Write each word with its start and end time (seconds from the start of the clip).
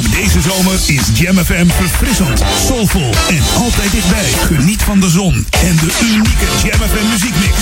Deze 0.00 0.40
zomer 0.40 0.74
is 0.86 1.02
Jam 1.14 1.36
FM 1.36 1.66
verfrissend, 1.66 2.42
soulvol 2.66 3.14
en 3.28 3.42
altijd 3.56 3.90
dichtbij. 3.90 4.30
Geniet 4.46 4.82
van 4.82 5.00
de 5.00 5.10
zon 5.10 5.46
en 5.50 5.76
de 5.76 5.90
unieke 6.02 6.46
Jam 6.64 6.80
FM 6.88 7.06
muziekmix. 7.10 7.56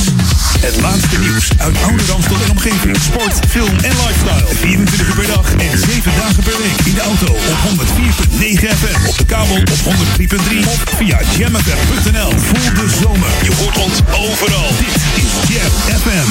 Het 0.60 0.80
laatste 0.80 1.18
nieuws 1.18 1.48
uit 1.56 1.76
oude 1.82 2.04
Ramstel 2.04 2.36
en 2.44 2.50
omgeving. 2.50 2.96
Sport, 3.00 3.34
film 3.48 3.76
en 3.82 3.94
lifestyle. 4.06 4.46
24 4.54 5.08
uur 5.08 5.14
per 5.14 5.26
dag 5.26 5.52
en 5.52 5.78
7 5.78 6.12
dagen 6.16 6.42
per 6.42 6.58
week. 6.58 6.86
In 6.86 6.94
de 6.94 7.00
auto 7.00 7.32
op 7.32 7.58
104.9 7.68 8.68
FM. 8.78 9.08
Op 9.08 9.18
de 9.18 9.24
kabel 9.24 9.56
op 9.56 9.68
103.3 9.68 10.58
of 10.66 10.82
via 10.96 11.20
jamfm.nl. 11.38 12.32
Voel 12.38 12.74
de 12.74 12.88
zomer. 13.02 13.30
Je 13.42 13.54
hoort 13.58 13.78
ons 13.78 13.98
overal. 14.12 14.68
Dit 14.78 14.96
is 15.24 15.32
Jam 15.48 15.72
FM. 16.00 16.30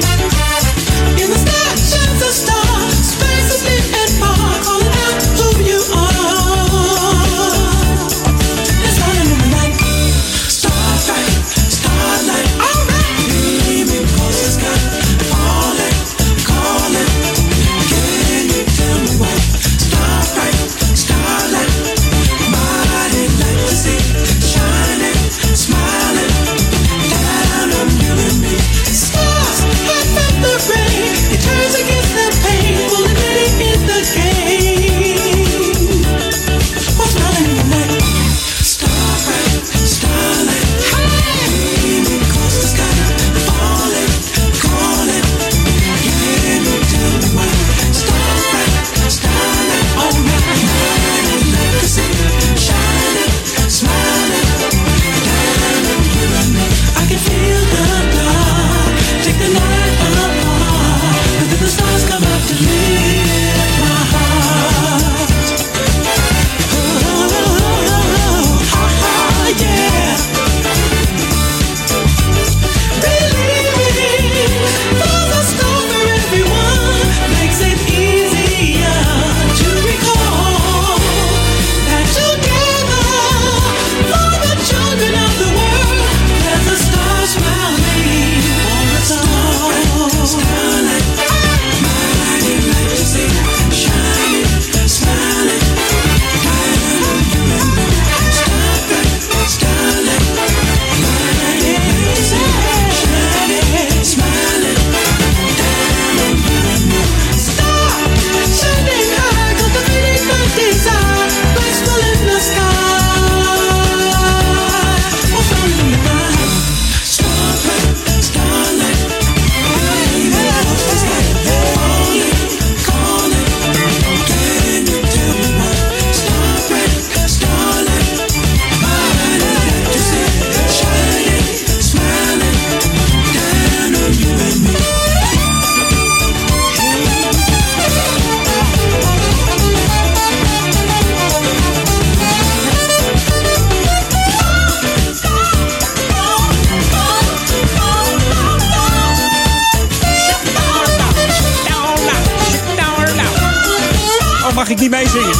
Niet 154.81 154.89
meezingen? 154.89 155.35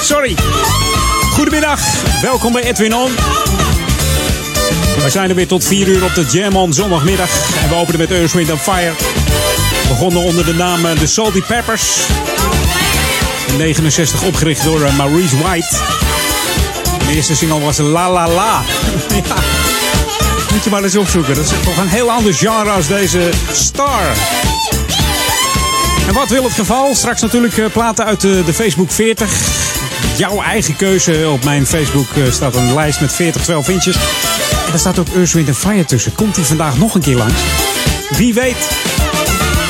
Sorry. 0.00 0.36
Goedemiddag, 1.32 1.80
welkom 2.22 2.52
bij 2.52 2.62
Edwin 2.62 2.94
On. 2.94 3.10
We 5.02 5.10
zijn 5.10 5.28
er 5.28 5.34
weer 5.34 5.46
tot 5.46 5.64
4 5.64 5.88
uur 5.88 6.04
op 6.04 6.14
de 6.14 6.24
Jam 6.30 6.56
On 6.56 6.72
zondagmiddag. 6.72 7.28
En 7.62 7.68
we 7.68 7.74
openen 7.74 8.00
met 8.00 8.10
Earth, 8.10 8.32
Wind 8.32 8.60
Fire. 8.60 8.92
We 9.82 9.88
begonnen 9.88 10.22
onder 10.22 10.44
de 10.44 10.54
naam 10.54 10.86
eh, 10.86 10.92
The 10.92 11.06
Salty 11.06 11.42
Peppers. 11.42 11.82
In 13.48 13.56
69 13.56 14.22
opgericht 14.22 14.64
door 14.64 14.82
eh, 14.82 14.96
Maurice 14.96 15.38
White. 15.38 15.76
De 17.06 17.14
eerste 17.14 17.36
single 17.36 17.60
was 17.60 17.78
La 17.78 18.10
La 18.10 18.28
La. 18.28 18.62
Moet 20.52 20.64
je 20.64 20.70
maar 20.70 20.82
eens 20.82 20.96
opzoeken. 20.96 21.34
Dat 21.34 21.44
is 21.44 21.50
toch 21.64 21.76
een 21.76 21.88
heel 21.88 22.10
ander 22.10 22.34
genre 22.34 22.70
als 22.70 22.86
deze 22.86 23.30
Star. 23.52 24.16
En 26.06 26.14
wat 26.14 26.28
wil 26.28 26.44
het 26.44 26.52
geval? 26.52 26.94
Straks 26.94 27.20
natuurlijk 27.20 27.58
eh, 27.58 27.66
platen 27.72 28.04
uit 28.04 28.20
de, 28.20 28.42
de 28.46 28.52
Facebook 28.54 28.90
40. 28.90 29.30
Jouw 30.16 30.42
eigen 30.42 30.76
keuze. 30.76 31.28
Op 31.32 31.44
mijn 31.44 31.66
Facebook 31.66 32.06
eh, 32.16 32.30
staat 32.30 32.54
een 32.54 32.74
lijst 32.74 33.00
met 33.00 33.12
40 33.12 33.42
12 33.42 33.68
inches. 33.68 33.96
En 33.96 34.70
daar 34.70 34.78
staat 34.78 34.98
ook 34.98 35.08
Earth, 35.14 35.32
Wind 35.32 35.56
Fire 35.56 35.84
tussen. 35.84 36.14
Komt 36.14 36.36
hij 36.36 36.44
vandaag 36.44 36.78
nog 36.78 36.94
een 36.94 37.00
keer 37.00 37.16
langs? 37.16 37.40
Wie 38.16 38.34
weet. 38.34 38.68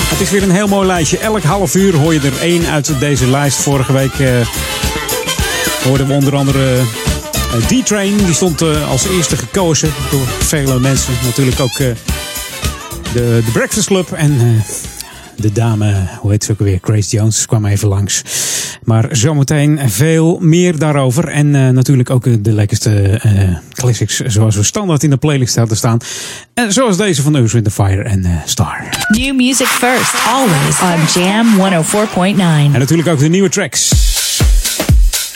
Het 0.08 0.20
is 0.20 0.30
weer 0.30 0.42
een 0.42 0.50
heel 0.50 0.68
mooi 0.68 0.86
lijstje. 0.86 1.18
Elk 1.18 1.42
half 1.42 1.74
uur 1.74 1.94
hoor 1.94 2.14
je 2.14 2.20
er 2.20 2.40
één 2.40 2.66
uit 2.66 2.92
deze 2.98 3.26
lijst. 3.26 3.58
Vorige 3.58 3.92
week 3.92 4.18
eh, 4.18 4.28
hoorden 5.84 6.06
we 6.06 6.12
onder 6.12 6.36
andere 6.36 6.84
Eh, 7.52 7.80
D-Train 7.80 8.16
die 8.16 8.34
stond 8.34 8.62
eh, 8.62 8.90
als 8.90 9.08
eerste 9.08 9.36
gekozen 9.36 9.92
door 10.10 10.26
vele 10.38 10.80
mensen. 10.80 11.12
Natuurlijk 11.24 11.60
ook 11.60 11.78
eh, 11.78 11.86
de, 13.12 13.42
de 13.44 13.50
Breakfast 13.52 13.86
Club 13.86 14.12
en 14.12 14.62
de 15.36 15.52
dame, 15.52 15.94
hoe 16.20 16.30
heet 16.30 16.44
ze 16.44 16.52
ook 16.52 16.58
weer, 16.58 16.78
Grace 16.82 17.16
Jones, 17.16 17.46
kwam 17.46 17.66
even 17.66 17.88
langs. 17.88 18.22
Maar 18.84 19.08
zometeen 19.10 19.90
veel 19.90 20.38
meer 20.40 20.78
daarover. 20.78 21.28
En 21.28 21.54
eh, 21.54 21.68
natuurlijk 21.68 22.10
ook 22.10 22.26
eh, 22.26 22.34
de 22.38 22.52
lekkerste 22.52 23.20
eh, 23.22 23.56
classics 23.72 24.20
zoals 24.20 24.56
we 24.56 24.62
standaard 24.62 25.02
in 25.02 25.10
de 25.10 25.16
playlist 25.16 25.56
hadden 25.56 25.76
staan. 25.76 25.98
En 26.54 26.72
zoals 26.72 26.96
deze 26.96 27.22
van 27.22 27.36
Earth, 27.36 27.52
Wind 27.52 27.72
Fire 27.72 28.02
en 28.02 28.42
Star. 28.44 28.84
New 29.08 29.34
music 29.34 29.66
first, 29.66 30.14
always 30.26 30.80
on 30.80 31.22
Jam 31.22 31.46
104.9. 31.56 32.40
En 32.40 32.78
natuurlijk 32.78 33.08
ook 33.08 33.18
de 33.18 33.28
nieuwe 33.28 33.48
tracks. 33.48 33.92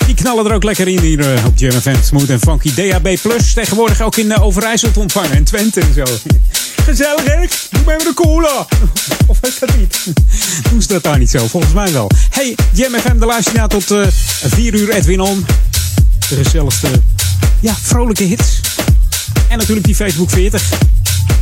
Die 0.06 0.14
knallen 0.14 0.46
er 0.46 0.54
ook 0.54 0.64
lekker 0.64 0.88
in 0.88 0.98
hier 0.98 1.46
op 1.46 1.58
Jam 1.58 1.80
FM. 1.80 2.02
Smooth 2.02 2.30
en 2.30 2.40
funky 2.40 2.74
DAB+. 2.74 3.16
Tegenwoordig 3.54 4.00
ook 4.00 4.16
in 4.16 4.38
Overijssel 4.38 4.90
te 4.90 5.00
ontvangen. 5.00 5.30
En 5.30 5.44
Twente 5.44 5.80
en 5.80 5.94
zo. 5.94 6.04
Gezellig, 6.84 7.24
hè? 7.24 7.46
Doe 7.70 7.84
maar 7.84 7.98
de 7.98 8.12
cola. 8.14 8.66
Of 9.26 9.38
is 9.42 9.58
dat 9.58 9.76
niet? 9.76 10.12
Doen 10.70 10.82
ze 10.82 10.88
dat 10.88 11.02
daar 11.02 11.18
niet 11.18 11.30
zo? 11.30 11.46
Volgens 11.46 11.72
mij 11.72 11.92
wel. 11.92 12.10
Hey, 12.30 12.56
Jam 12.72 12.92
FM, 12.94 13.18
de 13.18 13.50
naar 13.54 13.68
tot 13.68 13.90
eh 13.90 14.06
4 14.44 14.74
uur 14.74 14.90
Edwin 14.90 15.20
On. 15.20 15.46
De 16.28 16.36
gezelligste, 16.42 16.88
ja, 17.60 17.74
vrolijke 17.82 18.22
hits. 18.24 18.60
En 19.48 19.58
natuurlijk 19.58 19.86
die 19.86 19.94
Facebook 19.94 20.30
40. 20.30 20.62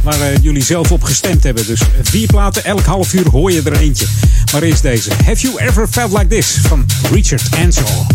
Waar 0.03 0.21
eh, 0.21 0.43
jullie 0.43 0.63
zelf 0.63 0.93
op 0.93 1.03
gestemd 1.03 1.43
hebben. 1.43 1.67
Dus 1.67 1.81
vier 2.03 2.27
platen, 2.27 2.65
elk 2.65 2.85
half 2.85 3.13
uur 3.13 3.29
hoor 3.31 3.53
je 3.53 3.63
er 3.63 3.81
eentje. 3.81 4.07
Maar 4.53 4.63
eerst 4.63 4.83
deze. 4.83 5.11
Have 5.25 5.41
You 5.41 5.61
Ever 5.61 5.89
Felt 5.89 6.13
Like 6.13 6.27
This? 6.27 6.57
Van 6.63 6.87
Richard 7.13 7.43
Ansel. 7.57 8.07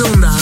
Jam 0.00 0.39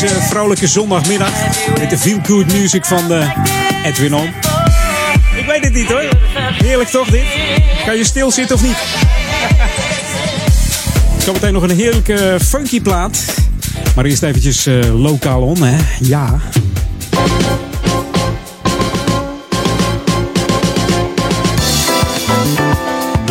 deze 0.00 0.22
vrolijke 0.22 0.66
zondagmiddag 0.66 1.30
met 1.78 1.90
de 1.90 1.98
feel 1.98 2.18
good 2.22 2.52
music 2.52 2.84
van 2.84 3.08
de 3.08 3.32
Edwin 3.84 4.14
On. 4.14 4.26
Ik 5.36 5.46
weet 5.46 5.64
het 5.64 5.72
niet 5.72 5.88
hoor. 5.88 6.08
Heerlijk 6.64 6.88
toch 6.88 7.10
dit? 7.10 7.24
Kan 7.86 7.96
je 7.96 8.04
stil 8.04 8.30
zitten 8.30 8.56
of 8.56 8.62
niet? 8.62 8.76
Zometeen 11.24 11.52
nog 11.52 11.62
een 11.62 11.76
heerlijke 11.76 12.38
funky 12.44 12.80
plaat. 12.80 13.24
Maar 13.94 14.04
eerst 14.04 14.22
eventjes 14.22 14.66
eh, 14.66 15.00
lokaal 15.00 15.42
on, 15.42 15.62
hè? 15.62 15.76
Ja. 16.00 16.40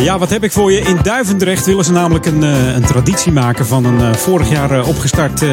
Ja, 0.06 0.18
wat 0.18 0.30
heb 0.30 0.44
ik 0.44 0.52
voor 0.52 0.72
je? 0.72 0.80
In 0.80 0.98
Duivendrecht 1.02 1.66
willen 1.66 1.84
ze 1.84 1.92
namelijk 1.92 2.26
een, 2.26 2.42
eh, 2.42 2.74
een 2.74 2.84
traditie 2.84 3.32
maken 3.32 3.66
van 3.66 3.84
een 3.84 4.00
eh, 4.00 4.12
vorig 4.12 4.50
jaar 4.50 4.70
eh, 4.70 4.88
opgestart 4.88 5.44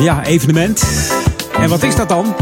ja, 0.00 0.24
evenement. 0.24 0.84
En 1.60 1.68
wat 1.68 1.82
is 1.82 1.96
dat 1.96 2.08
dan? 2.08 2.34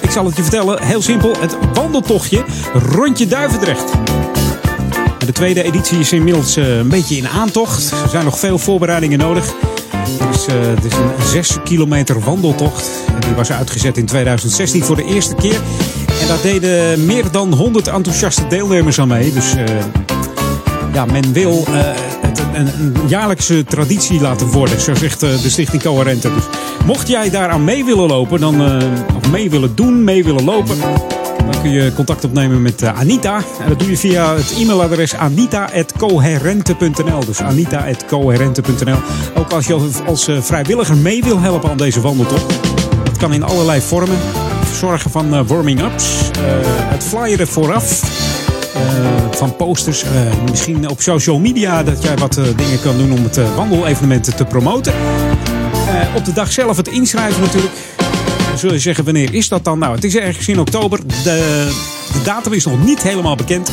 Ik 0.00 0.10
zal 0.10 0.24
het 0.24 0.36
je 0.36 0.42
vertellen. 0.42 0.82
Heel 0.82 1.02
simpel. 1.02 1.34
Het 1.40 1.56
wandeltochtje 1.74 2.44
Rondje 2.74 3.26
Duivendrecht. 3.26 3.90
En 5.18 5.26
de 5.26 5.32
tweede 5.32 5.62
editie 5.62 5.98
is 5.98 6.12
inmiddels 6.12 6.56
een 6.56 6.88
beetje 6.88 7.16
in 7.16 7.28
aantocht. 7.28 7.90
Er 7.90 8.08
zijn 8.08 8.24
nog 8.24 8.38
veel 8.38 8.58
voorbereidingen 8.58 9.18
nodig. 9.18 9.54
Dus, 10.30 10.46
het 10.46 10.84
is 10.84 10.92
een 10.92 11.26
6 11.26 11.56
kilometer 11.64 12.20
wandeltocht. 12.20 12.90
En 13.06 13.20
die 13.20 13.34
was 13.34 13.52
uitgezet 13.52 13.96
in 13.96 14.06
2016 14.06 14.84
voor 14.84 14.96
de 14.96 15.04
eerste 15.04 15.34
keer. 15.34 15.60
En 16.20 16.26
daar 16.28 16.42
deden 16.42 17.06
meer 17.06 17.30
dan 17.30 17.52
100 17.52 17.88
enthousiaste 17.88 18.46
deelnemers 18.46 19.00
aan 19.00 19.08
mee. 19.08 19.32
Dus 19.32 19.54
ja, 20.92 21.04
men 21.04 21.32
wil 21.32 21.64
eh, 21.66 21.72
het 22.20 22.42
een, 22.54 22.66
een 22.66 23.08
jaarlijkse 23.08 23.64
traditie 23.64 24.20
laten 24.20 24.46
worden. 24.46 24.80
Zo 24.80 24.94
zegt 24.94 25.22
eh, 25.22 25.42
de 25.42 25.50
Stichting 25.50 25.82
Coherente. 25.82 26.34
Dus 26.34 26.44
mocht 26.86 27.08
jij 27.08 27.30
daaraan 27.30 27.64
mee 27.64 27.84
willen 27.84 28.08
lopen, 28.08 28.40
dan, 28.40 28.62
eh, 28.62 28.76
of 29.16 29.30
mee 29.30 29.50
willen 29.50 29.74
doen, 29.74 30.04
mee 30.04 30.24
willen 30.24 30.44
lopen... 30.44 30.76
Dan 31.50 31.62
kun 31.62 31.70
je 31.70 31.92
contact 31.94 32.24
opnemen 32.24 32.62
met 32.62 32.84
Anita. 32.84 33.36
En 33.36 33.68
dat 33.68 33.78
doe 33.78 33.90
je 33.90 33.96
via 33.96 34.34
het 34.34 34.54
e-mailadres 34.58 35.14
anita.coherente.nl. 35.14 37.24
Dus 37.24 37.40
anita.coherente.nl. 37.40 38.96
Ook 39.34 39.52
als 39.52 39.66
je 39.66 39.90
als, 40.06 40.28
vrijwilliger 40.40 40.96
mee 40.96 41.22
wil 41.22 41.40
helpen 41.40 41.70
aan 41.70 41.76
deze 41.76 42.00
wandeltocht. 42.00 42.54
Dat 43.04 43.16
kan 43.16 43.32
in 43.32 43.42
allerlei 43.42 43.80
vormen. 43.80 44.18
Zorgen 44.74 45.10
van 45.10 45.46
warming-ups. 45.46 46.30
het 46.90 47.04
flyeren 47.04 47.48
vooraf. 47.48 48.02
Eh, 48.80 49.30
van 49.30 49.56
posters. 49.56 50.02
eh, 50.02 50.10
misschien 50.50 50.88
op 50.88 51.00
social 51.00 51.38
media 51.38 51.82
dat 51.82 52.02
jij 52.02 52.16
wat 52.16 52.36
eh, 52.36 52.44
dingen 52.56 52.80
kan 52.80 52.98
doen 52.98 53.12
om 53.12 53.22
het 53.22 53.54
wandelevenement 53.54 54.36
te 54.36 54.44
promoten. 54.44 54.92
Op 56.16 56.24
de 56.24 56.32
dag 56.32 56.52
zelf 56.52 56.76
het 56.76 56.88
inschrijven 56.88 57.42
natuurlijk. 57.42 57.72
Zul 58.56 58.72
je 58.72 58.78
zeggen, 58.78 59.04
wanneer 59.04 59.34
is 59.34 59.48
dat 59.48 59.64
dan? 59.64 59.78
Nou, 59.78 59.94
het 59.94 60.04
is 60.04 60.16
ergens 60.16 60.48
in 60.48 60.60
oktober. 60.60 61.00
De, 61.06 61.68
de 62.12 62.22
datum 62.24 62.52
is 62.52 62.64
nog 62.64 62.84
niet 62.84 63.02
helemaal 63.02 63.36
bekend. 63.36 63.70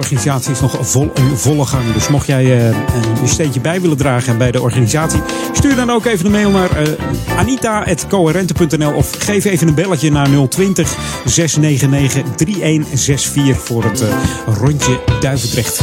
Organisatie 0.00 0.52
is 0.52 0.60
nog 0.60 0.78
vol, 0.80 1.10
in 1.14 1.36
volle 1.36 1.66
gang. 1.66 1.92
Dus 1.92 2.08
mocht 2.08 2.26
jij 2.26 2.58
eh, 2.58 2.76
een 3.20 3.28
steentje 3.28 3.60
bij 3.60 3.80
willen 3.80 3.96
dragen 3.96 4.38
bij 4.38 4.50
de 4.50 4.60
organisatie... 4.60 5.20
stuur 5.52 5.76
dan 5.76 5.90
ook 5.90 6.04
even 6.04 6.26
een 6.26 6.32
mail 6.32 6.50
naar 6.50 6.76
eh, 6.76 6.92
anita.coherente.nl... 7.36 8.92
of 8.92 9.10
geef 9.18 9.44
even 9.44 9.68
een 9.68 9.74
belletje 9.74 10.10
naar 10.10 10.28
020 10.48 10.96
699 11.24 12.34
3164 12.34 13.64
voor 13.64 13.84
het 13.84 14.00
eh, 14.00 14.08
rondje 14.46 15.00
Duivendrecht. 15.20 15.78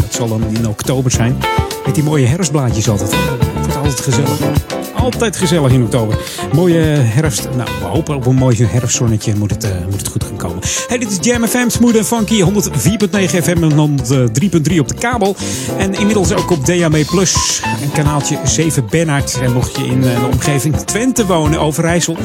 Dat 0.00 0.14
zal 0.14 0.28
dan 0.28 0.42
in 0.52 0.68
oktober 0.68 1.10
zijn. 1.10 1.38
Met 1.86 1.94
die 1.94 2.04
mooie 2.04 2.26
herfstblaadjes 2.26 2.88
altijd. 2.88 3.10
Het 3.10 3.56
wordt 3.56 3.76
altijd 3.76 4.00
gezellig. 4.00 4.79
Altijd 5.00 5.36
gezellig 5.36 5.72
in 5.72 5.82
oktober. 5.82 6.18
Mooie 6.52 6.80
herfst. 6.80 7.48
Nou, 7.56 7.70
we 7.80 7.86
hopen 7.86 8.14
op 8.14 8.26
een 8.26 8.34
mooi 8.34 8.66
herfstzonnetje 8.66 9.34
moet 9.34 9.50
het, 9.50 9.64
eh, 9.64 9.70
moet 9.90 9.98
het 9.98 10.08
goed 10.08 10.24
gaan 10.24 10.36
komen. 10.36 10.58
Hey, 10.88 10.98
dit 10.98 11.10
is 11.10 11.16
Jam 11.20 11.46
FM, 11.46 11.68
Smooth 11.68 11.96
en 11.96 12.04
Funky. 12.04 12.40
104.9 12.40 13.42
FM 13.42 13.62
en 13.62 13.72
103.3 13.72 14.80
op 14.80 14.88
de 14.88 14.94
kabel. 14.94 15.36
En 15.78 15.94
inmiddels 15.94 16.32
ook 16.32 16.50
op 16.50 16.66
DAB+. 16.66 16.94
Een 16.94 17.92
kanaaltje 17.92 18.38
7 18.44 18.86
Bernhard. 18.90 19.38
En 19.42 19.52
mocht 19.52 19.76
je 19.76 19.86
in 19.86 20.04
eh, 20.04 20.20
de 20.20 20.26
omgeving 20.32 20.76
Twente 20.76 21.26
wonen, 21.26 21.60
Overijssel... 21.60 22.16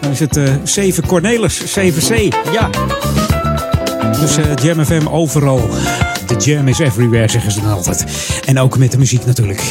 dan 0.00 0.10
is 0.10 0.20
het 0.20 0.36
eh 0.36 0.44
7 0.64 1.06
Cornelis, 1.06 1.60
7C. 1.78 2.14
Ja. 2.52 2.70
Dus 4.20 4.36
eh, 4.36 4.44
Jam 4.62 4.84
FM 4.84 5.06
overal. 5.06 5.68
De 6.26 6.36
jam 6.36 6.68
is 6.68 6.78
everywhere, 6.78 7.28
zeggen 7.28 7.52
ze 7.52 7.60
dan 7.60 7.72
altijd. 7.72 8.04
En 8.44 8.58
ook 8.58 8.78
met 8.78 8.92
de 8.92 8.98
muziek 8.98 9.26
natuurlijk. 9.26 9.62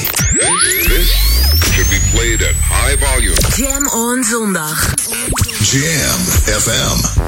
Played 2.29 2.49
at 2.49 2.55
high 2.55 2.95
volume. 3.05 3.35
Jam 3.55 3.87
on 3.87 4.23
zondag. 4.23 4.93
Jam 5.59 6.19
FM. 6.59 7.19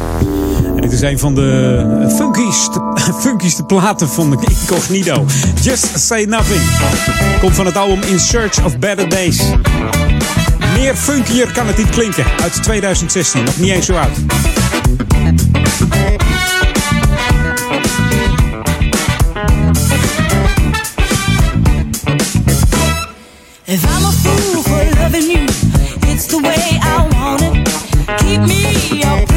En 0.76 0.82
dit 0.82 0.92
is 0.92 1.02
een 1.02 1.20
van 1.20 1.36
de 1.36 2.14
funkieste, 2.18 2.82
funkieste 3.28 3.64
platen 3.64 4.10
van 4.10 4.30
de 4.30 4.38
Incognito. 4.50 5.26
Just 5.62 6.00
Say 6.00 6.24
Nothing. 6.24 6.62
Komt 7.40 7.56
van 7.56 7.66
het 7.66 7.78
album 7.78 8.02
In 8.02 8.20
Search 8.20 8.66
of 8.66 8.78
Better 8.80 9.10
Days. 9.10 9.40
Meer 10.74 10.96
funkier 10.96 11.52
kan 11.52 11.68
het 11.68 11.78
niet 11.78 11.90
klinken. 11.90 12.26
Uit 12.42 12.64
2016, 12.64 13.44
nog 13.44 13.58
niet 13.58 13.72
eens 13.72 13.86
zo 13.86 13.94
oud. 13.94 14.18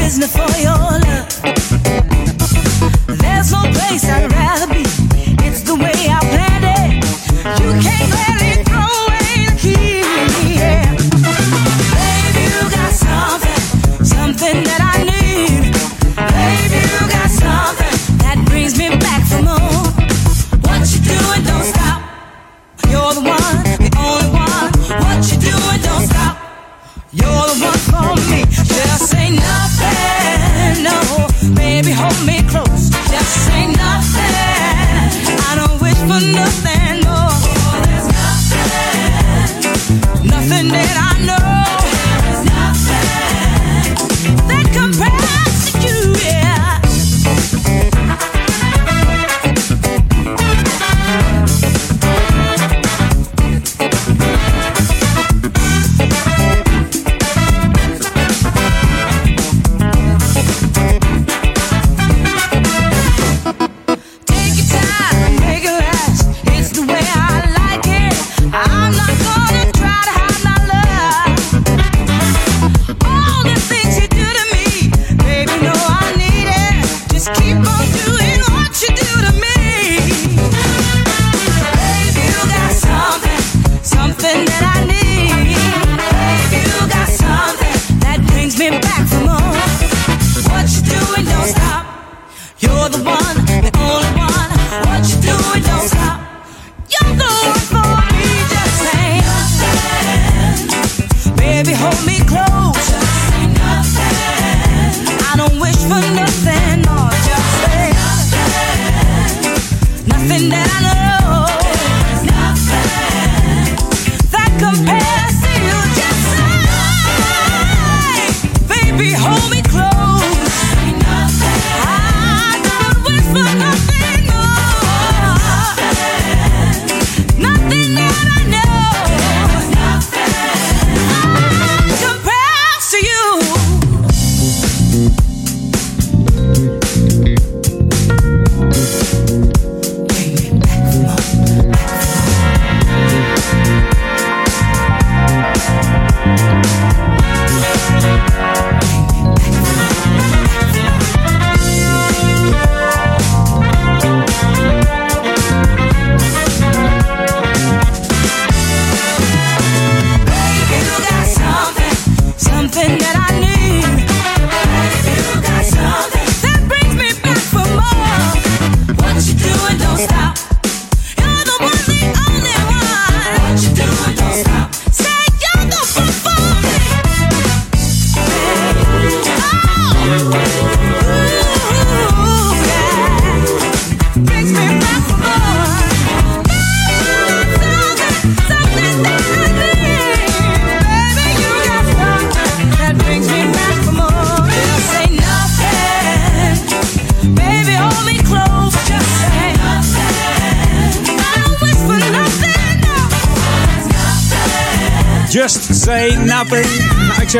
Prisoner 0.05 0.27
for 0.27 0.61
your 0.61 1.04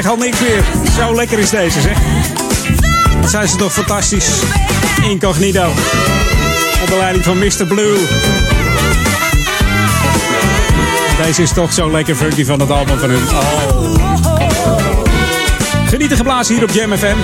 zeg 0.02 0.12
al 0.12 0.18
niks 0.18 0.40
meer. 0.40 0.64
Zo 0.98 1.16
lekker 1.16 1.40
is 1.40 1.50
deze, 1.50 1.82
zeg. 1.82 1.98
Zijn 3.26 3.48
ze 3.48 3.56
toch 3.56 3.74
fantastisch. 3.74 4.28
Incognito. 5.04 5.72
Onder 6.82 6.98
leiding 6.98 7.24
van 7.24 7.38
Mr. 7.38 7.66
Blue. 7.68 7.98
Deze 11.24 11.42
is 11.42 11.54
toch 11.54 11.74
zo 11.74 11.92
lekker 11.92 12.16
funky 12.16 12.46
van 12.46 12.60
het 12.60 12.72
album 12.72 12.98
van 13.00 13.10
hun. 13.10 13.24
Oh. 13.30 13.96
Genieten 15.88 16.18
geblazen 16.18 16.56
hier 16.56 16.64
op 16.64 16.72
Jam 16.72 16.98
FM. 16.98 17.18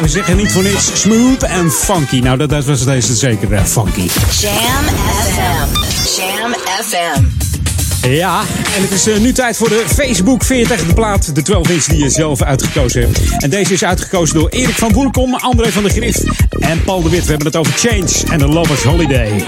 We 0.00 0.08
zeggen 0.08 0.36
niet 0.36 0.52
voor 0.52 0.62
niks 0.62 1.00
smooth 1.00 1.42
en 1.42 1.72
funky. 1.72 2.20
Nou, 2.20 2.46
dat, 2.46 2.64
was 2.64 2.84
deze 2.84 3.14
zeker 3.14 3.52
uh, 3.52 3.64
funky. 3.64 4.08
Jam 4.40 4.84
FM. 5.24 5.68
Jam 6.16 6.54
FM. 6.82 7.33
Ja, 8.08 8.40
en 8.76 8.82
het 8.82 8.90
is 8.90 9.08
uh, 9.08 9.16
nu 9.16 9.32
tijd 9.32 9.56
voor 9.56 9.68
de 9.68 9.84
Facebook 9.86 10.44
40, 10.44 10.86
de 10.86 10.94
plaat, 10.94 11.34
de 11.34 11.42
12 11.42 11.70
inch 11.70 11.84
die 11.84 12.02
je 12.02 12.10
zelf 12.10 12.42
uitgekozen 12.42 13.00
hebt. 13.00 13.42
En 13.42 13.50
deze 13.50 13.72
is 13.72 13.84
uitgekozen 13.84 14.38
door 14.38 14.48
Erik 14.48 14.74
van 14.74 14.92
Boelkom, 14.92 15.34
André 15.34 15.72
van 15.72 15.82
der 15.82 15.92
Grift 15.92 16.24
en 16.58 16.82
Paul 16.84 17.02
de 17.02 17.10
Wit. 17.10 17.22
We 17.22 17.28
hebben 17.28 17.46
het 17.46 17.56
over 17.56 17.72
Change 17.72 18.32
en 18.32 18.38
The 18.38 18.46
Lovers 18.46 18.82
Holiday. 18.82 19.44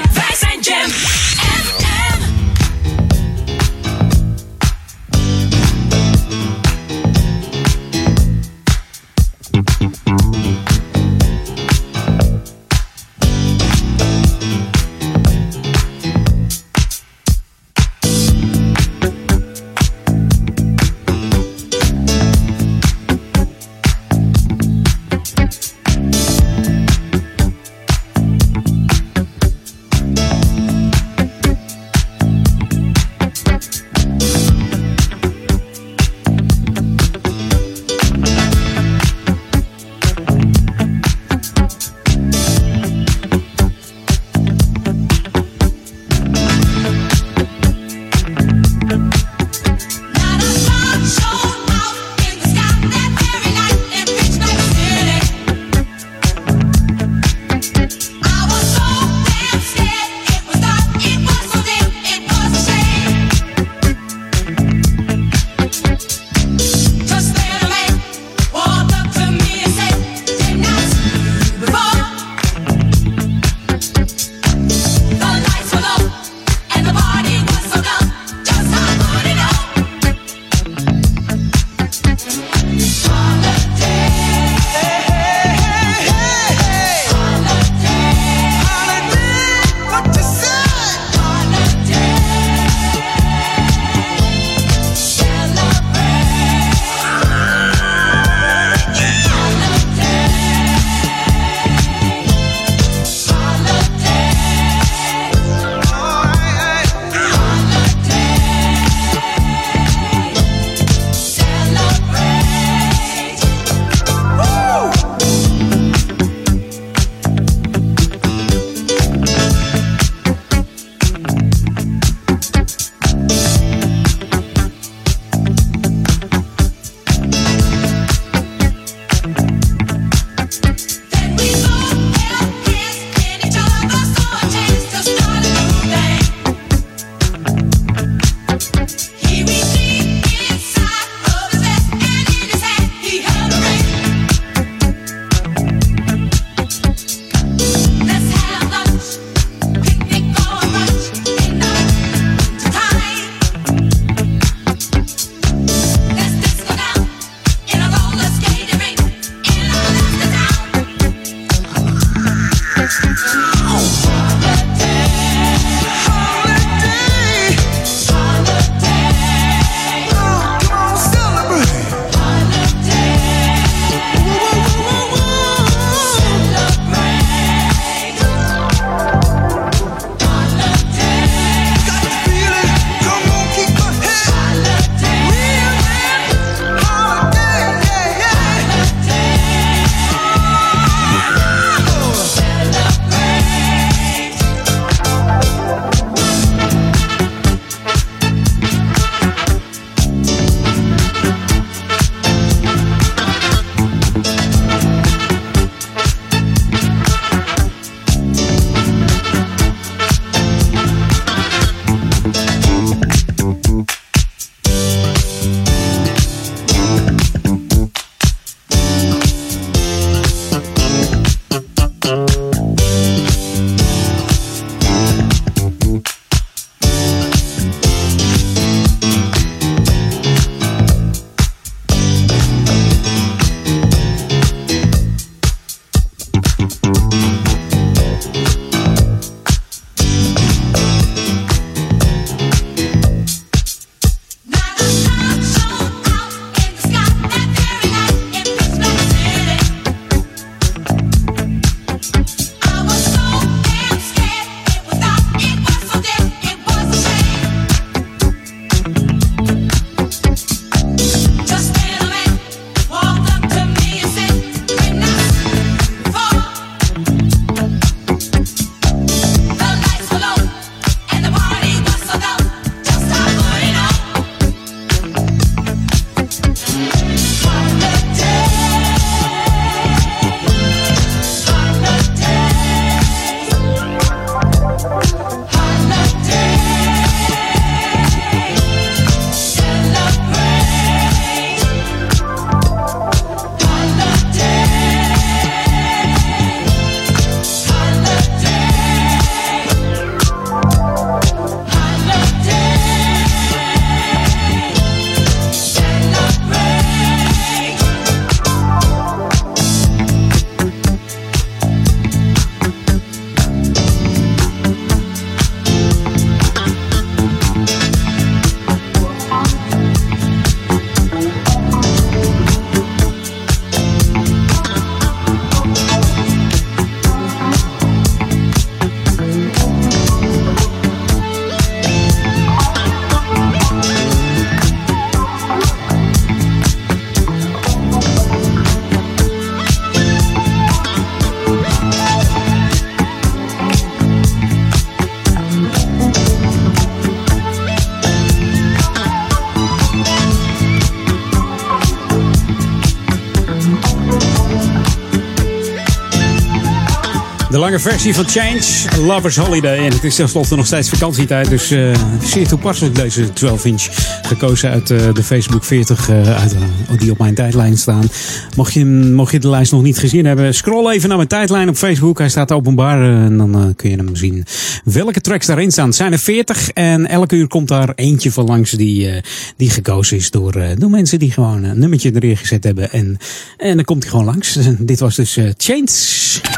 De 357.57 357.63
lange 357.63 357.79
versie 357.79 358.15
van 358.15 358.29
Change, 358.29 358.63
Lovers 359.07 359.37
Holiday. 359.37 359.79
En 359.79 359.93
het 359.93 360.05
is 360.05 360.15
tenslotte 360.15 360.57
nog 360.57 360.67
steeds 360.67 360.89
vakantietijd. 360.89 361.49
Dus 361.49 361.71
eh, 361.71 361.95
zeer 362.23 362.49
toepasselijk 362.49 362.95
deze 362.95 363.33
12 363.33 363.65
inch. 363.65 363.83
Gekozen 364.23 364.71
uit 364.71 364.91
eh, 364.91 365.15
de 365.15 365.23
Facebook 365.23 365.65
40 365.65 366.09
eh, 366.09 366.41
uit, 366.41 366.55
die 366.99 367.11
op 367.11 367.19
mijn 367.19 367.35
tijdlijn 367.35 367.79
staan. 367.79 368.09
Mocht 368.57 368.73
je, 368.73 368.85
mocht 368.85 369.33
je 369.33 369.39
de 369.39 369.49
lijst 369.49 369.73
nog 369.73 369.83
niet 369.83 369.99
gezien 369.99 370.25
hebben, 370.25 370.55
scroll 370.55 370.91
even 370.91 371.09
naar 371.09 371.17
mijn 371.17 371.29
tijdlijn 371.29 371.69
op 371.69 371.77
Facebook. 371.77 372.19
Hij 372.19 372.29
staat 372.29 372.53
openbaar 372.53 373.25
en 373.25 373.37
dan 373.37 373.73
kun 373.77 373.91
je 373.91 373.97
hem 373.97 374.17
zien. 374.17 374.45
Welke 374.85 375.21
tracks 375.21 375.47
daarin 375.47 375.71
staan? 375.71 375.87
Het 375.87 375.97
zijn 375.97 376.13
er 376.13 376.19
40 376.19 376.71
en 376.71 377.07
elke 377.07 377.37
uur 377.37 377.49
komt 377.49 377.69
daar 377.69 377.93
eentje 377.95 378.33
van 378.33 378.45
langs 378.45 378.71
die, 378.71 379.11
die 379.57 379.71
gekozen 379.71 380.17
is 380.17 380.31
door, 380.31 380.53
door 380.79 380.91
mensen 380.91 381.19
die 381.19 381.33
gewoon 381.33 381.65
een 381.65 381.79
nummertje 381.79 382.11
erin 382.15 382.37
gezet 382.37 382.65
hebben. 382.65 382.93
En, 382.93 383.19
en 383.57 383.75
dan 383.75 383.85
komt 383.85 384.03
hij 384.03 384.11
gewoon 384.11 384.27
langs. 384.27 384.59
Dit 384.79 385.01
was 385.01 385.15
dus 385.15 385.39
Change. 385.57 385.85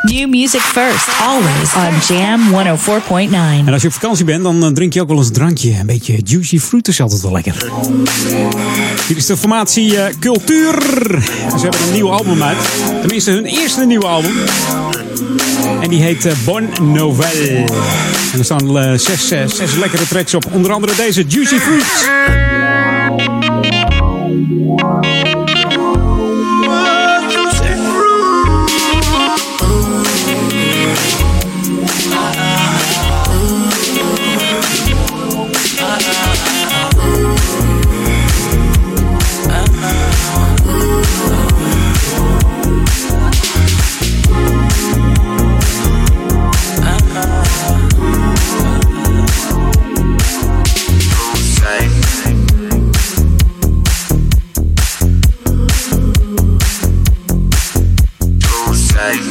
New 0.02 0.28
music 0.28 0.61
first, 0.61 0.88
always 1.20 1.74
on 1.74 2.16
Jam 2.16 2.40
104.9. 2.51 3.66
En 3.66 3.72
als 3.72 3.83
je 3.83 3.88
op 3.88 3.94
vakantie 3.94 4.24
bent, 4.24 4.42
dan 4.42 4.64
eh, 4.64 4.70
drink 4.70 4.92
je 4.92 5.01
ook 5.01 5.09
wel 5.09 5.16
eens 5.16 5.27
een 5.27 5.33
drankje. 5.33 5.79
Een 5.79 5.87
beetje 5.87 6.20
juicy 6.24 6.59
fruit 6.59 6.88
is 6.88 7.01
altijd 7.01 7.22
wel 7.22 7.33
lekker. 7.33 7.70
Hier 9.07 9.16
is 9.16 9.27
de 9.27 9.37
formatie 9.37 9.96
eh, 10.03 10.14
Cultuur. 10.20 10.81
Ze 11.57 11.62
hebben 11.62 11.81
een 11.87 11.92
nieuw 11.92 12.11
album 12.11 12.42
uit. 12.42 12.59
Tenminste, 13.01 13.31
hun 13.31 13.44
eerste 13.44 13.85
nieuwe 13.87 14.07
album. 14.07 14.33
En 15.81 15.88
die 15.88 16.03
heet 16.03 16.24
eh, 16.24 16.33
Bon 16.44 16.68
Novel. 16.83 17.66
En 18.33 18.38
er 18.38 18.44
staan 18.44 18.79
eh, 18.79 18.92
zes, 18.94 19.29
zes 19.29 19.74
lekkere 19.79 20.09
tracks 20.09 20.35
op. 20.35 20.44
Onder 20.53 20.72
andere 20.72 20.94
deze 20.96 21.24
Juicy 21.27 21.59
Fruit. 21.59 22.09
night. 58.98 59.28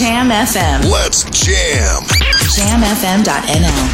Jam 0.00 0.30
FM. 0.30 0.88
Let's 0.88 1.24
jam. 1.30 2.04
JamFM.nl. 2.56 3.86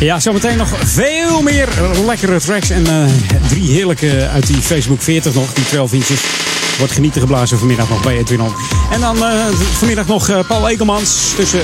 Ja, 0.00 0.20
zometeen 0.20 0.56
nog 0.56 0.68
veel 0.84 1.42
meer 1.42 1.68
lekkere 2.06 2.40
tracks. 2.40 2.70
En 2.70 2.86
eh, 2.86 3.12
drie 3.48 3.72
heerlijke 3.72 4.28
uit 4.32 4.46
die 4.46 4.56
Facebook 4.56 5.02
40 5.02 5.34
nog, 5.34 5.52
die 5.52 5.64
12 5.64 5.92
inches. 5.92 6.20
Wordt 6.78 6.92
genieten 6.92 7.20
geblazen 7.20 7.58
vanmiddag 7.58 7.88
nog 7.88 8.02
bij 8.02 8.18
Edwin 8.18 8.40
On. 8.40 8.54
En 8.90 9.00
dan 9.00 9.24
eh, 9.24 9.46
vanmiddag 9.72 10.06
nog 10.06 10.28
eh, 10.28 10.38
Paul 10.46 10.68
Ekelmans 10.68 11.32
tussen 11.36 11.60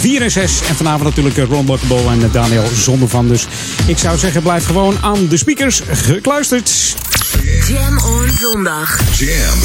4 0.00 0.22
en 0.22 0.30
6. 0.30 0.60
En 0.68 0.76
vanavond 0.76 1.04
natuurlijk 1.04 1.36
eh, 1.36 1.44
Ron 1.44 1.66
Buckable 1.66 2.10
en 2.10 2.22
eh, 2.22 2.32
Daniel 2.32 2.66
Zondervan. 2.74 3.28
Dus 3.28 3.46
ik 3.86 3.98
zou 3.98 4.18
zeggen, 4.18 4.42
blijf 4.42 4.66
gewoon 4.66 4.98
aan 5.00 5.28
de 5.28 5.36
speakers 5.36 5.82
gekluisterd. 5.90 6.96
Jam 7.68 7.98
on 7.98 8.30
zondag. 8.30 9.00
Jam. 9.18 9.58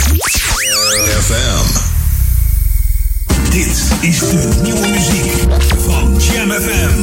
FM. 1.22 1.99
Dit 3.50 3.92
is 4.02 4.20
de 4.20 4.60
nieuwe 4.62 4.88
muziek 4.88 5.32
van 5.78 6.18
Jam 6.18 6.52
FM. 6.52 7.00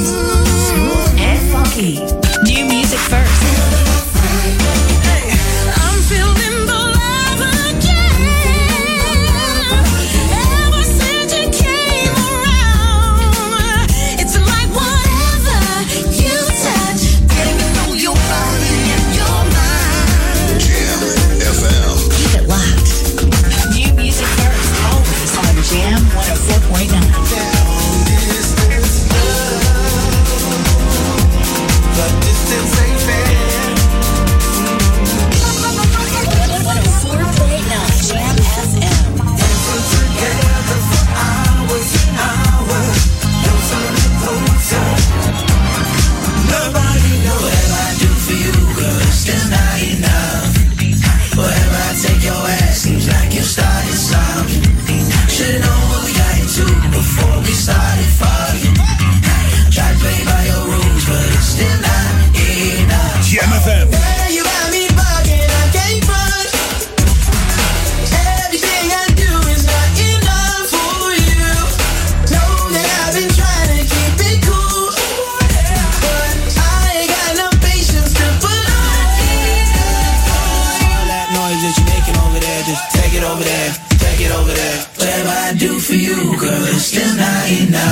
And 1.18 1.40
funky. 1.50 1.98
New 2.42 2.66
music 2.66 2.98
first. 2.98 3.42
I'm 5.76 6.02
feeling 6.02 6.45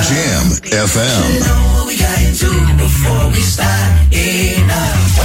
Jam 0.09 0.51
FM. 0.61 1.39
Know 1.39 1.73
what 1.73 1.87
we 1.87 1.97
got 1.97 2.21
into 2.21 2.49
before 2.77 3.31
we 3.31 3.41
start 3.41 4.13
enough. 4.13 5.17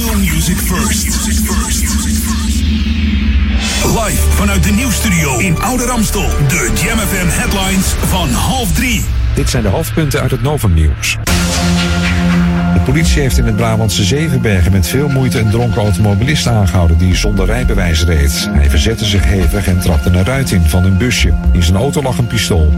New 0.00 0.16
music 0.16 0.56
first. 0.56 1.04
Live 3.84 4.22
vanuit 4.30 4.62
de 4.62 4.70
nieuwsstudio 4.70 5.38
in 5.38 5.62
Oude 5.62 5.84
Ramstel. 5.84 6.28
De 6.48 6.70
Jam 6.82 6.98
FM 6.98 7.28
headlines 7.28 7.86
van 7.86 8.30
half 8.30 8.72
drie. 8.72 9.04
Dit 9.34 9.50
zijn 9.50 9.62
de 9.62 9.68
hoofdpunten 9.68 10.20
uit 10.20 10.30
het 10.30 10.42
Novum 10.42 10.74
Nieuws. 10.74 11.16
De 11.23 11.23
politie 12.84 13.20
heeft 13.20 13.38
in 13.38 13.46
het 13.46 13.56
Brabantse 13.56 14.04
Zevenbergen 14.04 14.72
met 14.72 14.86
veel 14.86 15.08
moeite 15.08 15.38
een 15.38 15.50
dronken 15.50 15.82
automobilist 15.82 16.46
aangehouden 16.46 16.98
die 16.98 17.14
zonder 17.14 17.46
rijbewijs 17.46 18.04
reed. 18.04 18.48
Hij 18.50 18.70
verzette 18.70 19.04
zich 19.04 19.24
hevig 19.24 19.66
en 19.66 19.80
trapte 19.80 20.10
een 20.10 20.24
ruit 20.24 20.50
in 20.50 20.62
van 20.62 20.84
een 20.84 20.96
busje. 20.96 21.34
In 21.52 21.62
zijn 21.62 21.76
auto 21.76 22.02
lag 22.02 22.18
een 22.18 22.26
pistool. 22.26 22.70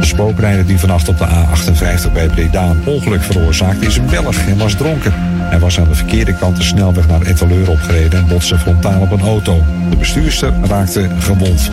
De 0.00 0.06
spookrijder 0.06 0.66
die 0.66 0.78
vannacht 0.78 1.08
op 1.08 1.18
de 1.18 1.26
A58 1.26 2.12
bij 2.12 2.26
Breda 2.26 2.64
een 2.64 2.82
ongeluk 2.84 3.22
veroorzaakte 3.22 3.86
is 3.86 3.96
een 3.96 4.06
Belg 4.06 4.46
en 4.46 4.58
was 4.58 4.74
dronken. 4.74 5.12
Hij 5.40 5.58
was 5.58 5.78
aan 5.80 5.88
de 5.88 5.94
verkeerde 5.94 6.34
kant 6.34 6.56
de 6.56 6.62
snelweg 6.62 7.08
naar 7.08 7.22
Etteleur 7.22 7.70
opgereden 7.70 8.18
en 8.18 8.28
botste 8.28 8.58
frontaal 8.58 9.00
op 9.00 9.10
een 9.10 9.20
auto. 9.20 9.64
De 9.90 9.96
bestuurster 9.96 10.52
raakte 10.62 11.08
gewond. 11.18 11.70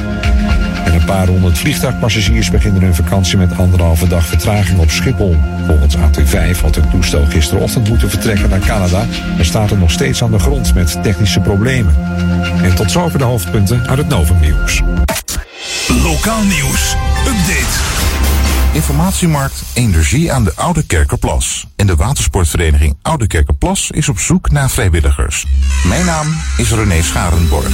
En 0.95 1.01
een 1.01 1.07
paar 1.07 1.27
honderd 1.27 1.57
vliegtuigpassagiers 1.57 2.51
beginnen 2.51 2.81
hun 2.81 2.95
vakantie 2.95 3.37
met 3.37 3.57
anderhalve 3.57 4.07
dag 4.07 4.25
vertraging 4.25 4.79
op 4.79 4.89
Schiphol. 4.89 5.35
Volgens 5.67 5.95
AT5 5.95 6.61
had 6.61 6.75
het 6.75 6.89
toestel 6.89 7.25
gisterochtend 7.25 7.89
moeten 7.89 8.09
vertrekken 8.09 8.49
naar 8.49 8.59
Canada, 8.59 9.05
maar 9.35 9.45
staat 9.45 9.71
er 9.71 9.77
nog 9.77 9.91
steeds 9.91 10.23
aan 10.23 10.31
de 10.31 10.39
grond 10.39 10.73
met 10.73 11.03
technische 11.03 11.39
problemen. 11.39 11.95
En 12.63 12.75
tot 12.75 12.91
zover 12.91 13.19
de 13.19 13.25
hoofdpunten 13.25 13.87
uit 13.87 13.97
het 13.97 14.07
Novum 14.07 14.39
Nieuws. 14.39 14.81
Lokaal 16.03 16.43
nieuws. 16.43 16.95
Update. 17.27 17.84
Informatiemarkt 18.75 19.63
Energie 19.73 20.31
aan 20.31 20.43
de 20.43 20.51
Oude 20.55 20.85
Kerkerplas. 20.85 21.67
En 21.75 21.87
de 21.87 21.95
watersportvereniging 21.95 22.97
Oude 23.01 23.27
Kerkerplas 23.27 23.91
is 23.91 24.09
op 24.09 24.19
zoek 24.19 24.51
naar 24.51 24.69
vrijwilligers. 24.69 25.45
Mijn 25.87 26.05
naam 26.05 26.27
is 26.57 26.71
René 26.71 27.01
Scharenborg. 27.01 27.71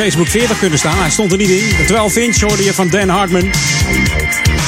Facebook 0.00 0.28
40 0.28 0.58
kunnen 0.58 0.78
staan. 0.78 0.98
Hij 0.98 1.10
stond 1.10 1.32
er 1.32 1.38
niet 1.38 1.48
in. 1.48 1.68
De 1.76 1.84
12 1.86 2.16
inch 2.16 2.40
hoorde 2.40 2.64
je 2.64 2.74
van 2.74 2.88
Dan 2.88 3.08
Hartman. 3.08 3.50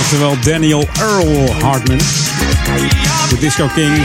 Oftewel 0.01 0.37
Daniel 0.41 0.89
Earl 0.99 1.55
Hartman. 1.63 1.99
De 3.29 3.39
Disco 3.39 3.71
King 3.75 4.03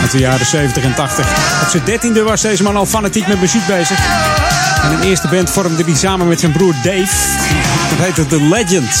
uit 0.00 0.10
de 0.10 0.18
jaren 0.18 0.46
70 0.46 0.82
en 0.82 0.94
80. 0.94 1.26
Op 1.62 1.68
zijn 1.68 1.84
dertiende 1.84 2.22
was 2.22 2.40
deze 2.40 2.62
man 2.62 2.76
al 2.76 2.86
fanatiek 2.86 3.26
met 3.26 3.40
muziek 3.40 3.66
bezig. 3.66 3.98
En 4.82 4.92
een 4.92 5.02
eerste 5.02 5.28
band 5.28 5.50
vormde 5.50 5.84
hij 5.84 5.94
samen 5.94 6.28
met 6.28 6.40
zijn 6.40 6.52
broer 6.52 6.74
Dave. 6.82 7.16
Dat 7.90 8.06
heette 8.06 8.26
The 8.26 8.42
Legends. 8.42 8.98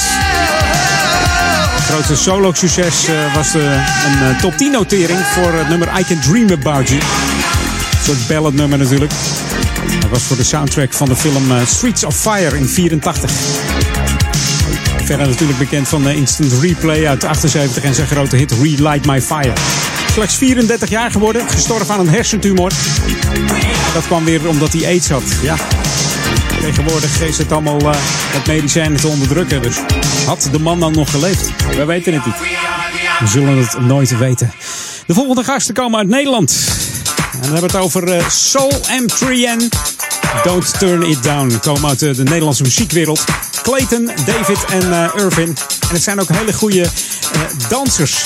Het 1.74 1.84
grootste 1.84 2.16
solo-succes 2.16 3.08
eh, 3.08 3.34
was 3.34 3.54
een 3.54 4.28
eh, 4.28 4.40
top 4.40 4.56
10 4.56 4.70
notering 4.70 5.18
voor 5.18 5.52
het 5.52 5.68
nummer 5.68 5.88
I 5.98 6.04
Can 6.04 6.20
Dream 6.20 6.50
About 6.50 6.88
You. 6.88 7.00
Een 7.00 8.04
soort 8.04 8.26
balladnummer 8.28 8.78
natuurlijk. 8.78 9.12
Was 10.10 10.22
voor 10.22 10.36
de 10.36 10.44
soundtrack 10.44 10.92
van 10.92 11.08
de 11.08 11.16
film 11.16 11.50
eh, 11.50 11.66
Streets 11.66 12.04
of 12.04 12.16
Fire 12.16 12.56
in 12.56 12.68
84. 12.68 13.30
Verder 15.04 15.28
natuurlijk 15.28 15.58
bekend 15.58 15.88
van 15.88 16.02
de 16.02 16.14
Instant 16.14 16.52
Replay 16.60 17.06
uit 17.06 17.24
78 17.24 17.82
en 17.82 17.94
zijn 17.94 18.06
grote 18.06 18.36
hit 18.36 18.52
Relight 18.52 19.06
My 19.06 19.22
Fire. 19.22 19.52
Slechts 20.12 20.34
34 20.34 20.88
jaar 20.88 21.10
geworden, 21.10 21.48
gestorven 21.48 21.94
aan 21.94 22.00
een 22.00 22.08
hersentumor. 22.08 22.70
Dat 23.94 24.06
kwam 24.06 24.24
weer 24.24 24.48
omdat 24.48 24.72
hij 24.72 24.84
aids 24.84 25.08
had. 25.08 25.22
Ja, 25.42 25.56
tegenwoordig 26.60 27.20
is 27.20 27.38
het 27.38 27.52
allemaal 27.52 27.80
eh, 27.80 27.98
met 28.34 28.46
medicijnen 28.46 29.00
te 29.00 29.08
onderdrukken. 29.08 29.62
Dus 29.62 29.76
had 30.26 30.48
de 30.52 30.58
man 30.58 30.80
dan 30.80 30.92
nog 30.92 31.10
geleefd? 31.10 31.50
We 31.76 31.84
weten 31.84 32.12
het 32.12 32.26
niet. 32.26 32.34
We 33.20 33.26
zullen 33.26 33.58
het 33.58 33.80
nooit 33.80 34.18
weten. 34.18 34.52
De 35.06 35.14
volgende 35.14 35.44
gasten 35.44 35.74
komen 35.74 35.98
uit 35.98 36.08
Nederland. 36.08 36.58
En 37.32 37.40
dan 37.40 37.52
hebben 37.52 37.70
we 37.70 37.76
het 37.76 37.84
over 37.84 38.12
eh, 38.12 38.28
Soul 38.28 38.72
M3N. 38.72 39.98
Don't 40.42 40.78
Turn 40.78 41.02
It 41.02 41.22
Down. 41.22 41.58
Komen 41.60 41.88
uit 41.88 42.02
eh, 42.02 42.14
de 42.14 42.22
Nederlandse 42.22 42.62
muziekwereld. 42.62 43.24
Clayton, 43.62 44.10
David 44.26 44.64
en 44.64 44.92
eh, 44.92 45.24
Irvin. 45.24 45.56
En 45.88 45.94
het 45.94 46.02
zijn 46.02 46.20
ook 46.20 46.28
hele 46.28 46.52
goede 46.52 46.82
eh, 46.82 47.40
dansers. 47.68 48.24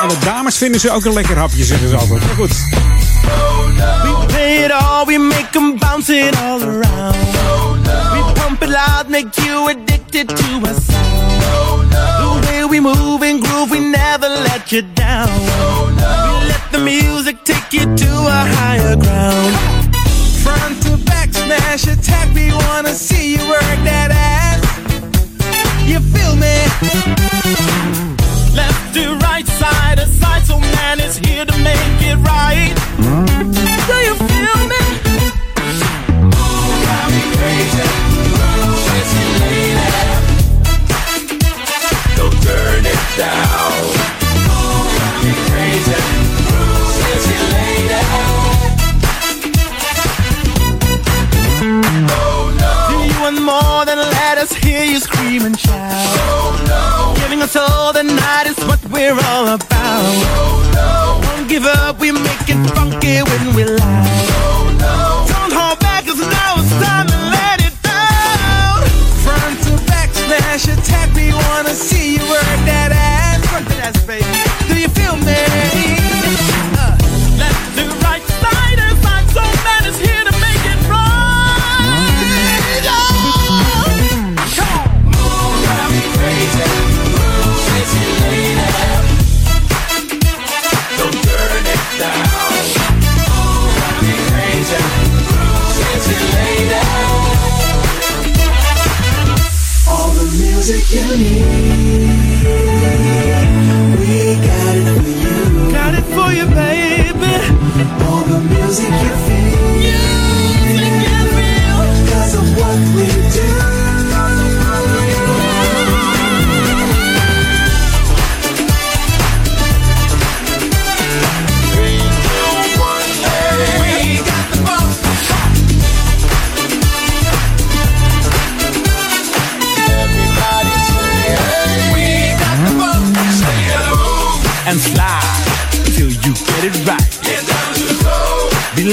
En 0.00 0.08
de 0.08 0.16
dames 0.24 0.56
vinden 0.56 0.80
ze 0.80 0.90
ook 0.90 1.04
een 1.04 1.12
lekker 1.12 1.36
hapje, 1.36 1.64
zeggen 1.64 1.88
ze 1.88 1.96
altijd. 1.96 2.20
Maar 2.26 2.34
goed. 2.34 2.50
We 4.02 4.24
play 4.26 4.64
it 4.64 4.72
all, 4.72 5.04
we 5.06 5.18
make 5.18 5.48
them 5.50 5.78
bounce 5.78 6.12
it 6.12 6.36
all 6.36 6.62
around. 6.62 7.16
We 8.12 8.32
pump 8.32 8.62
it 8.62 8.68
loud, 8.68 9.08
make 9.08 9.42
you 9.42 9.70
addicted 9.70 10.28
to 10.28 10.44
sound. 10.62 11.90
The 11.90 12.40
way 12.46 12.64
we 12.68 12.80
move 12.80 13.22
and 13.22 13.46
groove, 13.46 13.70
we 13.70 13.78
never 13.78 14.28
let 14.28 14.70
you 14.70 14.82
down. 14.94 15.28
We 15.96 16.46
let 16.46 16.72
the 16.72 16.78
music 16.78 17.44
take 17.44 17.72
you 17.72 17.96
to 17.96 18.10
a 18.26 18.44
higher 18.56 18.96
ground. 18.96 19.54
Front 20.42 20.82
to 20.82 21.03
smash 21.78 21.98
attack, 21.98 22.34
we 22.34 22.52
wanna 22.52 22.90
see 22.90 23.32
you 23.32 23.48
work 23.48 23.78
that 23.84 24.10
ass. 24.12 24.62
You 25.84 25.98
feel 26.00 26.36
me? 26.36 26.56
Left 28.54 28.94
to 28.94 29.16
right, 29.26 29.46
side 29.46 29.98
to 29.98 30.06
side, 30.06 30.44
so 30.46 30.58
man 30.58 31.00
is 31.00 31.16
here 31.18 31.44
to 31.44 31.58
make 31.58 32.00
it 32.00 32.16
right. 32.16 32.74
Do 33.88 33.94
you 34.06 34.14
feel 34.14 34.63
give 61.54 61.66
up, 61.66 62.00
we 62.00 62.10
make 62.10 62.48
it 62.48 62.70
funky 62.74 63.22
when 63.22 63.54
we 63.54 63.64
loud. 63.64 64.53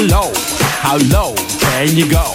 Below, 0.01 0.31
how 0.81 0.97
low 0.97 1.35
can 1.59 1.95
you 1.95 2.09
go? 2.09 2.33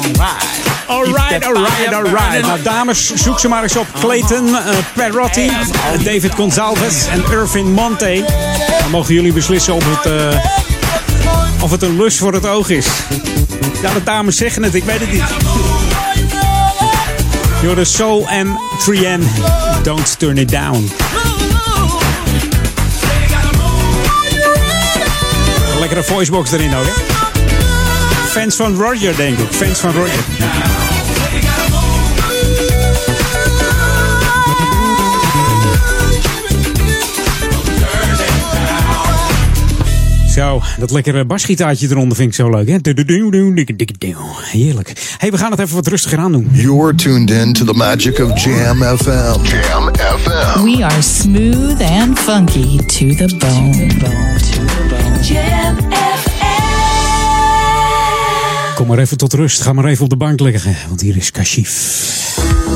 Alright. 0.00 0.88
Alright, 0.88 1.44
alright, 1.44 1.92
alright. 1.92 2.42
Nou, 2.42 2.62
dames, 2.62 3.14
zoek 3.14 3.38
ze 3.38 3.48
maar 3.48 3.62
eens 3.62 3.76
op. 3.76 3.86
Clayton, 3.98 4.48
uh, 4.48 4.58
Perotti, 4.94 5.48
eh, 5.48 6.04
David 6.04 6.34
Gonzalez 6.34 7.06
en 7.06 7.24
Irvin 7.30 7.72
Monte. 7.72 8.24
Dan 8.80 8.90
mogen 8.90 9.14
jullie 9.14 9.32
beslissen 9.32 9.74
of 9.74 9.84
het, 9.86 10.06
eh, 10.06 10.44
of 11.62 11.70
het 11.70 11.82
een 11.82 11.96
lust 11.96 12.18
voor 12.18 12.32
het 12.32 12.46
oog 12.46 12.68
is. 12.68 12.86
Ja, 13.82 13.92
de 13.92 14.02
dames 14.02 14.36
zeggen 14.36 14.62
het, 14.62 14.74
ik 14.74 14.84
weet 14.84 15.00
het 15.00 15.12
niet. 15.12 15.24
You're 17.62 17.82
the 17.82 17.84
Soul 17.84 18.28
M3N. 18.28 19.22
Don't 19.82 20.18
turn 20.18 20.38
it 20.38 20.48
down. 20.48 20.90
Lekkere 25.80 26.02
voicebox 26.02 26.52
erin 26.52 26.74
ook, 26.74 26.84
hè? 26.84 26.92
Fans 28.26 28.56
van 28.56 28.76
Roger, 28.76 29.16
denk 29.16 29.38
ik. 29.38 29.48
Fans 29.50 29.78
van 29.78 29.92
Roger. 29.92 30.24
Zo, 40.30 40.62
dat 40.78 40.90
lekkere 40.90 41.24
basgitaartje 41.24 41.88
eronder 41.90 42.16
vind 42.16 42.28
ik 42.28 42.34
zo 42.34 42.50
leuk, 42.50 42.68
hè? 42.68 42.76
Heerlijk. 44.50 44.92
hey, 45.18 45.30
we 45.30 45.38
gaan 45.38 45.50
het 45.50 45.60
even 45.60 45.74
wat 45.74 45.86
rustiger 45.86 46.18
aan 46.18 46.32
doen. 46.32 46.48
You're 46.52 46.94
tuned 46.94 47.30
in 47.30 47.52
to 47.52 47.64
the 47.64 47.74
magic 47.74 48.18
of 48.18 48.44
Jam 48.44 48.82
FM. 48.82 49.44
Jam 49.44 49.94
FM. 49.94 50.62
We 50.62 50.84
are 50.84 51.02
smooth 51.02 51.82
and 51.82 52.18
funky 52.18 52.76
to 52.76 53.14
the 53.14 53.36
bone. 53.38 53.88
Jam 55.22 55.49
Kom 55.49 55.49
maar 58.90 58.98
even 58.98 59.16
tot 59.16 59.32
rust. 59.32 59.60
Ga 59.60 59.72
maar 59.72 59.84
even 59.84 60.04
op 60.04 60.10
de 60.10 60.16
bank 60.16 60.40
liggen, 60.40 60.76
want 60.88 61.00
hier 61.00 61.16
is 61.16 61.30
Kashif. 61.30 62.69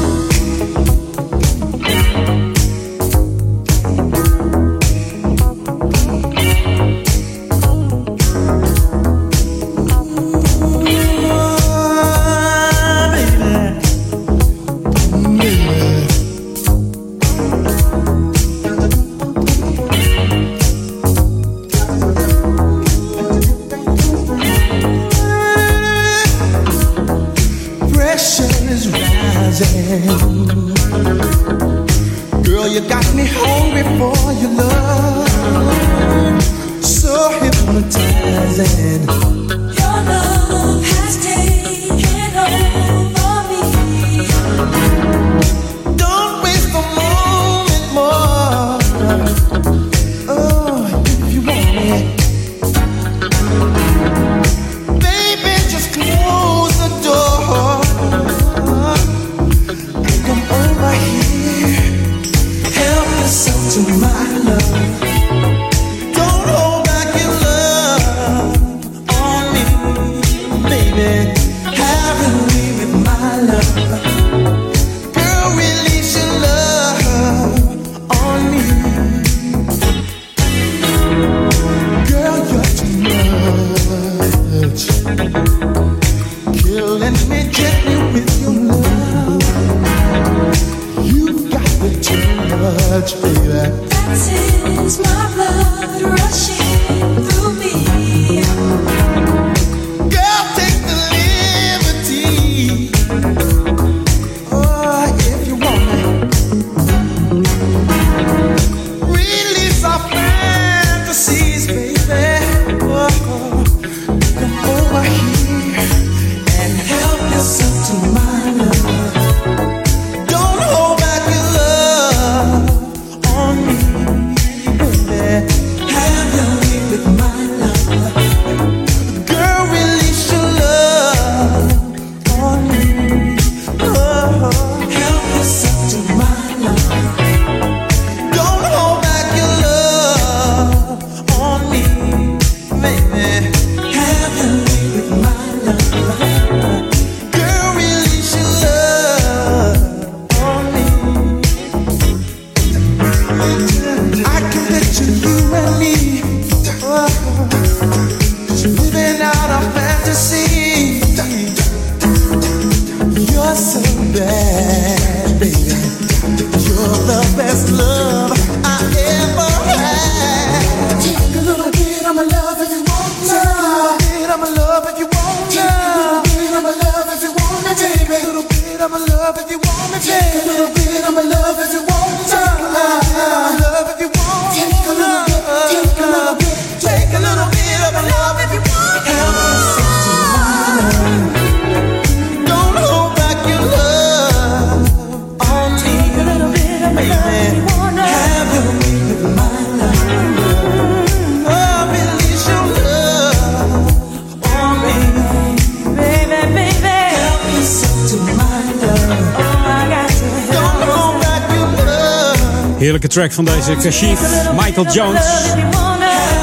Track 213.15 213.33
van 213.33 213.45
deze 213.45 213.77
Kashif, 213.77 214.21
Michael 214.57 214.87
Jones. 214.87 215.27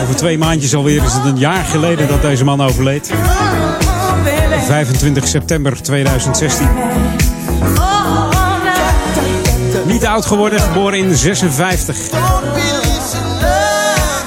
Over 0.01 0.15
twee 0.15 0.37
maandjes 0.37 0.75
alweer 0.75 1.03
is 1.03 1.13
het 1.13 1.25
een 1.25 1.37
jaar 1.37 1.63
geleden 1.63 2.07
dat 2.07 2.21
deze 2.21 2.43
man 2.43 2.61
overleed. 2.61 3.11
25 4.65 5.27
september 5.27 5.81
2016. 5.81 6.67
Niet 9.85 10.05
oud 10.05 10.25
geworden, 10.25 10.59
geboren 10.59 10.99
in 10.99 11.15
56. 11.15 11.97
Dus 11.97 12.11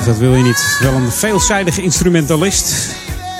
dat 0.07 0.18
wil 0.18 0.34
je 0.34 0.42
niet. 0.42 0.78
Wel 0.80 0.92
een 0.92 1.12
veelzijdige 1.12 1.82
instrumentalist. 1.82 2.95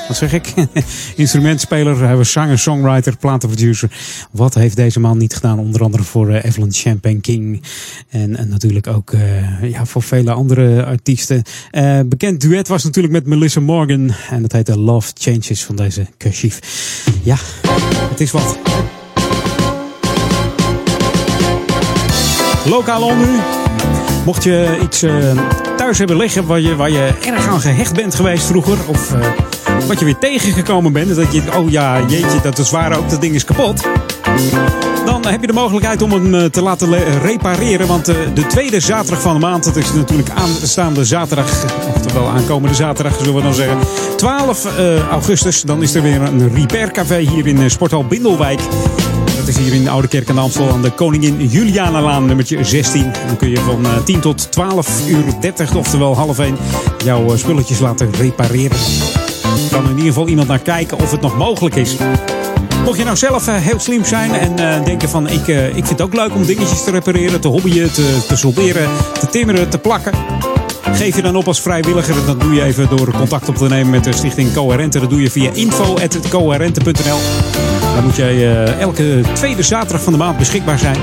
Wat 0.09 0.17
zeg 0.17 0.33
ik? 0.33 0.55
Instrumentspeler, 1.17 2.27
zanger, 2.27 2.59
songwriter, 2.59 3.17
platenproducer. 3.17 3.91
Wat 4.31 4.55
heeft 4.55 4.77
deze 4.77 5.01
man 5.01 5.19
niet 5.19 5.35
gedaan? 5.35 5.59
Onder 5.59 5.83
andere 5.83 6.03
voor 6.03 6.31
eh, 6.31 6.45
Evelyn 6.45 6.73
Champagne 6.73 7.21
King. 7.21 7.63
En, 8.09 8.37
en 8.37 8.49
natuurlijk 8.49 8.87
ook 8.87 9.13
eh, 9.13 9.71
ja, 9.71 9.87
voor 9.87 10.03
vele 10.03 10.33
andere 10.33 10.85
artiesten. 10.85 11.43
Eh, 11.71 12.01
bekend 12.07 12.41
duet 12.41 12.69
was 12.69 12.85
natuurlijk 12.85 13.15
met 13.15 13.27
Melissa 13.27 13.61
Morgan. 13.61 14.11
En 14.31 14.43
dat 14.43 14.53
heette 14.53 14.79
Love 14.79 15.13
Changes 15.15 15.65
van 15.65 15.77
deze 15.77 16.07
Kashif. 16.17 16.61
Ja, 17.23 17.37
het 18.11 18.21
is 18.21 18.31
wat. 18.31 18.59
Lokaal 22.67 23.03
on 23.03 23.19
nu. 23.19 23.39
Mocht 24.25 24.45
je 24.45 24.79
iets 24.83 25.03
thuis 25.85 25.99
hebben 25.99 26.17
liggen 26.17 26.47
waar 26.47 26.61
je, 26.61 26.77
waar 26.77 26.91
je 26.91 27.13
erg 27.27 27.47
aan 27.47 27.61
gehecht 27.61 27.95
bent 27.95 28.15
geweest 28.15 28.47
vroeger. 28.47 28.79
Of 28.87 29.13
eh, 29.13 29.21
wat 29.87 29.99
je 29.99 30.05
weer 30.05 30.19
tegengekomen 30.19 30.93
bent. 30.93 31.17
Dat 31.17 31.33
je, 31.33 31.43
oh 31.57 31.71
ja, 31.71 32.01
jeetje, 32.07 32.41
dat 32.43 32.59
is 32.59 32.71
waar 32.71 32.99
ook, 32.99 33.11
dat 33.11 33.21
ding 33.21 33.35
is 33.35 33.45
kapot. 33.45 33.83
Dan 35.05 35.27
heb 35.27 35.41
je 35.41 35.47
de 35.47 35.53
mogelijkheid 35.53 36.03
om 36.03 36.13
hem 36.13 36.35
eh, 36.35 36.45
te 36.45 36.63
laten 36.63 37.19
repareren. 37.21 37.87
Want 37.87 38.09
eh, 38.09 38.17
de 38.35 38.47
tweede 38.47 38.81
zaterdag 38.81 39.21
van 39.21 39.35
de 39.35 39.41
maand, 39.41 39.65
dat 39.65 39.77
is 39.77 39.93
natuurlijk 39.93 40.31
aanstaande 40.31 41.05
zaterdag. 41.05 41.65
Oftewel 41.95 42.29
aankomende 42.29 42.75
zaterdag, 42.75 43.17
zullen 43.19 43.35
we 43.35 43.43
dan 43.43 43.55
zeggen. 43.55 43.79
12 44.17 44.65
eh, 44.65 45.09
augustus, 45.09 45.63
dan 45.63 45.83
is 45.83 45.95
er 45.95 46.03
weer 46.03 46.23
een 46.23 46.55
repaircafé 46.55 47.19
hier 47.19 47.47
in 47.47 47.71
Sporthal 47.71 48.07
Bindelwijk. 48.07 48.61
Dat 49.37 49.49
is 49.49 49.57
hier 49.57 49.75
in 49.75 49.85
de 49.85 49.91
Oude 49.91 50.09
Kerk 50.09 50.29
aan 50.29 50.35
de 50.35 50.41
Amstel 50.41 50.71
aan 50.71 50.83
de 50.83 50.91
Koningin 50.91 51.47
Julianalaan, 51.49 52.27
nummertje 52.27 52.65
16. 52.65 53.13
Dan 53.27 53.37
kun 53.37 53.49
je 53.49 53.59
van 53.59 53.85
eh, 53.85 53.97
10 54.05 54.21
tot 54.21 54.53
12 54.53 55.09
uur 55.09 55.25
30, 55.41 55.75
oftewel 55.75 56.17
half 56.17 56.39
1, 56.39 56.57
jouw 57.05 57.33
eh, 57.33 57.37
spulletjes 57.39 57.79
laten 57.79 58.13
repareren. 58.13 58.77
Er 59.43 59.71
kan 59.71 59.85
in 59.85 59.91
ieder 59.91 60.05
geval 60.05 60.29
iemand 60.29 60.49
naar 60.49 60.59
kijken 60.59 60.99
of 60.99 61.11
het 61.11 61.21
nog 61.21 61.37
mogelijk 61.37 61.75
is. 61.75 61.97
Mocht 62.85 62.99
je 62.99 63.05
nou 63.05 63.17
zelf 63.17 63.49
eh, 63.49 63.55
heel 63.55 63.79
slim 63.81 64.05
zijn 64.05 64.33
en 64.35 64.59
eh, 64.59 64.85
denken 64.85 65.09
van 65.09 65.29
ik, 65.29 65.49
eh, 65.49 65.67
ik 65.67 65.73
vind 65.73 65.89
het 65.89 66.01
ook 66.01 66.15
leuk 66.15 66.35
om 66.35 66.45
dingetjes 66.45 66.85
te 66.85 66.91
repareren, 66.91 67.41
te 67.41 67.49
hobbyen, 67.49 67.93
te, 67.93 68.25
te 68.29 68.37
solderen, 68.37 68.89
te 69.21 69.27
timmeren, 69.27 69.71
te 69.71 69.79
plakken. 69.79 70.13
Geef 70.93 71.17
je 71.17 71.23
dan 71.23 71.37
op 71.37 71.47
als 71.47 71.61
vrijwilliger. 71.61 72.27
Dat 72.27 72.41
doe 72.41 72.55
je 72.55 72.63
even 72.63 72.89
door 72.89 73.11
contact 73.11 73.49
op 73.49 73.57
te 73.57 73.69
nemen 73.69 73.91
met 73.91 74.05
de 74.05 74.13
stichting 74.13 74.53
Coherente. 74.53 75.01
Dat 75.01 75.11
doe 75.11 75.23
je 75.23 75.31
via 75.31 75.51
info.coherente.nl. 75.53 77.19
Dan 77.95 78.05
moet 78.05 78.17
jij 78.17 78.35
eh, 78.35 78.81
elke 78.81 79.21
tweede 79.33 79.63
zaterdag 79.63 80.03
van 80.03 80.13
de 80.13 80.19
maand 80.19 80.39
beschikbaar 80.39 80.79
zijn. 80.79 80.97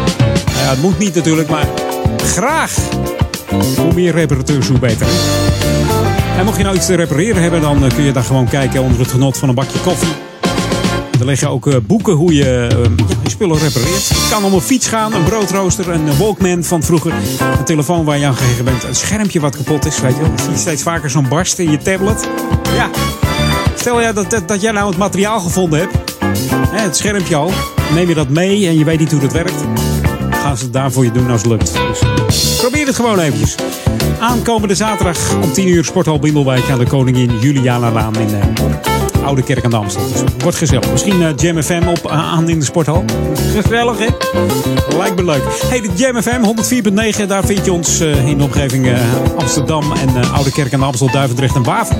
Nou 0.55 0.69
het 0.69 0.81
moet 0.81 0.97
niet 0.97 1.15
natuurlijk, 1.15 1.49
maar 1.49 1.67
graag. 2.17 2.75
Hoe 3.77 3.93
meer 3.93 4.11
reparateurs, 4.11 4.67
hoe 4.67 4.79
beter. 4.79 5.07
En 6.37 6.45
mocht 6.45 6.57
je 6.57 6.63
nou 6.63 6.75
iets 6.75 6.85
te 6.85 6.95
repareren 6.95 7.41
hebben, 7.41 7.61
dan 7.61 7.85
eh, 7.85 7.93
kun 7.95 8.03
je 8.03 8.11
daar 8.11 8.23
gewoon 8.23 8.49
kijken 8.49 8.81
onder 8.81 8.99
het 8.99 9.11
genot 9.11 9.37
van 9.37 9.49
een 9.49 9.55
bakje 9.55 9.79
koffie. 9.79 10.30
Er 11.21 11.27
liggen 11.27 11.49
ook 11.49 11.67
eh, 11.67 11.75
boeken 11.83 12.13
hoe 12.13 12.33
je 12.33 12.67
eh, 12.71 12.77
je 13.23 13.29
spullen 13.29 13.57
repareert. 13.57 14.09
Het 14.09 14.29
kan 14.29 14.43
om 14.43 14.53
een 14.53 14.61
fiets 14.61 14.87
gaan, 14.87 15.13
een 15.13 15.23
broodrooster, 15.23 15.89
een 15.89 16.17
Walkman 16.17 16.63
van 16.63 16.83
vroeger. 16.83 17.13
Een 17.57 17.65
telefoon 17.65 18.05
waar 18.05 18.17
je 18.17 18.25
aan 18.25 18.35
gegeven 18.35 18.65
bent. 18.65 18.83
Een 18.83 18.95
schermpje 18.95 19.39
wat 19.39 19.55
kapot 19.55 19.85
is, 19.85 19.99
weet 19.99 20.15
je 20.15 20.21
wel. 20.21 20.57
Steeds 20.57 20.83
vaker 20.83 21.09
zo'n 21.09 21.27
barst 21.29 21.59
in 21.59 21.71
je 21.71 21.77
tablet. 21.77 22.29
Ja, 22.75 22.89
stel 23.75 24.01
ja, 24.01 24.13
dat, 24.13 24.41
dat, 24.45 24.61
jij 24.61 24.71
nou 24.71 24.89
het 24.89 24.97
materiaal 24.97 25.39
gevonden 25.39 25.79
hebt. 25.79 25.95
Hè, 26.69 26.79
het 26.79 26.97
schermpje 26.97 27.35
al. 27.35 27.51
Neem 27.93 28.07
je 28.07 28.15
dat 28.15 28.29
mee 28.29 28.67
en 28.67 28.77
je 28.77 28.83
weet 28.83 28.99
niet 28.99 29.11
hoe 29.11 29.21
dat 29.21 29.33
werkt. 29.33 29.63
Gaan 30.31 30.57
ze 30.57 30.63
het 30.63 30.73
daar 30.73 30.91
voor 30.91 31.03
je 31.03 31.11
doen 31.11 31.29
als 31.29 31.41
het 31.41 31.51
lukt. 31.51 31.71
Dus 32.27 32.55
probeer 32.57 32.85
het 32.85 32.95
gewoon 32.95 33.19
eventjes. 33.19 33.55
Aankomende 34.19 34.75
zaterdag 34.75 35.35
om 35.41 35.53
10 35.53 35.67
uur 35.67 35.85
Sporthal 35.85 36.19
Bindelwijk 36.19 36.69
aan 36.69 36.79
de 36.79 36.85
Koningin 36.85 37.39
Juliana 37.39 37.91
Laan 37.91 38.15
in 38.15 38.33
eh, 38.33 38.90
Oude 39.23 39.43
Kerk 39.43 39.63
aan 39.63 39.69
de 39.69 39.75
Amstel. 39.75 40.07
Dus 40.11 40.19
het 40.19 40.41
wordt 40.41 40.57
gezellig. 40.57 40.91
Misschien 40.91 41.21
eh, 41.21 41.29
Jam 41.35 41.61
FM 41.63 41.87
op, 41.87 42.07
aan 42.09 42.49
in 42.49 42.59
de 42.59 42.65
Sporthal. 42.65 43.03
Gezellig, 43.55 43.97
hè? 43.99 44.07
Lijkt 44.97 45.15
me 45.15 45.25
leuk. 45.25 45.43
Hey, 45.69 45.81
de 45.81 45.89
Jam 45.95 46.21
FM 46.21 46.43
104.9. 47.19 47.27
Daar 47.27 47.45
vind 47.45 47.65
je 47.65 47.73
ons 47.73 47.99
eh, 47.99 48.27
in 48.27 48.37
de 48.37 48.43
omgeving 48.43 48.87
eh, 48.87 48.99
Amsterdam 49.37 49.91
en 49.91 50.21
eh, 50.21 50.33
Oude 50.33 50.51
Kerk 50.51 50.73
aan 50.73 50.79
de 50.79 50.85
Amstel, 50.85 51.11
Duivendrecht 51.11 51.55
en 51.55 51.63
Waver. 51.63 51.95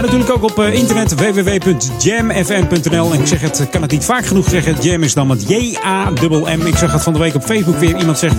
En 0.00 0.06
natuurlijk 0.06 0.30
ook 0.30 0.42
op 0.42 0.58
eh, 0.58 0.74
internet 0.74 1.14
www.jamfm.nl. 1.14 3.12
En 3.12 3.20
ik 3.20 3.26
zeg 3.26 3.40
het, 3.40 3.66
kan 3.70 3.82
het 3.82 3.90
niet 3.90 4.04
vaak 4.04 4.26
genoeg 4.26 4.48
zeggen. 4.48 4.76
Jam 4.80 5.02
is 5.02 5.14
dan 5.14 5.26
met 5.26 5.48
J-A-M-M. 5.48 6.66
Ik 6.66 6.76
zag 6.76 6.92
het 6.92 7.02
van 7.02 7.12
de 7.12 7.18
week 7.18 7.34
op 7.34 7.44
Facebook 7.44 7.76
weer. 7.76 7.96
Iemand 7.98 8.18
zegt 8.18 8.36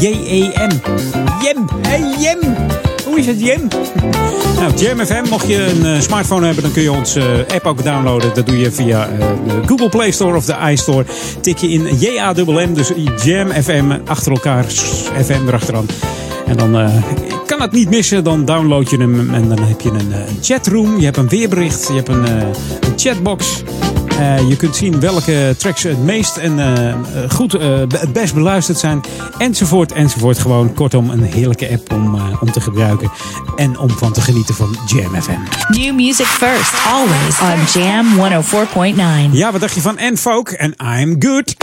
J-E-M. 0.00 0.70
Jem. 1.42 1.66
Hey, 1.82 2.14
Jem. 2.18 2.91
Hoe 3.12 3.20
is 3.20 3.26
het, 3.26 3.40
Jem? 3.40 3.68
Nou, 4.56 4.74
Jam 4.76 5.06
FM, 5.06 5.28
mocht 5.30 5.48
je 5.48 5.64
een 5.64 5.86
eh, 5.86 6.00
smartphone 6.00 6.46
hebben, 6.46 6.62
dan 6.62 6.72
kun 6.72 6.82
je 6.82 6.92
onze 6.92 7.20
eh, 7.20 7.54
app 7.54 7.66
ook 7.66 7.84
downloaden. 7.84 8.34
Dat 8.34 8.46
doe 8.46 8.58
je 8.58 8.70
via 8.70 9.08
eh, 9.08 9.18
de 9.46 9.60
Google 9.66 9.88
Play 9.88 10.10
Store 10.10 10.36
of 10.36 10.44
de 10.44 10.56
iStore. 10.70 11.04
Tik 11.40 11.58
je 11.58 11.68
in 11.68 11.98
J-A-M-M, 11.98 12.74
dus 12.74 12.92
Jam 13.24 13.50
FM, 13.50 13.98
achter 14.06 14.32
elkaar, 14.32 14.64
FM 15.24 15.46
erachteraan. 15.46 15.86
En 16.46 16.56
dan 16.56 16.90
kan 17.46 17.60
het 17.60 17.72
niet 17.72 17.90
missen, 17.90 18.24
dan 18.24 18.44
download 18.44 18.90
je 18.90 18.96
hem 18.96 19.34
en 19.34 19.48
dan 19.48 19.58
heb 19.58 19.80
je 19.80 19.90
een, 19.90 20.12
chatroom, 20.40 20.98
je 20.98 21.04
hebt 21.04 21.16
een 21.16 21.28
weerbericht, 21.28 21.86
je 21.88 21.94
hebt 21.94 22.08
een, 22.08 22.24
een 22.24 22.92
chatbox. 22.96 23.62
Eh, 24.18 24.48
je 24.48 24.56
kunt 24.56 24.76
zien 24.76 25.00
welke 25.00 25.54
tracks 25.58 25.82
het 25.82 26.04
meest 26.04 26.36
en 26.36 26.58
eh, 26.58 26.94
goed, 27.30 27.54
eh, 27.54 27.78
het 27.88 28.12
best 28.12 28.34
beluisterd 28.34 28.78
zijn. 28.78 29.00
Enzovoort, 29.38 29.92
enzovoort. 29.92 30.38
Gewoon 30.38 30.74
kortom 30.74 31.10
een 31.10 31.22
heerlijke 31.22 31.70
app 31.70 31.92
om, 31.92 32.20
om 32.40 32.52
te 32.52 32.60
gebruiken. 32.60 33.10
En 33.56 33.78
om 33.78 33.90
van 33.90 34.12
te 34.12 34.20
genieten 34.20 34.54
van 34.54 34.76
Jam 34.86 35.22
FM. 35.22 35.30
New 35.68 35.94
music 35.94 36.26
first, 36.26 36.72
always 36.86 37.40
on 37.40 37.80
Jam 37.82 38.06
104.9. 39.32 39.32
Ja, 39.32 39.52
wat 39.52 39.60
dacht 39.60 39.74
je 39.74 39.80
van 39.80 39.98
En 39.98 40.16
Folk 40.16 40.50
en 40.50 40.74
I'm 41.00 41.16
Good? 41.18 41.54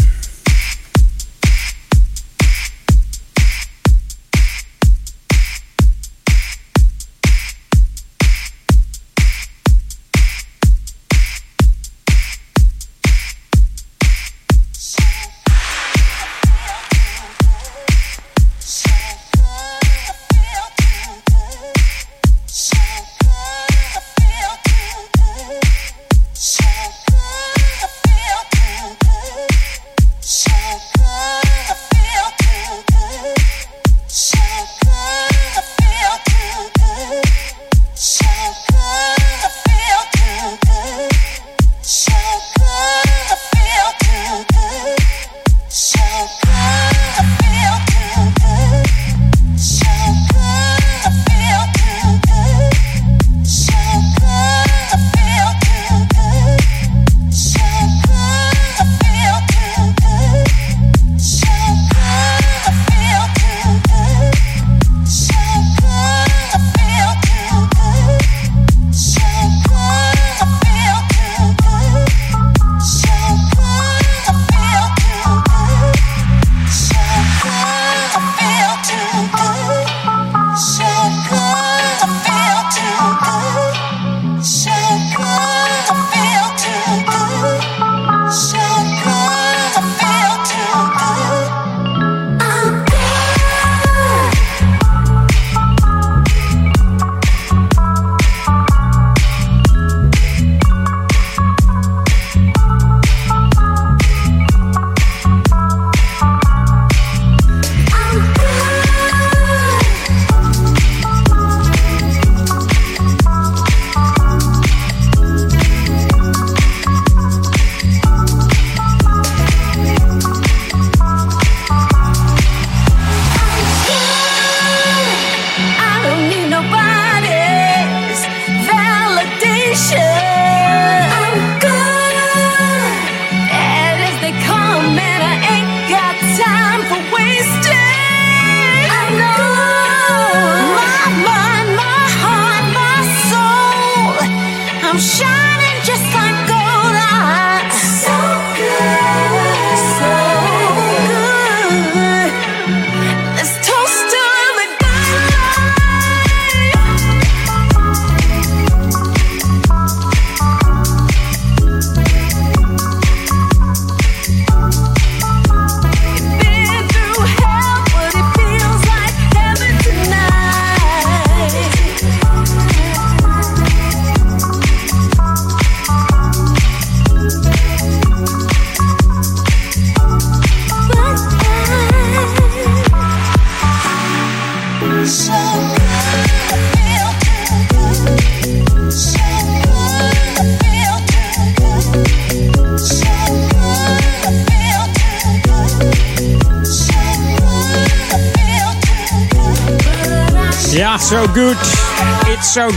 So 202.60 202.68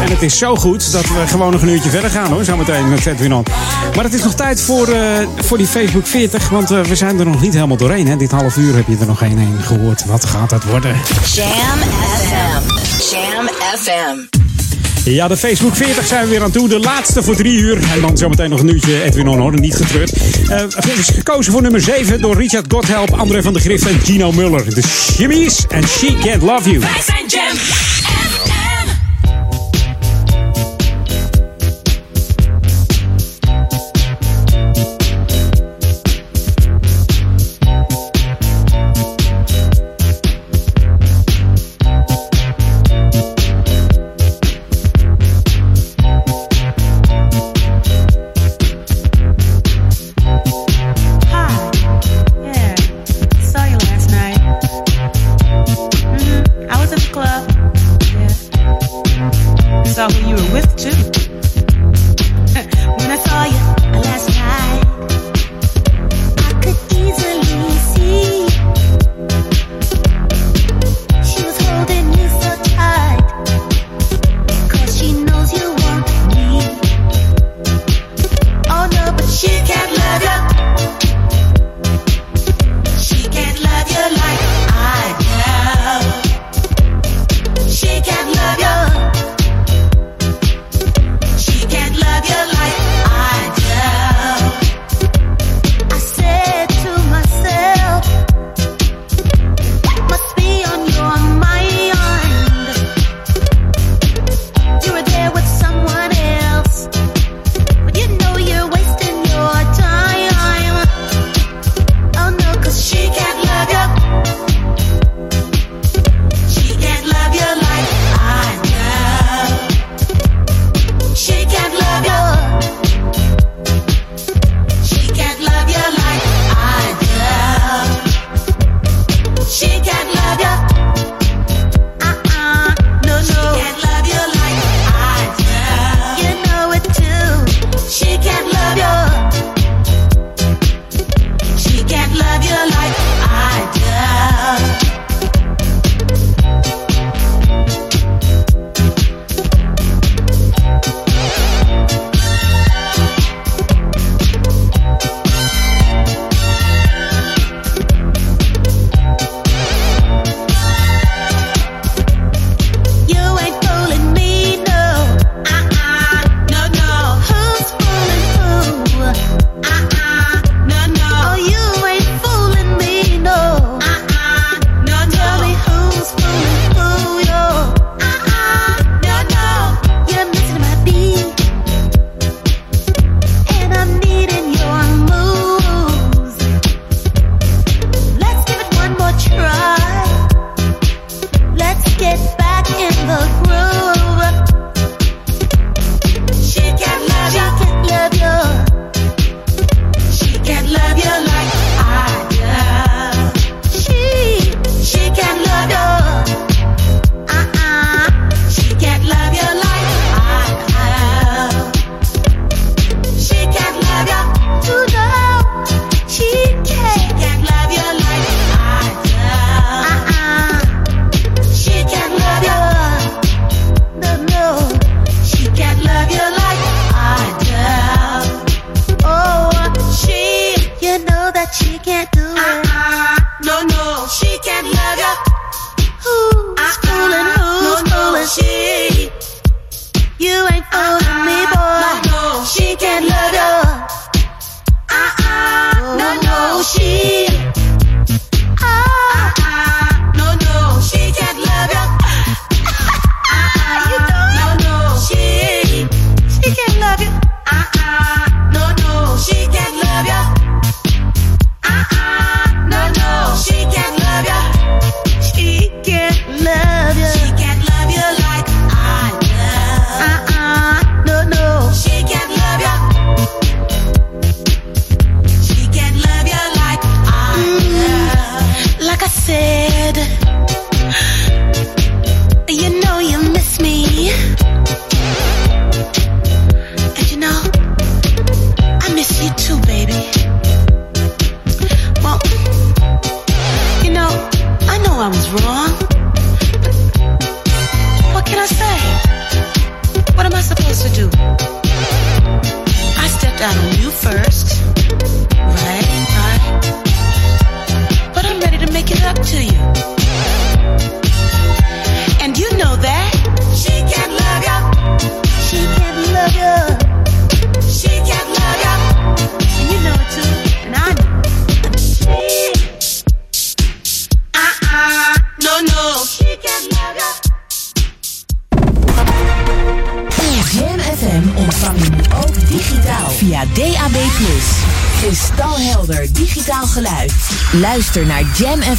En 0.00 0.10
het 0.10 0.22
is 0.22 0.38
zo 0.38 0.56
goed 0.56 0.92
dat 0.92 1.02
we 1.08 1.26
gewoon 1.26 1.52
nog 1.52 1.62
een 1.62 1.68
uurtje 1.68 1.90
verder 1.90 2.10
gaan 2.10 2.32
hoor, 2.32 2.44
zometeen 2.44 2.88
met 2.88 3.06
Edwin 3.06 3.34
on. 3.34 3.44
Maar 3.94 4.04
het 4.04 4.14
is 4.14 4.22
nog 4.22 4.34
tijd 4.34 4.60
voor, 4.60 4.88
eh, 4.88 5.02
voor 5.36 5.58
die 5.58 5.66
Facebook 5.66 6.06
40, 6.06 6.48
want 6.48 6.70
eh, 6.70 6.80
we 6.80 6.94
zijn 6.94 7.18
er 7.18 7.26
nog 7.26 7.40
niet 7.40 7.54
helemaal 7.54 7.76
doorheen. 7.76 8.08
Hè? 8.08 8.16
Dit 8.16 8.30
half 8.30 8.56
uur 8.56 8.74
heb 8.74 8.86
je 8.86 8.96
er 9.00 9.06
nog 9.06 9.18
geen 9.18 9.38
heen 9.38 9.62
gehoord. 9.62 10.04
Wat 10.04 10.24
gaat 10.24 10.50
dat 10.50 10.64
worden? 10.64 10.96
Jam 11.32 11.48
FM. 12.18 12.62
Jam 13.10 13.48
FM. 13.78 14.38
Ja, 15.04 15.28
de 15.28 15.36
Facebook 15.36 15.76
40 15.76 16.06
zijn 16.06 16.24
we 16.24 16.30
weer 16.30 16.42
aan 16.42 16.50
toe. 16.50 16.68
De 16.68 16.80
laatste 16.80 17.22
voor 17.22 17.36
drie 17.36 17.58
uur. 17.58 17.78
En 17.92 18.00
dan 18.00 18.16
zometeen 18.16 18.50
nog 18.50 18.60
een 18.60 18.68
uurtje 18.68 19.02
Edwin 19.02 19.28
Onhoorn, 19.28 19.60
niet 19.60 19.76
getreurd. 19.76 20.12
Uh, 20.50 20.98
is 20.98 21.08
gekozen 21.08 21.52
voor 21.52 21.62
nummer 21.62 21.80
7 21.80 22.20
door 22.20 22.36
Richard 22.36 22.72
Godhelp, 22.72 23.12
André 23.12 23.42
van 23.42 23.52
der 23.52 23.62
Grift 23.62 23.86
en 23.86 24.00
Gino 24.00 24.32
Muller. 24.32 24.74
De 24.74 24.82
Shimmies 24.82 25.64
en 25.68 25.88
She 25.88 26.16
Can't 26.24 26.42
Love 26.42 26.70
You. 26.70 26.78
Wij 26.78 27.02
zijn 27.06 27.26
Jam. 27.26 27.89
Two. 60.76 61.29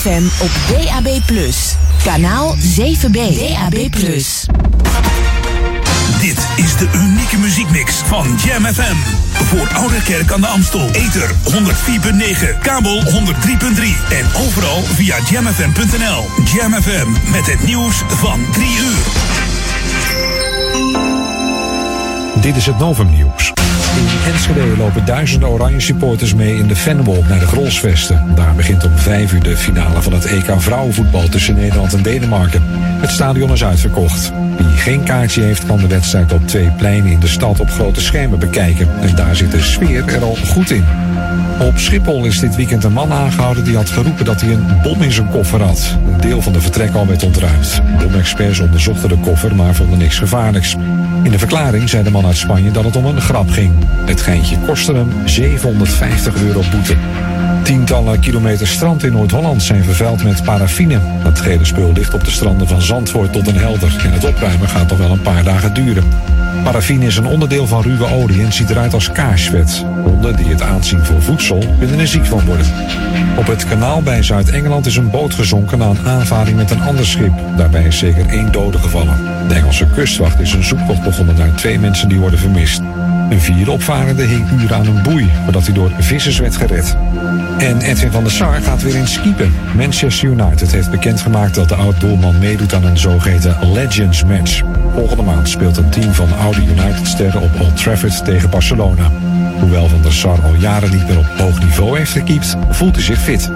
Jam 0.03 0.23
FM 0.23 0.43
op 0.43 0.51
DAB+. 0.67 1.19
Kanaal 2.03 2.55
7B. 2.55 3.11
DAB+. 3.11 3.73
Dit 6.19 6.47
is 6.55 6.77
de 6.77 6.89
unieke 6.93 7.37
muziekmix 7.37 7.95
van 7.95 8.39
Jam 8.45 8.65
FM. 8.65 8.95
Voor 9.31 9.67
Oude 9.73 10.01
Kerk 10.03 10.31
aan 10.31 10.41
de 10.41 10.47
Amstel. 10.47 10.89
Ether 10.91 11.31
104.9, 11.31 12.59
kabel 12.61 13.03
103.3 13.03 13.11
en 14.09 14.25
overal 14.45 14.81
via 14.83 15.17
jamfm.nl. 15.29 16.29
Jam 16.53 16.73
FM 16.81 17.31
met 17.31 17.45
het 17.45 17.63
nieuws 17.63 18.03
van 18.07 18.45
3 18.51 18.67
uur. 18.67 19.03
Dit 22.41 22.55
is 22.55 22.65
het 22.65 22.77
Novum 22.77 23.09
Nieuws. 23.09 23.60
In 24.01 24.31
Enschede 24.31 24.77
lopen 24.77 25.05
duizenden 25.05 25.49
oranje 25.49 25.79
supporters 25.79 26.33
mee 26.33 26.57
in 26.57 26.67
de 26.67 26.75
fanwalk 26.75 27.27
naar 27.27 27.39
de 27.39 27.47
Grolsvesten. 27.47 28.35
Daar 28.35 28.55
begint 28.55 28.85
om 28.85 28.97
5 28.97 29.33
uur 29.33 29.43
de 29.43 29.57
finale 29.57 30.01
van 30.01 30.13
het 30.13 30.25
EK 30.25 30.53
vrouwenvoetbal 30.57 31.29
tussen 31.29 31.55
Nederland 31.55 31.93
en 31.93 32.03
Denemarken. 32.03 32.61
Het 33.01 33.09
stadion 33.09 33.51
is 33.51 33.63
uitverkocht. 33.63 34.31
Wie 34.67 34.77
geen 34.77 35.03
kaartje 35.03 35.41
heeft, 35.41 35.65
kan 35.65 35.77
de 35.77 35.87
wedstrijd 35.87 36.33
op 36.33 36.47
twee 36.47 36.71
pleinen 36.71 37.11
in 37.11 37.19
de 37.19 37.27
stad 37.27 37.59
op 37.59 37.69
grote 37.69 38.01
schermen 38.01 38.39
bekijken. 38.39 38.87
En 39.01 39.15
daar 39.15 39.35
zit 39.35 39.51
de 39.51 39.61
sfeer 39.61 40.07
er 40.07 40.23
al 40.23 40.37
goed 40.47 40.71
in. 40.71 40.85
Op 41.59 41.77
Schiphol 41.77 42.25
is 42.25 42.39
dit 42.39 42.55
weekend 42.55 42.83
een 42.83 42.93
man 42.93 43.11
aangehouden 43.11 43.63
die 43.63 43.75
had 43.75 43.89
geroepen 43.89 44.25
dat 44.25 44.41
hij 44.41 44.53
een 44.53 44.65
bom 44.83 45.01
in 45.01 45.11
zijn 45.11 45.29
koffer 45.29 45.61
had. 45.61 45.97
Een 46.11 46.21
deel 46.21 46.41
van 46.41 46.53
de 46.53 46.61
vertrek 46.61 46.93
al 46.93 47.07
werd 47.07 47.23
ontruimd. 47.23 47.81
Bomexperts 47.99 48.59
onderzochten 48.59 49.09
de 49.09 49.17
koffer, 49.17 49.55
maar 49.55 49.75
vonden 49.75 49.97
niks 49.97 50.17
gevaarlijks. 50.17 50.75
In 51.23 51.31
de 51.31 51.39
verklaring 51.39 51.89
zei 51.89 52.03
de 52.03 52.11
man 52.11 52.25
uit 52.25 52.37
Spanje 52.37 52.71
dat 52.71 52.83
het 52.83 52.95
om 52.95 53.05
een 53.05 53.21
grap 53.21 53.49
ging. 53.49 53.71
Het 54.05 54.21
geintje 54.21 54.57
kostte 54.65 54.93
hem 54.93 55.11
750 55.25 56.35
euro 56.41 56.61
boete. 56.71 56.95
Tientallen 57.63 58.19
kilometers 58.19 58.71
strand 58.71 59.03
in 59.03 59.11
Noord-Holland 59.11 59.63
zijn 59.63 59.83
vervuild 59.83 60.23
met 60.23 60.43
paraffine. 60.43 60.99
Dat 61.23 61.39
gele 61.39 61.65
spul 61.65 61.91
ligt 61.93 62.13
op 62.13 62.23
de 62.23 62.31
stranden 62.31 62.67
van 62.67 62.81
Zandvoort 62.81 63.33
tot 63.33 63.47
en 63.47 63.55
Helder. 63.55 64.01
En 64.03 64.11
het 64.11 64.25
opruimen 64.25 64.50
gaat 64.59 64.89
nog 64.89 64.97
wel 64.97 65.11
een 65.11 65.21
paar 65.21 65.43
dagen 65.43 65.73
duren. 65.73 66.03
Paraffine 66.63 67.05
is 67.05 67.17
een 67.17 67.25
onderdeel 67.25 67.67
van 67.67 67.81
ruwe 67.81 68.05
olie 68.05 68.43
en 68.43 68.53
ziet 68.53 68.69
eruit 68.69 68.93
als 68.93 69.11
kaarsvet. 69.11 69.85
Honden 70.03 70.35
die 70.35 70.45
het 70.45 70.61
aanzien 70.61 71.05
voor 71.05 71.21
voedsel 71.21 71.63
kunnen 71.79 71.99
er 71.99 72.07
ziek 72.07 72.25
van 72.25 72.45
worden. 72.45 72.65
Op 73.37 73.47
het 73.47 73.65
kanaal 73.65 74.01
bij 74.01 74.23
Zuid-Engeland 74.23 74.85
is 74.85 74.95
een 74.95 75.09
boot 75.09 75.33
gezonken 75.33 75.77
na 75.77 75.85
een 75.85 76.07
aanvaring 76.07 76.57
met 76.57 76.71
een 76.71 76.81
ander 76.81 77.05
schip. 77.05 77.33
Daarbij 77.57 77.83
is 77.83 77.97
zeker 77.97 78.27
één 78.27 78.51
dode 78.51 78.77
gevallen. 78.77 79.17
De 79.47 79.53
Engelse 79.53 79.87
kustwacht 79.95 80.39
is 80.39 80.53
een 80.53 80.63
zoektocht 80.63 81.03
begonnen 81.03 81.35
naar 81.35 81.55
twee 81.55 81.79
mensen 81.79 82.09
die 82.09 82.19
worden 82.19 82.39
vermist. 82.39 82.81
Een 83.31 83.41
vierde 83.41 83.71
opvarende 83.71 84.23
hing 84.23 84.61
uren 84.61 84.75
aan 84.75 84.85
een 84.85 85.01
boei, 85.01 85.31
voordat 85.43 85.65
hij 85.65 85.73
door 85.73 85.91
vissers 85.99 86.39
werd 86.39 86.55
gered. 86.55 86.97
En 87.57 87.81
Edwin 87.81 88.11
van 88.11 88.23
der 88.23 88.31
Sar 88.31 88.61
gaat 88.61 88.81
weer 88.81 88.95
in 88.95 89.07
skiepen. 89.07 89.53
Manchester 89.75 90.29
United 90.29 90.71
heeft 90.71 90.91
bekendgemaakt 90.91 91.55
dat 91.55 91.69
de 91.69 91.75
oud-doelman 91.75 92.39
meedoet 92.39 92.73
aan 92.73 92.83
een 92.83 92.97
zogeheten 92.97 93.73
Legends 93.73 94.23
match. 94.23 94.61
Volgende 94.93 95.23
maand 95.23 95.49
speelt 95.49 95.77
een 95.77 95.89
team 95.89 96.13
van 96.13 96.37
oude 96.37 96.61
United-sterren 96.61 97.41
op 97.41 97.59
Old 97.59 97.77
Trafford 97.77 98.25
tegen 98.25 98.49
Barcelona. 98.49 99.11
Hoewel 99.59 99.87
Van 99.87 100.01
der 100.01 100.13
Sar 100.13 100.41
al 100.41 100.55
jaren 100.55 100.91
niet 100.91 101.07
meer 101.07 101.17
op 101.17 101.37
hoog 101.37 101.59
niveau 101.63 101.97
heeft 101.97 102.11
gekiept, 102.11 102.55
voelt 102.69 102.95
hij 102.95 103.03
zich 103.03 103.19
fit. 103.19 103.49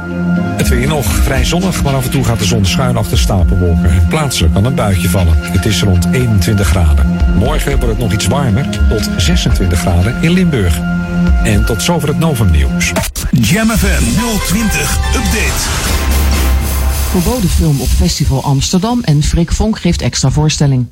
Het 0.57 0.67
weer 0.67 0.87
nog 0.87 1.05
vrij 1.05 1.45
zonnig, 1.45 1.83
maar 1.83 1.93
af 1.93 2.05
en 2.05 2.11
toe 2.11 2.23
gaat 2.23 2.39
de 2.39 2.45
zon 2.45 2.65
schuin 2.65 2.97
achter 2.97 3.17
stapelwolken. 3.17 3.89
En 3.89 4.07
plaatselijk 4.07 4.53
kan 4.53 4.65
een 4.65 4.75
buitje 4.75 5.09
vallen. 5.09 5.37
Het 5.37 5.65
is 5.65 5.83
rond 5.83 6.07
21 6.11 6.67
graden. 6.67 7.24
Morgen 7.33 7.71
wordt 7.71 7.87
het 7.87 7.97
nog 7.97 8.13
iets 8.13 8.27
warmer, 8.27 8.69
tot 8.89 9.09
26 9.17 9.79
graden 9.79 10.21
in 10.21 10.31
Limburg. 10.31 10.79
En 11.43 11.65
tot 11.65 11.81
zover 11.81 12.07
het 12.07 12.19
Novum 12.19 12.51
Nieuws. 12.51 12.91
Jam 13.31 13.69
FM 13.69 14.03
020 14.45 14.97
Update. 15.15 15.63
Verboden 17.09 17.49
film 17.49 17.81
op 17.81 17.87
Festival 17.87 18.43
Amsterdam 18.43 19.01
en 19.03 19.23
Frik 19.23 19.51
Vonk 19.51 19.79
geeft 19.79 20.01
extra 20.01 20.29
voorstelling. 20.29 20.87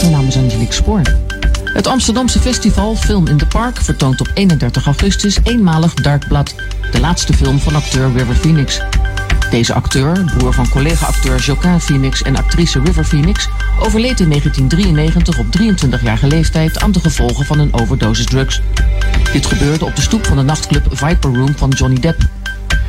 Mijn 0.00 0.12
naam 0.12 0.26
is 0.26 0.36
Angelique 0.36 0.74
Spoor. 0.74 1.02
Het 1.64 1.86
Amsterdamse 1.86 2.40
festival 2.40 2.94
Film 2.94 3.26
in 3.26 3.36
the 3.36 3.46
Park 3.46 3.76
vertoont 3.82 4.20
op 4.20 4.30
31 4.34 4.84
augustus 4.86 5.38
eenmalig 5.42 5.94
Dark 5.94 6.28
Blood, 6.28 6.54
de 6.92 7.00
laatste 7.00 7.32
film 7.32 7.58
van 7.58 7.74
acteur 7.74 8.12
River 8.12 8.34
Phoenix. 8.34 8.80
Deze 9.50 9.74
acteur, 9.74 10.24
broer 10.36 10.52
van 10.52 10.68
collega-acteur 10.68 11.40
Joaquin 11.40 11.80
Phoenix 11.80 12.22
en 12.22 12.36
actrice 12.36 12.80
River 12.80 13.04
Phoenix, 13.04 13.48
overleed 13.80 14.20
in 14.20 14.28
1993 14.28 15.38
op 15.38 15.46
23-jarige 15.46 16.26
leeftijd 16.26 16.80
aan 16.80 16.92
de 16.92 17.00
gevolgen 17.00 17.46
van 17.46 17.58
een 17.58 17.74
overdosis 17.74 18.26
drugs. 18.26 18.60
Dit 19.32 19.46
gebeurde 19.46 19.84
op 19.84 19.96
de 19.96 20.02
stoep 20.02 20.26
van 20.26 20.36
de 20.36 20.42
nachtclub 20.42 20.86
Viper 20.90 21.34
Room 21.34 21.56
van 21.56 21.70
Johnny 21.70 22.00
Depp. 22.00 22.28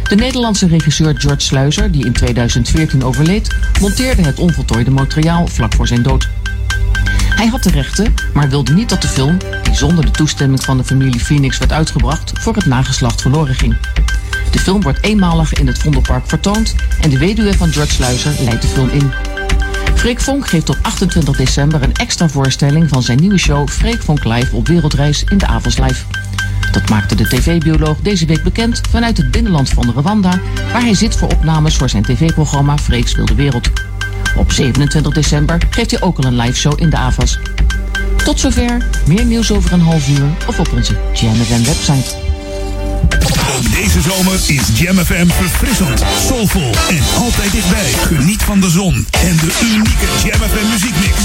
De 0.04 0.16
Nederlandse 0.16 0.68
regisseur 0.68 1.20
George 1.20 1.42
Sluizer, 1.42 1.92
die 1.92 2.06
in 2.06 2.14
2014 2.14 3.04
overleed, 3.04 3.56
monteerde 3.82 4.22
het 4.22 4.40
onvoltooide 4.40 4.92
materiaal 4.92 5.48
vlak 5.48 5.74
voor 5.74 5.88
zijn 5.88 6.02
dood. 6.02 6.30
Hij 7.30 7.48
had 7.48 7.64
de 7.64 7.72
rechten, 7.72 8.14
maar 8.34 8.50
wilde 8.50 8.74
niet 8.74 8.90
dat 8.90 9.02
de 9.02 9.08
film, 9.08 9.38
die 9.64 9.76
zonder 9.76 10.06
de 10.06 10.12
toestemming 10.12 10.64
van 10.64 10.78
de 10.78 10.84
familie 10.84 11.20
Phoenix 11.20 11.58
werd 11.58 11.72
uitgebracht, 11.72 12.32
voor 12.34 12.56
het 12.56 12.66
nageslacht 12.66 13.22
verloren 13.22 13.56
ging. 13.56 13.78
De 14.52 14.60
film 14.60 14.82
wordt 14.82 15.04
eenmalig 15.04 15.54
in 15.54 15.68
het 15.68 15.78
Vondelpark 15.78 16.28
vertoond 16.28 16.76
en 17.02 17.10
de 17.10 17.18
weduwe 17.18 17.54
van 17.54 17.72
George 17.72 17.94
Sluizer 17.94 18.32
leidt 18.40 18.62
de 18.62 18.68
film 18.68 18.90
in. 18.90 19.12
Freek 19.96 20.22
Vonk 20.22 20.48
geeft 20.48 20.70
op 20.70 20.78
28 20.82 21.38
december 21.38 21.84
een 21.84 21.94
extra 21.94 22.30
voorstelling 22.30 22.90
van 22.90 23.04
zijn 23.04 23.20
nieuwe 23.20 23.38
show 23.38 23.70
Freek 23.70 24.04
Vonk 24.04 24.24
Live 24.24 24.56
op 24.56 24.68
wereldreis 24.68 25.24
in 25.24 25.38
de 25.38 25.48
Avonds 25.48 25.78
Live. 25.78 26.06
Dat 26.72 26.90
maakte 26.90 27.16
de 27.16 27.28
tv-bioloog 27.28 27.98
deze 28.02 28.26
week 28.26 28.44
bekend 28.44 28.82
vanuit 28.90 29.18
het 29.18 29.32
binnenland 29.32 29.70
van 29.70 29.94
Rwanda, 29.96 30.40
waar 30.72 30.82
hij 30.82 30.94
zit 30.94 31.16
voor 31.16 31.30
opnames 31.30 31.76
voor 31.76 31.90
zijn 31.90 32.04
tv-programma 32.04 32.78
Freeks 32.78 33.16
Wilde 33.16 33.36
Wereld. 33.36 33.70
Op 34.38 34.52
27 34.52 35.14
december 35.14 35.58
geeft 35.70 35.92
hij 35.92 36.02
ook 36.02 36.18
al 36.18 36.24
een 36.24 36.36
live 36.36 36.58
show 36.58 36.82
in 36.82 36.90
de 36.90 36.98
AVAS. 36.98 37.40
Tot 38.24 38.40
zover, 38.40 38.88
meer 39.08 39.26
nieuws 39.26 39.52
over 39.52 39.74
een 39.74 39.82
half 39.82 40.10
uur 40.10 40.30
of 40.48 40.60
op 40.60 40.74
onze 40.74 40.96
JamFM 41.14 41.64
website. 41.64 42.27
Ook 43.56 43.72
deze 43.74 44.02
zomer 44.02 44.40
is 44.48 44.62
Jam 44.74 44.98
FM 44.98 45.28
verfrissend, 45.28 46.04
soulvol 46.28 46.72
en 46.90 47.04
altijd 47.18 47.52
dichtbij. 47.52 47.92
Geniet 48.08 48.44
van 48.44 48.60
de 48.60 48.70
zon 48.70 49.08
en 49.12 49.36
de 49.38 49.52
unieke 49.64 50.08
Jam 50.24 50.42
FM 50.50 50.68
muziekmix. 50.70 51.16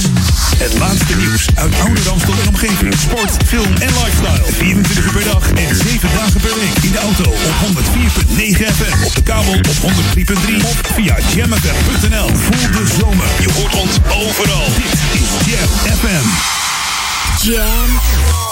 Het 0.57 0.79
laatste 0.79 1.16
nieuws 1.16 1.47
uit 1.55 1.75
oude 1.81 2.03
Ramstel 2.03 2.35
en 2.43 2.49
omgeving. 2.49 2.95
Sport, 2.95 3.33
film 3.47 3.73
en 3.75 3.89
lifestyle. 3.89 4.53
24 4.53 5.05
uur 5.05 5.12
per 5.12 5.25
dag 5.25 5.51
en 5.51 5.77
7 5.77 6.09
dagen 6.14 6.41
per 6.41 6.55
week. 6.55 6.77
In 6.83 6.93
de 6.93 6.99
auto 6.99 7.25
op 7.31 7.55
104.9 7.64 8.75
FM. 8.77 9.05
Op 9.05 9.14
de 9.14 9.23
kabel 9.23 9.53
op 9.53 9.66
103.3 9.66 10.57
of 10.64 10.81
via 10.95 11.16
jamfm.nl. 11.35 12.29
Voel 12.29 12.70
de 12.73 12.87
zomer. 12.99 13.27
Je 13.41 13.53
hoort 13.53 13.75
ons 13.75 13.97
overal. 14.09 14.66
Dit 14.77 14.95
is 15.20 15.29
Jam 15.47 15.97
FM. 15.99 16.27
Jam. 17.47 18.52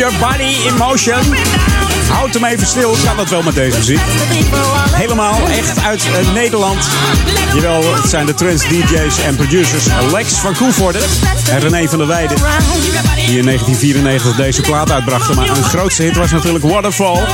Your 0.00 0.18
body 0.18 0.66
in 0.66 0.76
motion. 0.78 1.20
Houd 2.08 2.34
hem 2.34 2.44
even 2.44 2.66
stil, 2.66 2.96
kan 3.04 3.16
dat 3.16 3.28
wel 3.28 3.42
met 3.42 3.54
deze 3.54 3.78
muziek. 3.78 4.00
Helemaal 4.92 5.48
echt 5.48 5.80
uit 5.80 6.04
eh, 6.04 6.32
Nederland. 6.32 6.88
Jawel, 7.54 7.94
het 7.94 8.10
zijn 8.10 8.26
de 8.26 8.34
trends 8.34 8.68
DJ's 8.68 9.18
en 9.18 9.36
producers 9.36 9.84
Lex 10.12 10.32
van 10.32 10.54
Koevoorde 10.54 10.98
en 11.50 11.60
René 11.60 11.88
van 11.88 11.98
der 11.98 12.06
Weijden. 12.06 12.36
Die 13.26 13.38
in 13.38 13.44
1994 13.44 14.36
deze 14.36 14.60
plaat 14.60 14.90
uitbrachten. 14.90 15.36
Maar 15.36 15.48
een 15.48 15.64
grootste 15.64 16.02
hit 16.02 16.16
was 16.16 16.30
natuurlijk 16.30 16.64
Waterfall. 16.64 17.24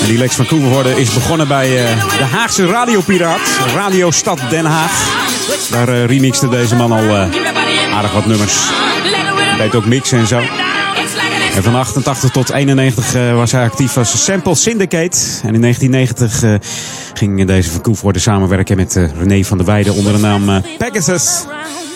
En 0.00 0.06
die 0.06 0.18
Lex 0.18 0.34
van 0.34 0.46
Koevoorde 0.46 1.00
is 1.00 1.12
begonnen 1.12 1.48
bij 1.48 1.86
eh, 1.86 2.00
de 2.18 2.24
Haagse 2.24 2.66
radiopiraat. 2.66 3.40
Radio 3.74 4.10
Stad 4.10 4.40
Den 4.50 4.64
Haag. 4.64 4.92
Daar 5.70 5.88
eh, 5.88 6.04
remixte 6.04 6.48
deze 6.48 6.74
man 6.74 6.92
al 6.92 7.28
aardig 7.92 8.12
wat 8.12 8.26
nummers. 8.26 8.54
Deed 9.58 9.74
ook 9.74 9.86
mixen 9.86 10.18
en 10.18 10.26
zo. 10.26 10.73
En 11.54 11.62
van 11.62 11.74
88 11.74 12.30
tot 12.30 12.50
91 12.50 13.14
eh, 13.14 13.34
was 13.34 13.52
hij 13.52 13.64
actief 13.64 13.96
als 13.96 14.24
Sample 14.24 14.54
Syndicate. 14.54 15.18
En 15.42 15.54
in 15.54 15.60
1990 15.60 16.42
eh, 16.42 16.54
ging 17.14 17.46
deze 17.46 17.70
Van 17.70 17.80
Koevoorde 17.80 18.18
samenwerken 18.18 18.76
met 18.76 18.96
eh, 18.96 19.04
René 19.18 19.44
van 19.44 19.56
der 19.56 19.66
Weijden 19.66 19.94
onder 19.94 20.12
de 20.12 20.18
naam 20.18 20.62
Pegasus. 20.78 21.44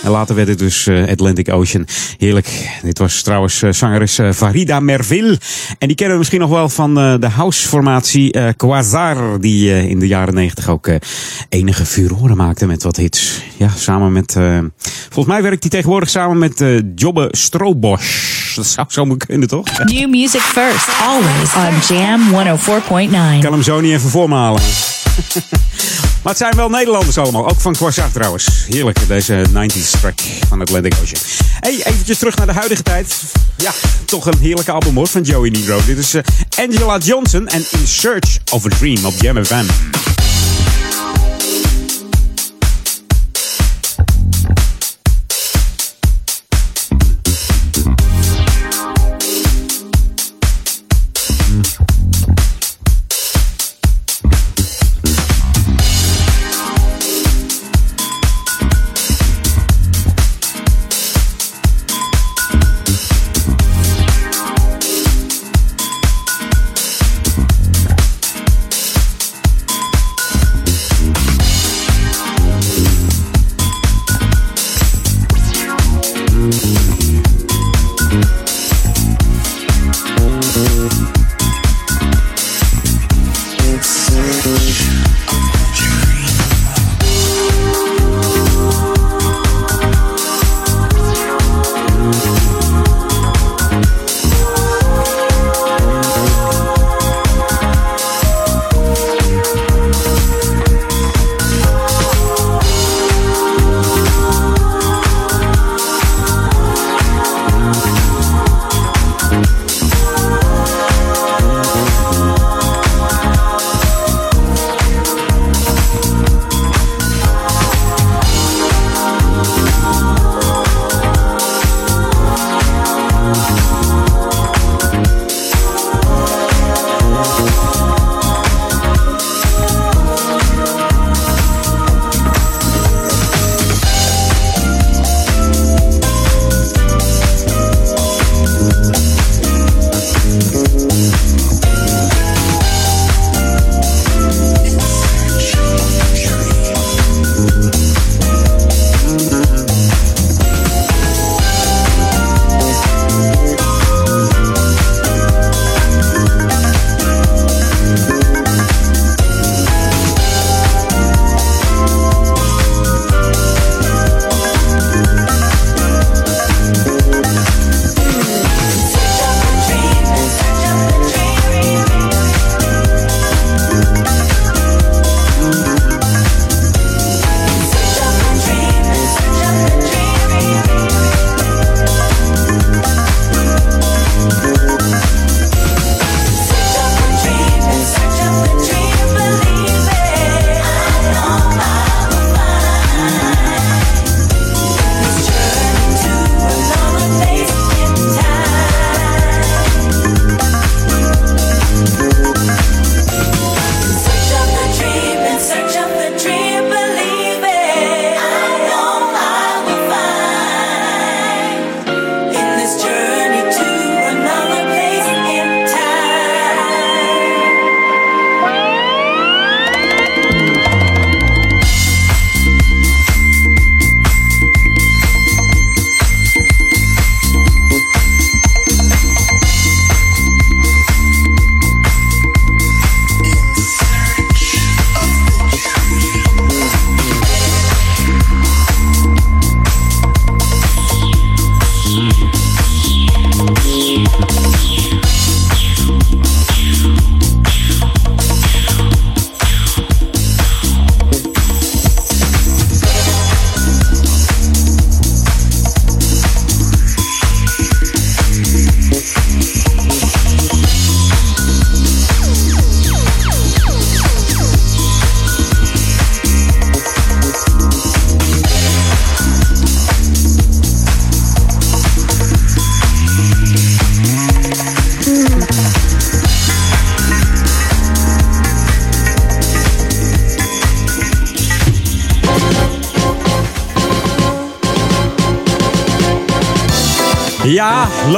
En 0.03 0.11
later 0.11 0.35
werd 0.35 0.49
het 0.49 0.59
dus 0.59 0.89
Atlantic 0.89 1.53
Ocean. 1.53 1.87
Heerlijk. 2.19 2.79
Dit 2.83 2.99
was 2.99 3.23
trouwens 3.23 3.59
zangeres 3.59 4.19
Farida 4.33 4.81
Merville. 4.81 5.39
En 5.79 5.87
die 5.87 5.97
kennen 5.97 6.13
we 6.13 6.19
misschien 6.19 6.41
nog 6.41 6.51
wel 6.51 6.69
van 6.69 6.95
de 6.95 7.29
houseformatie 7.29 8.55
Quasar. 8.57 9.41
Die 9.41 9.89
in 9.89 9.99
de 9.99 10.07
jaren 10.07 10.35
90 10.35 10.69
ook 10.69 10.91
enige 11.49 11.85
furoren 11.87 12.37
maakte 12.37 12.67
met 12.67 12.83
wat 12.83 12.97
hits. 12.97 13.43
Ja, 13.57 13.69
samen 13.69 14.13
met... 14.13 14.37
volgens 15.09 15.35
mij 15.35 15.43
werkt 15.43 15.63
hij 15.63 15.71
tegenwoordig 15.71 16.09
samen 16.09 16.39
met 16.39 16.65
Jobbe 16.95 17.29
Strobosch. 17.31 18.48
Dat 18.59 18.67
zou 18.67 18.87
zo 18.91 19.05
moeten 19.05 19.29
kunnen, 19.29 19.49
toch? 19.49 19.65
New 19.85 20.09
music 20.09 20.41
first, 20.41 20.89
always 21.03 21.55
on 21.55 21.97
Jam 21.97 22.21
104.9. 22.59 23.35
Ik 23.35 23.41
kan 23.41 23.53
hem 23.53 23.63
zo 23.63 23.81
niet 23.81 23.93
even 23.93 24.11
voor 24.11 24.29
me 24.29 24.35
halen. 24.35 24.61
maar 26.23 26.33
het 26.33 26.37
zijn 26.37 26.57
wel 26.57 26.69
Nederlanders 26.69 27.19
allemaal. 27.19 27.49
Ook 27.49 27.61
van 27.61 27.73
Quasar 27.73 28.11
trouwens. 28.13 28.67
Heerlijk, 28.69 29.09
deze 29.09 29.45
90s 29.49 30.01
track 30.01 30.21
van 30.49 30.61
Atlantic 30.61 30.95
Ocean. 31.03 31.23
Hey, 31.61 31.81
eventjes 31.85 32.19
terug 32.19 32.37
naar 32.37 32.47
de 32.47 32.53
huidige 32.53 32.83
tijd. 32.83 33.23
Ja, 33.57 33.73
toch 34.05 34.27
een 34.27 34.39
heerlijke 34.41 34.73
album 34.73 34.95
hoor 34.95 35.09
van 35.09 35.23
Joey 35.23 35.51
Negro. 35.51 35.81
Dit 35.87 35.99
is 35.99 36.15
eh, 36.15 36.23
Angela 36.57 36.99
Johnson 36.99 37.47
en 37.47 37.65
In 37.71 37.87
Search 37.87 38.39
of 38.53 38.65
a 38.65 38.69
Dream 38.69 39.05
op 39.05 39.15
Jam 39.21 39.45
FM. 39.45 39.65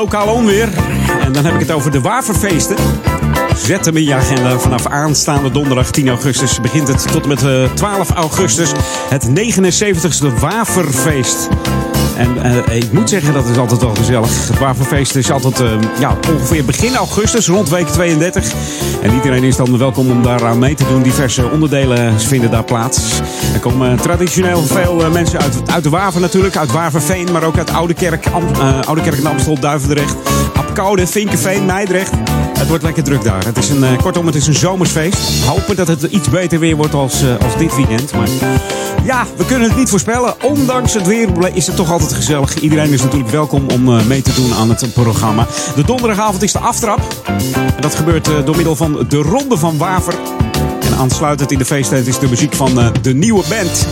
Lokaal 0.00 0.34
onweer. 0.34 0.68
En 1.20 1.32
dan 1.32 1.44
heb 1.44 1.54
ik 1.54 1.60
het 1.60 1.70
over 1.70 1.90
de 1.90 2.00
waferfeesten. 2.00 2.76
Zet 3.56 3.84
hem 3.84 3.96
in 3.96 4.04
je 4.04 4.14
agenda. 4.14 4.58
Vanaf 4.58 4.86
aanstaande 4.86 5.50
donderdag 5.50 5.90
10 5.90 6.08
augustus 6.08 6.60
begint 6.60 6.88
het 6.88 7.12
tot 7.12 7.26
met 7.26 7.42
eh, 7.42 7.64
12 7.74 8.10
augustus. 8.10 8.72
Het 9.08 9.28
79ste 9.28 10.38
Waferfeest. 10.38 11.48
En 12.16 12.42
eh, 12.42 12.76
ik 12.76 12.92
moet 12.92 13.08
zeggen, 13.08 13.32
dat 13.34 13.48
is 13.48 13.56
altijd 13.56 13.80
wel 13.80 13.94
gezellig. 13.94 14.48
Het 14.48 14.58
Waferfeest 14.58 15.14
is 15.14 15.30
altijd 15.30 15.60
eh, 15.60 15.72
ja, 15.98 16.16
ongeveer 16.32 16.64
begin 16.64 16.96
augustus, 16.96 17.48
rond 17.48 17.68
week 17.68 17.88
32. 17.88 18.52
En 19.02 19.14
iedereen 19.14 19.44
is 19.44 19.56
dan 19.56 19.78
welkom 19.78 20.10
om 20.10 20.22
daaraan 20.22 20.58
mee 20.58 20.74
te 20.74 20.86
doen. 20.88 21.02
Diverse 21.02 21.50
onderdelen 21.50 22.20
vinden 22.20 22.50
daar 22.50 22.64
plaats. 22.64 23.20
Er 23.60 23.70
komen 23.70 23.96
traditioneel 23.96 24.62
veel 24.62 25.04
eh, 25.04 25.12
mensen 25.12 25.40
uit, 25.40 25.70
uit 25.70 25.82
de 25.82 25.90
Waver 25.90 26.20
natuurlijk. 26.20 26.56
Uit 26.56 26.72
Waverveen, 26.72 27.32
maar 27.32 27.42
ook 27.42 27.58
uit 27.58 27.72
Oudekerk, 27.72 28.26
Am, 28.26 28.42
eh, 28.52 28.80
Oudekerk 28.80 29.24
Amstel, 29.24 29.60
Duivendrecht. 29.60 30.14
Apkoude, 30.54 31.06
Vinkenveen, 31.06 31.66
Meidrecht. 31.66 32.12
Het 32.58 32.68
wordt 32.68 32.84
lekker 32.84 33.02
druk 33.02 33.22
daar. 33.22 33.44
Het 33.44 33.56
is 33.56 33.68
een, 33.68 33.84
eh, 33.84 33.98
kortom, 33.98 34.26
het 34.26 34.34
is 34.34 34.46
een 34.46 34.54
zomersfeest. 34.54 35.44
Hopen 35.44 35.76
dat 35.76 35.88
het 35.88 36.02
iets 36.02 36.28
beter 36.28 36.58
weer 36.58 36.76
wordt 36.76 36.94
als, 36.94 37.22
eh, 37.22 37.44
als 37.44 37.56
dit 37.56 37.76
weekend. 37.76 38.12
Maar 38.12 38.28
ja, 39.04 39.26
we 39.36 39.44
kunnen 39.44 39.68
het 39.68 39.78
niet 39.78 39.88
voorspellen. 39.88 40.34
Ondanks 40.42 40.94
het 40.94 41.06
weer 41.06 41.28
is 41.54 41.66
het 41.66 41.76
toch 41.76 41.90
altijd 41.90 42.12
gezellig. 42.12 42.58
Iedereen 42.58 42.92
is 42.92 43.02
natuurlijk 43.02 43.30
welkom 43.30 43.66
om 43.68 43.98
eh, 43.98 44.04
mee 44.04 44.22
te 44.22 44.34
doen 44.34 44.54
aan 44.54 44.68
het 44.68 44.92
programma. 44.92 45.46
De 45.74 45.84
donderdagavond 45.84 46.42
is 46.42 46.52
de 46.52 46.58
aftrap. 46.58 47.00
En 47.26 47.36
dat 47.80 47.94
gebeurt 47.94 48.28
eh, 48.28 48.34
door 48.44 48.56
middel 48.56 48.76
van 48.76 49.04
de 49.08 49.16
Ronde 49.16 49.58
van 49.58 49.78
Waver. 49.78 50.14
En 51.00 51.06
aansluitend 51.06 51.52
in 51.52 51.58
de 51.58 51.64
feesttent 51.64 52.06
is 52.06 52.18
de 52.18 52.28
muziek 52.28 52.54
van 52.54 52.80
eh, 52.80 52.88
de 53.02 53.14
nieuwe 53.14 53.42
band. 53.48 53.86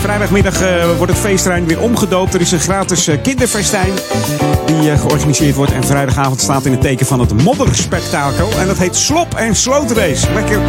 Vrijdagmiddag 0.00 0.60
eh, 0.60 0.96
wordt 0.96 1.12
het 1.12 1.20
feestterrein 1.20 1.66
weer 1.66 1.80
omgedoopt. 1.80 2.34
Er 2.34 2.40
is 2.40 2.52
een 2.52 2.60
gratis 2.60 3.06
eh, 3.06 3.22
kinderfestijn 3.22 3.92
die 4.66 4.96
georganiseerd 4.96 5.54
wordt. 5.54 5.72
En 5.72 5.84
vrijdagavond 5.84 6.40
staat 6.40 6.64
in 6.64 6.72
het 6.72 6.80
teken 6.80 7.06
van 7.06 7.20
het 7.20 7.42
modderspektakel. 7.42 8.48
En 8.58 8.66
dat 8.66 8.78
heet 8.78 8.96
Slop 8.96 9.34
en 9.34 9.56
Slootrace. 9.56 10.32
Lekker, 10.32 10.60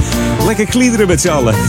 lekker 0.46 0.66
kliederen 0.66 1.08
met 1.08 1.22
z'n 1.22 1.30
allen. 1.30 1.56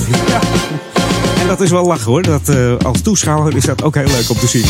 En 1.41 1.47
dat 1.47 1.61
is 1.61 1.71
wel 1.71 1.87
lachen 1.87 2.11
hoor. 2.11 2.23
Dat, 2.23 2.51
als 2.85 3.01
toeschouwer 3.01 3.57
is 3.57 3.65
dat 3.65 3.83
ook 3.83 3.95
heel 3.95 4.07
leuk 4.07 4.31
om 4.31 4.39
te 4.39 4.47
zien. 4.47 4.65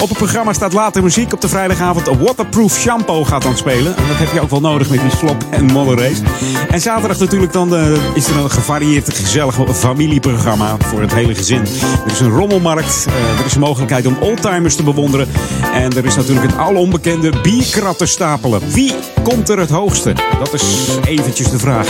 Op 0.00 0.08
het 0.08 0.18
programma 0.18 0.52
staat 0.52 0.72
later 0.72 1.02
muziek. 1.02 1.32
Op 1.32 1.40
de 1.40 1.48
vrijdagavond 1.48 2.06
Waterproof 2.06 2.76
Shampoo 2.78 3.24
gaat 3.24 3.42
dan 3.42 3.56
spelen. 3.56 3.96
En 3.96 4.06
dat 4.08 4.16
heb 4.16 4.32
je 4.32 4.40
ook 4.40 4.50
wel 4.50 4.60
nodig 4.60 4.90
met 4.90 5.00
die 5.00 5.10
slop 5.10 5.44
en 5.50 5.64
modderrace. 5.64 6.22
En 6.70 6.80
zaterdag 6.80 7.18
natuurlijk 7.18 7.52
dan 7.52 7.74
eh, 7.76 8.14
is 8.14 8.28
er 8.28 8.36
een 8.36 8.50
gevarieerd 8.50 9.14
gezellig 9.14 9.56
familieprogramma 9.72 10.76
voor 10.78 11.00
het 11.00 11.14
hele 11.14 11.34
gezin. 11.34 11.60
Er 12.06 12.12
is 12.12 12.20
een 12.20 12.30
rommelmarkt. 12.30 13.06
eh, 13.08 13.38
er 13.38 13.44
is 13.44 13.54
een 13.54 13.60
mogelijkheid 13.60 14.06
om 14.06 14.16
oldtimers 14.20 14.76
te 14.76 14.82
bewonderen. 14.82 15.28
En 15.74 15.96
er 15.96 16.04
is 16.04 16.16
natuurlijk 16.16 16.46
het 16.46 16.58
alle 16.58 16.78
onbekende 16.78 17.32
bierkratten 17.42 18.08
stapelen. 18.08 18.60
Wie 18.70 18.94
komt 19.22 19.48
er 19.48 19.58
het 19.58 19.70
hoogste? 19.70 20.14
Dat 20.38 20.52
is 20.52 20.62
eventjes 21.04 21.50
de 21.50 21.58
vraag. 21.58 21.88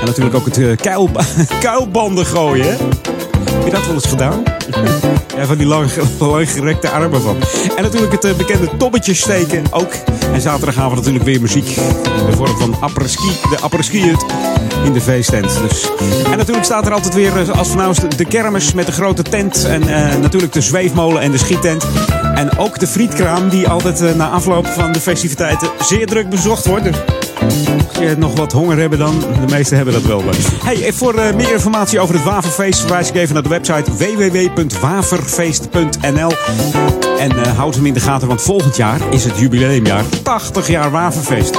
En 0.00 0.06
natuurlijk 0.06 0.34
ook 0.36 0.44
het 0.44 0.58
eh, 0.58 0.76
kuil, 0.76 1.10
kuilbanden 1.60 2.26
gooien. 2.26 2.76
Heb 3.50 3.64
je 3.64 3.70
dat 3.70 3.86
wel 3.86 3.94
eens 3.94 4.06
gedaan? 4.06 4.42
Ja, 5.36 5.46
van 5.46 5.56
die 5.56 5.66
lang, 5.66 5.90
langgerekte 6.18 6.90
armen 6.90 7.22
van. 7.22 7.36
En 7.76 7.82
natuurlijk 7.82 8.12
het 8.12 8.24
eh, 8.24 8.34
bekende 8.34 8.76
tobbetje 8.76 9.14
steken 9.14 9.64
ook. 9.70 9.92
En 10.32 10.40
zaterdagavond 10.40 10.96
natuurlijk 10.96 11.24
weer 11.24 11.40
muziek. 11.40 11.66
In 11.66 12.26
de 12.26 12.32
vorm 12.32 12.56
van 12.58 12.76
apres-ski, 12.80 13.30
de 13.50 13.58
apres-ski 13.60 14.14
in 14.84 14.92
de 14.92 15.00
feesttent. 15.00 15.60
Dus. 15.68 15.88
En 16.30 16.38
natuurlijk 16.38 16.64
staat 16.64 16.86
er 16.86 16.92
altijd 16.92 17.14
weer, 17.14 17.40
eh, 17.40 17.58
als 17.58 17.68
vanouds, 17.68 18.00
de 18.16 18.24
kermis 18.24 18.72
met 18.72 18.86
de 18.86 18.92
grote 18.92 19.22
tent. 19.22 19.64
En 19.64 19.88
eh, 19.88 20.16
natuurlijk 20.16 20.52
de 20.52 20.60
zweefmolen 20.60 21.22
en 21.22 21.30
de 21.30 21.38
schiettent. 21.38 21.86
En 22.34 22.58
ook 22.58 22.78
de 22.78 22.86
frietkraam 22.86 23.48
die 23.48 23.68
altijd 23.68 24.16
na 24.16 24.28
afloop 24.28 24.66
van 24.66 24.92
de 24.92 25.00
festiviteiten 25.00 25.68
zeer 25.80 26.06
druk 26.06 26.28
bezocht 26.28 26.66
wordt. 26.66 26.84
Dus 26.84 26.96
Mocht 27.76 27.98
je 27.98 28.14
nog 28.18 28.36
wat 28.36 28.52
honger 28.52 28.78
hebben 28.78 28.98
dan, 28.98 29.18
de 29.18 29.46
meesten 29.50 29.76
hebben 29.76 29.94
dat 29.94 30.02
wel. 30.02 30.22
Hey, 30.64 30.92
voor 30.92 31.14
eh, 31.14 31.34
meer 31.34 31.52
informatie 31.52 32.00
over 32.00 32.14
het 32.14 32.24
Waverfeest 32.24 32.80
verwijs 32.80 33.08
ik 33.08 33.14
even 33.14 33.34
naar 33.34 33.42
de 33.42 33.48
website 33.48 33.96
www.waverfeest.nl. 33.96 36.32
En 37.18 37.44
eh, 37.44 37.56
houd 37.56 37.74
hem 37.74 37.86
in 37.86 37.94
de 37.94 38.00
gaten, 38.00 38.28
want 38.28 38.42
volgend 38.42 38.76
jaar 38.76 39.00
is 39.10 39.24
het 39.24 39.38
jubileumjaar 39.38 40.04
80 40.22 40.68
jaar 40.68 40.90
Waverfeest. 40.90 41.58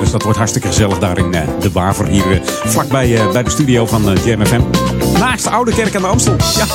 Dus 0.00 0.10
dat 0.10 0.22
wordt 0.22 0.38
hartstikke 0.38 0.68
gezellig 0.68 0.98
daar 0.98 1.18
in 1.18 1.34
eh, 1.34 1.48
de 1.60 1.72
Waver, 1.72 2.06
hier 2.06 2.40
vlakbij 2.44 3.20
bij 3.32 3.42
de 3.42 3.50
studio 3.50 3.86
van 3.86 4.10
eh, 4.10 4.24
Jam 4.24 4.46
FM. 4.46 4.60
Naast 5.18 5.44
de 5.44 5.50
Oude 5.50 5.72
Kerk 5.72 5.94
aan 5.94 6.02
de 6.02 6.08
Amstel. 6.08 6.36
Ja, 6.56 6.66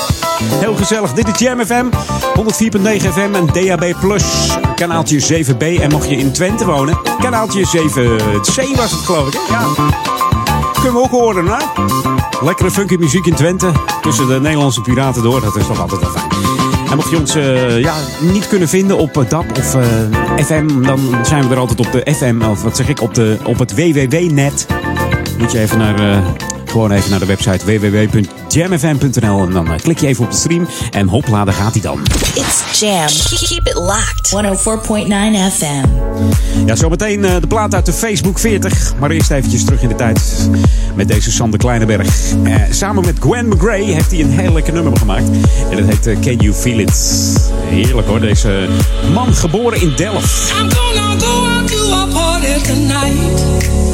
heel 0.44 0.76
gezellig. 0.76 1.14
Dit 1.14 1.28
is 1.28 1.40
Jam 1.40 1.66
FM, 1.66 1.86
104.9 1.86 3.10
FM 3.14 3.34
en 3.34 3.46
DAB+, 3.46 3.94
kanaaltje 4.76 5.44
7B. 5.44 5.82
En 5.82 5.92
mocht 5.92 6.10
je 6.10 6.18
in 6.18 6.32
Twente 6.32 6.66
wonen, 6.66 6.98
kanaaltje 7.20 7.66
7C 7.68 8.76
was 8.76 8.92
het 8.92 9.00
geloof 9.00 9.28
ik. 9.28 9.40
Hè? 9.48 9.54
Ja, 9.54 9.68
kunnen 10.74 10.94
we 10.94 11.00
ook 11.00 11.12
horen, 11.12 11.46
hè? 11.48 11.58
Lekkere 12.42 12.72
funky 12.72 12.96
muziek 12.96 13.26
in 13.26 13.36
Twente. 13.36 13.72
Tussen 14.02 14.28
de 14.28 14.40
Nederlandse 14.40 14.82
piraten 14.82 15.24
door. 15.24 15.42
Dat 15.42 15.56
is 15.56 15.68
toch 15.68 15.82
altijd 15.82 16.02
wel 16.02 16.10
fijn. 16.10 16.28
En 16.90 16.96
mocht 16.96 17.10
je 17.10 17.18
ons 17.18 17.36
eh, 17.36 17.80
ja, 17.80 17.94
niet 18.22 18.48
kunnen 18.48 18.68
vinden 18.68 18.98
op 18.98 19.18
eh, 19.18 19.30
DAP 19.30 19.58
of 19.58 19.76
eh, 19.76 19.82
FM, 20.46 20.82
dan 20.82 21.00
zijn 21.24 21.48
we 21.48 21.54
er 21.54 21.60
altijd 21.60 21.80
op 21.80 21.92
de 21.92 22.14
FM, 22.14 22.42
of 22.50 22.64
wat 22.64 22.76
zeg 22.76 22.88
ik, 22.88 23.02
op, 23.02 23.14
de, 23.14 23.38
op 23.44 23.60
het 23.60 23.74
www-net. 23.76 24.68
Moet 25.38 25.52
je 25.52 25.60
even 25.60 25.78
naar, 25.78 26.24
gewoon 26.76 26.92
even 26.92 27.10
naar 27.10 27.20
de 27.20 27.26
website 27.26 27.66
www.jamfm.nl 27.66 29.42
en 29.42 29.52
dan 29.52 29.72
eh, 29.72 29.80
klik 29.82 30.00
je 30.00 30.08
even 30.08 30.24
op 30.24 30.32
de 30.32 30.38
stream 30.38 30.68
en 30.92 31.08
hopla, 31.08 31.46
daar 31.46 31.54
gaat 31.54 31.74
hij 31.74 31.82
dan. 31.82 32.00
It's 32.34 32.80
Jam. 32.80 33.08
Keep 33.48 33.68
it 33.68 33.74
locked. 33.74 34.32
104.9 34.32 35.54
FM. 35.54 35.88
Ja, 36.66 36.76
zometeen 36.76 37.26
eh, 37.26 37.36
de 37.40 37.48
plaat 37.48 37.74
uit 37.74 37.86
de 37.86 37.94
Facebook 37.94 38.40
40. 38.40 38.94
Maar 39.00 39.10
eerst 39.10 39.32
eventjes 39.32 39.66
terug 39.66 39.82
in 39.82 39.88
de 39.88 39.96
tijd 39.96 40.50
met 40.96 41.08
deze 41.08 41.32
Sander 41.32 41.60
Kleineberg. 41.60 42.32
Eh, 42.44 42.56
samen 42.70 43.06
met 43.06 43.16
Gwen 43.20 43.48
McGray 43.48 43.84
heeft 43.84 44.12
hij 44.12 44.20
een 44.20 44.40
heel 44.40 44.54
lekker 44.54 44.74
nummer 44.74 44.98
gemaakt. 44.98 45.30
En 45.72 45.78
dat 45.78 46.06
heet 46.06 46.20
Can 46.20 46.36
You 46.36 46.54
Feel 46.54 46.80
It? 46.80 47.52
Heerlijk 47.66 48.08
hoor, 48.08 48.20
deze 48.20 48.68
man 49.14 49.34
geboren 49.34 49.82
in 49.82 49.94
Delft. 49.96 50.54
I'm 50.60 50.70
gonna 50.72 51.16
go 51.20 51.46
out 51.46 51.68
to 51.68 51.94
a 51.94 52.06
party 52.06 52.62
tonight. 52.62 53.85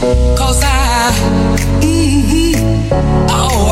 Cause 0.00 0.62
I, 0.62 1.10
mm-hmm, 1.80 2.88
oh, 3.30 3.65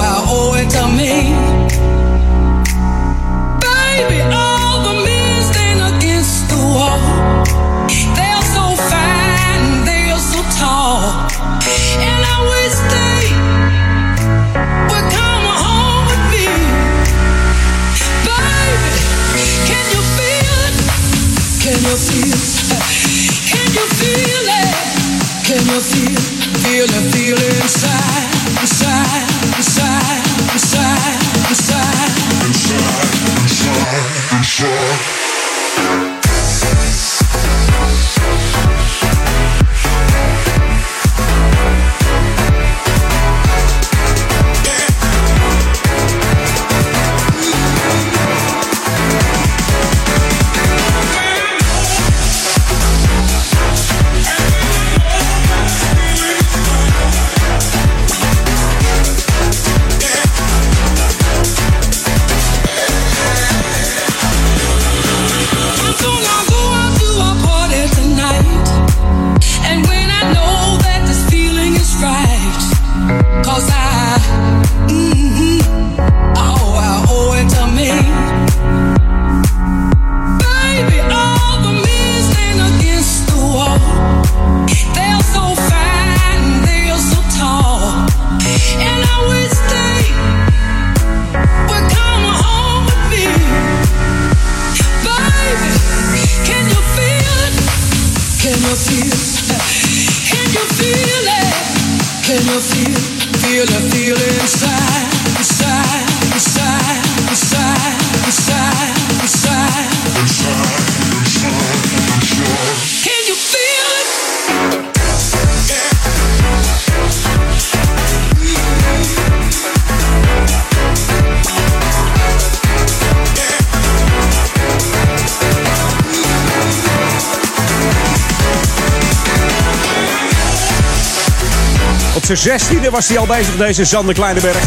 zijn 132.36 132.60
zestiende 132.60 132.90
was 132.90 133.08
hij 133.08 133.18
al 133.18 133.26
bezig, 133.26 133.56
deze 133.56 133.84
Sander 133.84 134.14
Kleinenberg. 134.14 134.64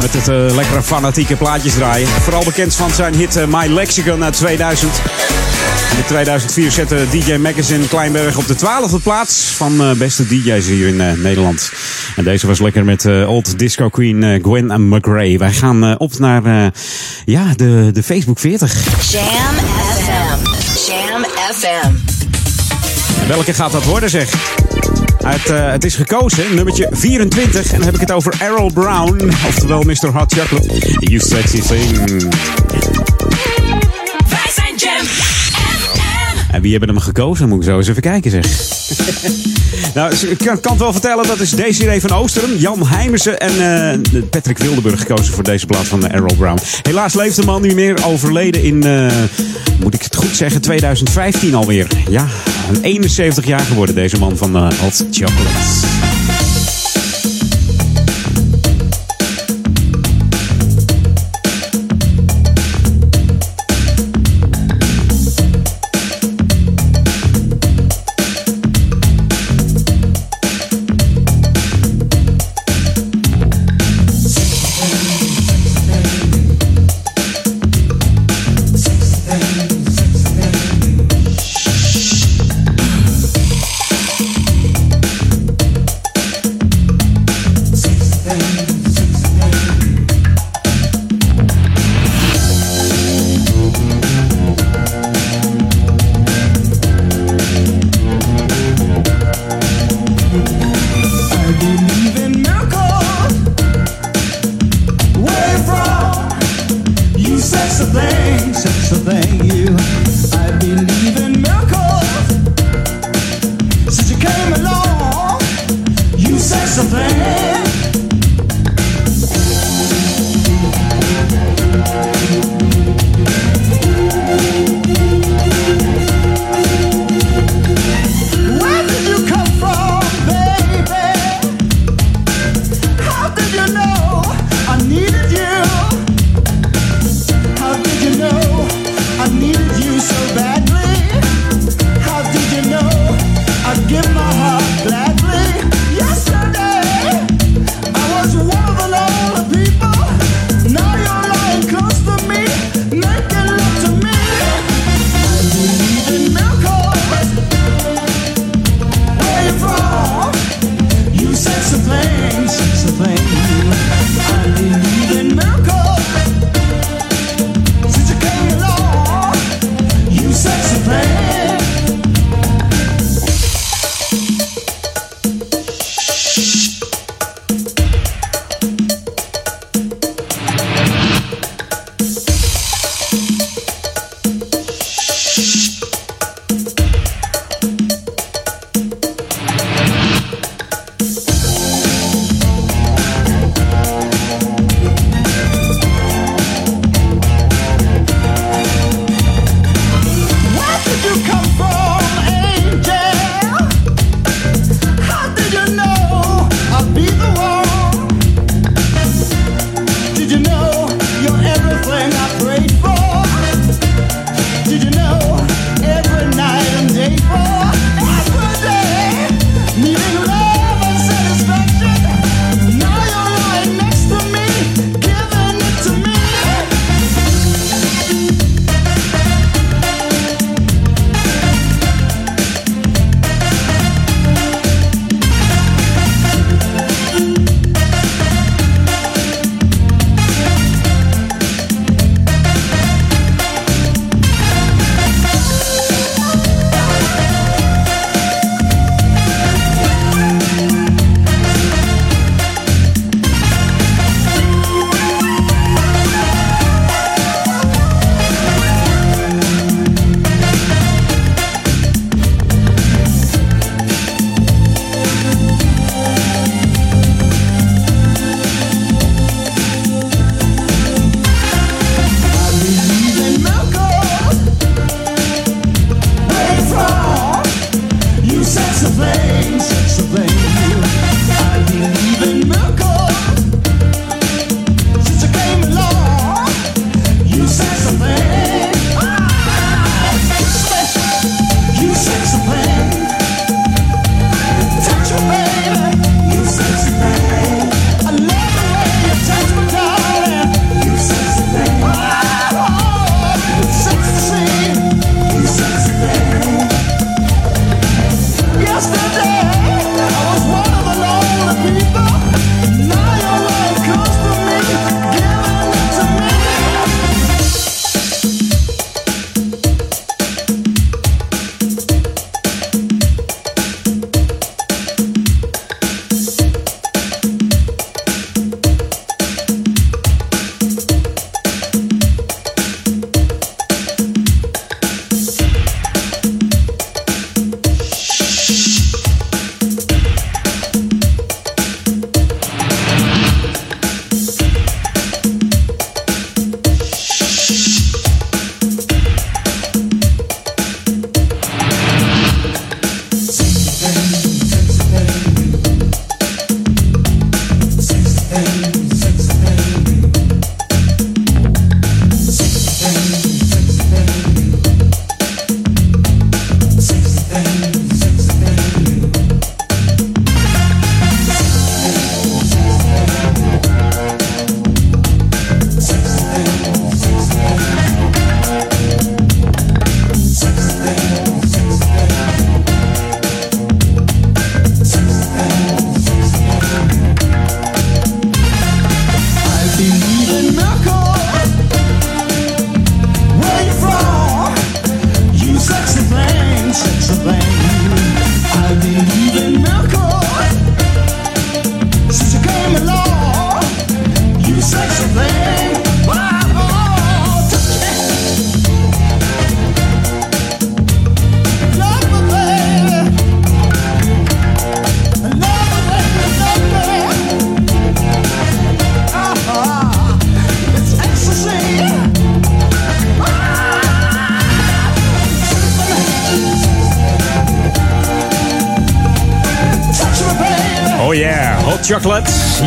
Met 0.00 0.12
het 0.12 0.28
eh, 0.28 0.54
lekkere 0.54 0.82
fanatieke 0.82 1.36
plaatjes 1.36 1.74
draaien. 1.74 2.08
Vooral 2.08 2.44
bekend 2.44 2.74
van 2.74 2.90
zijn 2.90 3.14
hit 3.14 3.36
eh, 3.36 3.46
My 3.46 3.66
Lexicon 3.66 4.24
uit 4.24 4.36
2000. 4.36 4.92
In 5.96 6.04
2004 6.06 6.70
zette 6.70 7.06
DJ 7.10 7.34
Magazine 7.34 7.88
Kleinberg 7.88 8.36
op 8.36 8.46
de 8.46 8.54
twaalfde 8.54 8.98
plaats 8.98 9.42
van 9.56 9.80
eh, 9.80 9.92
beste 9.92 10.26
DJ's 10.26 10.66
hier 10.66 10.88
in 10.88 11.22
Nederland. 11.22 11.72
En 12.16 12.24
deze 12.24 12.46
was 12.46 12.58
lekker 12.58 12.84
met 12.84 13.06
Old 13.06 13.58
Disco 13.58 13.88
Queen 13.88 14.40
Gwen 14.42 14.88
McRae. 14.88 15.38
Wij 15.38 15.52
gaan 15.52 15.98
op 15.98 16.18
naar 16.18 16.72
ja, 17.24 17.52
de, 17.56 17.90
de 17.92 18.02
Facebook 18.02 18.38
40. 18.38 18.74
Jam 19.10 19.24
FM. 19.94 20.38
Jam 20.86 21.24
FM. 21.52 21.92
En 23.20 23.28
welke 23.28 23.54
gaat 23.54 23.72
dat 23.72 23.84
worden 23.84 24.10
zeg? 24.10 24.62
Eh, 25.24 25.70
het 25.70 25.84
is 25.84 25.96
gekozen, 25.96 26.54
nummertje 26.54 26.88
24. 26.90 27.72
En 27.72 27.76
dan 27.76 27.84
heb 27.84 27.94
ik 27.94 28.00
het 28.00 28.12
over 28.12 28.34
Errol 28.38 28.72
Brown. 28.72 29.28
Oftewel 29.46 29.82
Mr. 29.82 30.08
Hot 30.12 30.32
Chocolate. 30.32 30.96
You 30.98 31.18
sexy 31.18 31.60
thing. 31.60 33.03
En 36.54 36.62
wie 36.62 36.70
hebben 36.70 36.88
hem 36.88 36.98
gekozen? 36.98 37.48
Moet 37.48 37.58
ik 37.58 37.64
zo 37.64 37.76
eens 37.76 37.88
even 37.88 38.02
kijken 38.02 38.30
zeg. 38.30 38.46
nou, 39.94 40.14
ik 40.14 40.38
kan, 40.38 40.60
kan 40.60 40.72
het 40.72 40.80
wel 40.80 40.92
vertellen. 40.92 41.26
Dat 41.26 41.40
is 41.40 41.50
Desiree 41.50 42.00
van 42.00 42.10
Oosteren, 42.10 42.58
Jan 42.58 42.86
Heimersen 42.86 43.40
en 43.40 43.50
eh, 43.82 44.22
Patrick 44.30 44.58
Wildeburg 44.58 45.00
gekozen 45.00 45.34
voor 45.34 45.42
deze 45.42 45.66
plaat 45.66 45.86
van 45.86 46.06
eh, 46.06 46.14
Errol 46.14 46.36
Brown. 46.36 46.58
Helaas 46.82 47.14
leeft 47.14 47.36
de 47.36 47.44
man 47.44 47.62
niet 47.62 47.74
meer. 47.74 48.04
Overleden 48.04 48.62
in, 48.62 48.82
eh, 48.82 49.12
moet 49.80 49.94
ik 49.94 50.02
het 50.02 50.16
goed 50.16 50.36
zeggen, 50.36 50.60
2015 50.60 51.54
alweer. 51.54 51.86
Ja, 52.08 52.28
een 52.68 52.82
71 52.82 53.46
jaar 53.46 53.60
geworden 53.60 53.94
deze 53.94 54.18
man 54.18 54.36
van 54.36 54.56
Hot 54.56 55.06
Chocolate. 55.10 56.23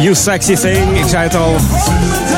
You 0.07 0.19
Sexy 0.19 0.55
Thing. 0.55 0.97
Ik 0.97 1.07
zei 1.07 1.23
het 1.23 1.35
al. 1.35 1.55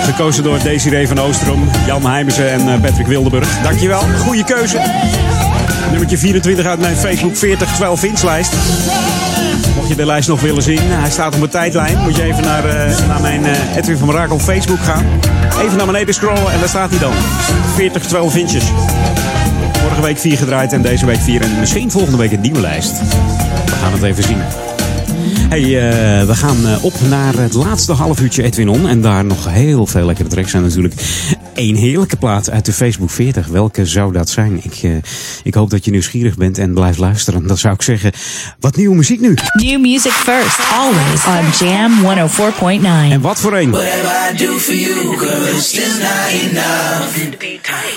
Gekozen 0.03 0.43
door 0.43 0.59
Desiree 0.63 1.07
van 1.07 1.19
Oostrom, 1.19 1.69
Jan 1.85 2.05
Heijmersen 2.05 2.51
en 2.51 2.73
eh, 2.73 2.81
Patrick 2.81 3.07
Wildenburg. 3.07 3.47
Dankjewel. 3.63 4.01
Goede 4.17 4.43
keuze. 4.43 4.79
Nummertje 5.89 6.17
24 6.17 6.65
uit 6.65 6.79
mijn 6.79 6.95
Facebook 6.95 7.35
40 7.35 7.75
12 7.75 8.03
inch 8.03 8.21
lijst. 8.21 8.53
Mocht 9.75 9.87
je 9.87 9.95
de 9.95 10.05
lijst 10.05 10.27
nog 10.27 10.41
willen 10.41 10.63
zien, 10.63 10.79
hij 10.83 11.09
staat 11.09 11.33
op 11.33 11.39
mijn 11.39 11.51
tijdlijn. 11.51 11.97
Moet 11.97 12.15
je 12.15 12.23
even 12.23 12.43
naar, 12.43 12.65
eh, 12.65 13.07
naar 13.07 13.21
mijn 13.21 13.45
eh, 13.45 13.75
Edwin 13.75 13.97
van 13.97 14.07
Brakel 14.07 14.39
Facebook 14.39 14.79
gaan. 14.79 15.05
Even 15.61 15.77
naar 15.77 15.85
beneden 15.85 16.13
scrollen 16.13 16.51
en 16.51 16.59
daar 16.59 16.69
staat 16.69 16.89
hij 16.89 16.99
dan. 16.99 17.13
40 17.75 18.03
12 18.03 18.35
inches. 18.35 18.63
Vorige 19.81 20.01
week 20.01 20.19
4 20.19 20.37
gedraaid 20.37 20.73
en 20.73 20.81
deze 20.81 21.05
week 21.05 21.19
4. 21.19 21.41
En 21.41 21.59
misschien 21.59 21.91
volgende 21.91 22.17
week 22.17 22.31
een 22.31 22.41
nieuwe 22.41 22.61
lijst. 22.61 22.99
We 23.65 23.75
gaan 23.81 23.91
het 23.91 24.03
even 24.03 24.23
zien. 24.23 24.68
Hey, 25.49 25.61
eh, 25.61 26.27
we 26.27 26.35
gaan 26.35 26.67
eh, 26.67 26.83
op 26.83 26.93
naar 27.09 27.37
het 27.37 27.53
laatste 27.53 27.93
half 27.93 28.21
uurtje 28.21 28.43
Edwin 28.43 28.69
On. 28.69 28.87
En 28.87 29.01
daar 29.01 29.25
nog 29.25 29.49
heel 29.49 29.85
veel 29.85 30.05
lekkere 30.05 30.29
tracks 30.29 30.51
zijn 30.51 30.63
natuurlijk. 30.63 30.93
Eén 31.59 31.75
heerlijke 31.75 32.15
plaat 32.15 32.49
uit 32.49 32.65
de 32.65 32.73
Facebook 32.73 33.09
40. 33.09 33.47
Welke 33.47 33.85
zou 33.85 34.13
dat 34.13 34.29
zijn? 34.29 34.59
Ik, 34.63 34.79
eh, 34.83 34.91
ik 35.43 35.53
hoop 35.53 35.69
dat 35.69 35.85
je 35.85 35.91
nieuwsgierig 35.91 36.35
bent 36.35 36.57
en 36.57 36.73
blijft 36.73 36.97
luisteren. 36.97 37.47
Dan 37.47 37.57
zou 37.57 37.73
ik 37.73 37.81
zeggen, 37.81 38.11
wat 38.59 38.75
nieuwe 38.75 38.95
muziek 38.95 39.19
nu. 39.19 39.33
New 39.53 39.79
music 39.79 40.11
first, 40.11 40.59
always 40.73 41.25
on 41.25 41.67
Jam 41.67 41.91
104.9. 42.03 43.11
En 43.11 43.21
wat 43.21 43.39
voor 43.39 43.53
een? 43.53 43.71
Whatever 43.71 44.33
I 44.33 44.37
do 44.37 44.57
for 44.57 44.75
you, 44.75 45.17
girl, 45.17 45.55
it's 45.55 45.67
still 45.67 45.93
not 45.99 46.29
enough. 46.49 47.15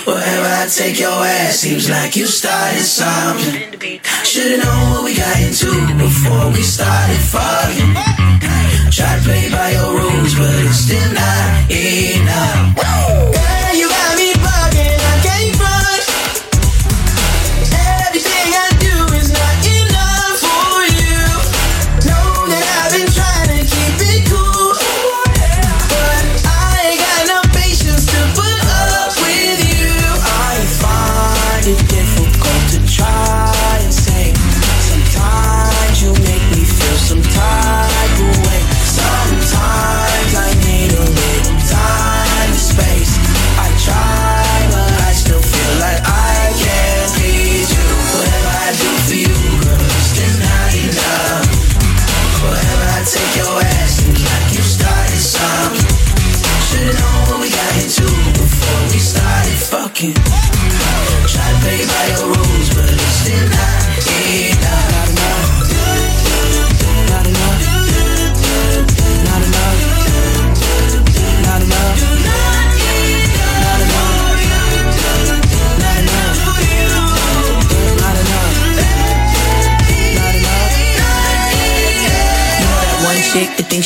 Wherever 0.05 0.63
I 0.63 0.69
take 0.75 0.95
your 0.97 1.25
ass, 1.25 1.59
seems 1.59 1.87
like 1.87 2.19
you 2.19 2.27
started 2.27 2.85
something. 2.85 3.99
Should've 4.23 4.63
known 4.63 4.89
what 4.89 5.03
we 5.03 5.13
got 5.13 5.39
into 5.39 5.95
before 5.97 6.51
we 6.51 6.61
started 6.61 7.19
fucking. 7.19 7.93
Try 8.89 9.15
to 9.15 9.23
play 9.23 9.49
by 9.49 9.71
your 9.71 9.91
rules, 9.99 10.35
but 10.35 10.65
it's 10.65 10.77
still 10.77 11.13
not 11.13 11.71
enough. 11.71 13.42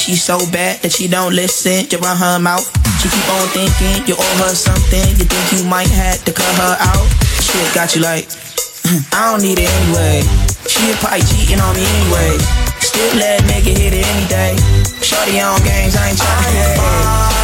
She's 0.08 0.24
so 0.24 0.40
bad 0.56 0.80
that 0.82 0.96
she 0.96 1.08
don't 1.12 1.36
listen, 1.36 1.84
you 1.92 2.00
run 2.00 2.16
her 2.16 2.40
mouth. 2.40 2.64
She 3.04 3.12
keep 3.12 3.28
on 3.28 3.48
thinking 3.52 4.08
you 4.08 4.16
owe 4.16 4.36
her 4.48 4.56
something. 4.56 5.04
You 5.20 5.28
think 5.28 5.46
you 5.52 5.68
might 5.68 5.92
have 5.92 6.24
to 6.24 6.32
cut 6.32 6.48
her 6.64 6.76
out. 6.80 7.08
Shit 7.44 7.68
got 7.76 7.94
you 7.94 8.02
like, 8.02 8.32
I 9.12 9.28
don't 9.28 9.44
need 9.44 9.60
it 9.60 9.68
anyway. 9.68 10.24
She 10.64 10.96
probably 11.04 11.28
cheating 11.28 11.60
on 11.60 11.76
me 11.76 11.84
anyway. 11.84 12.40
Still 12.80 13.20
let 13.20 13.44
nigga 13.44 13.76
hit 13.76 13.94
it 13.94 14.08
any 14.08 14.26
day. 14.32 14.56
Shorty 15.04 15.44
on 15.44 15.60
games, 15.68 15.96
I 16.00 16.16
ain't 16.16 16.18
trying 16.18 16.56
to 16.56 17.37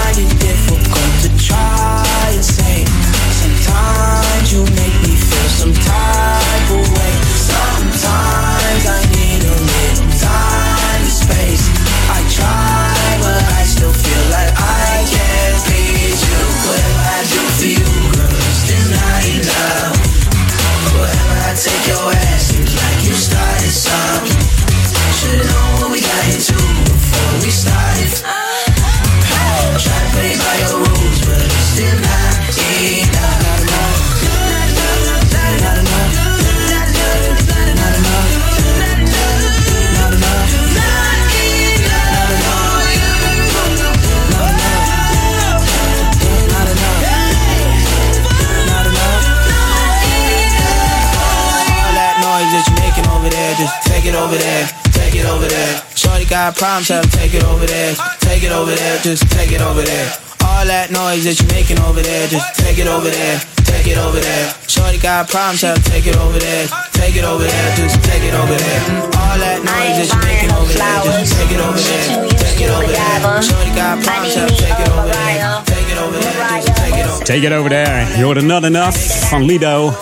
it 54.14 54.20
over 54.20 54.38
there, 54.38 54.68
take 54.92 55.16
it 55.16 55.26
over 55.26 55.48
there. 55.48 55.82
Shorty 55.96 56.26
got 56.26 56.56
problems, 56.56 56.88
tell 56.88 57.02
'em 57.02 57.10
take 57.10 57.34
it 57.34 57.44
over 57.44 57.66
there, 57.66 57.96
take 58.20 58.44
it 58.44 58.52
over 58.52 58.74
there, 58.76 59.00
just 59.02 59.24
take 59.32 59.52
it 59.52 59.62
over 59.62 59.82
there. 59.82 60.08
All 60.46 60.66
that 60.66 60.92
noise 60.92 61.24
that 61.26 61.40
you're 61.40 61.52
making 61.52 61.80
over 61.82 62.02
there, 62.02 62.28
just 62.28 62.46
take 62.62 62.78
it 62.78 62.88
over 62.88 63.10
there, 63.10 63.42
take 63.66 63.88
it 63.88 63.98
over 63.98 64.20
there. 64.20 64.54
Shorty 64.68 65.00
got 65.00 65.30
problems, 65.30 65.62
tell 65.62 65.76
'em 65.76 65.82
take 65.84 66.06
it 66.06 66.16
over 66.18 66.38
there, 66.38 66.68
take 66.94 67.16
it 67.16 67.24
over 67.24 67.44
there, 67.44 67.70
just 67.76 67.98
take 68.04 68.24
it 68.24 68.36
over 68.36 68.56
there. 68.56 68.82
All 69.18 69.38
that 69.46 69.60
noise 69.66 69.96
that 70.00 70.08
you're 70.14 70.26
making 70.30 70.52
over 70.52 70.74
there, 70.74 71.00
just 71.06 71.34
take 71.34 71.52
it 71.56 71.62
over 71.68 71.82
there, 71.90 72.06
take 72.44 72.62
it 72.66 72.70
over 72.70 72.92
there. 72.94 73.42
Shorty 73.42 73.72
got 73.82 74.04
problems, 74.06 74.34
tell 74.36 74.46
'em 74.46 74.56
take 74.64 74.80
it 74.86 74.90
over 74.94 75.10
there, 75.10 75.42
take 75.66 75.90
it 75.90 75.98
over 75.98 76.20
there, 76.20 76.42
just 76.46 76.86
take 76.86 76.94
it 76.94 77.06
over 77.06 77.18
there. 77.18 77.24
Take 77.24 77.46
it 77.48 77.54
over 77.54 77.70
there. 77.70 78.06
Je 78.16 78.24
hoorde 78.24 78.42
Not 78.42 78.64
Enough 78.64 78.96
van 79.30 79.46
Lido. 79.46 79.94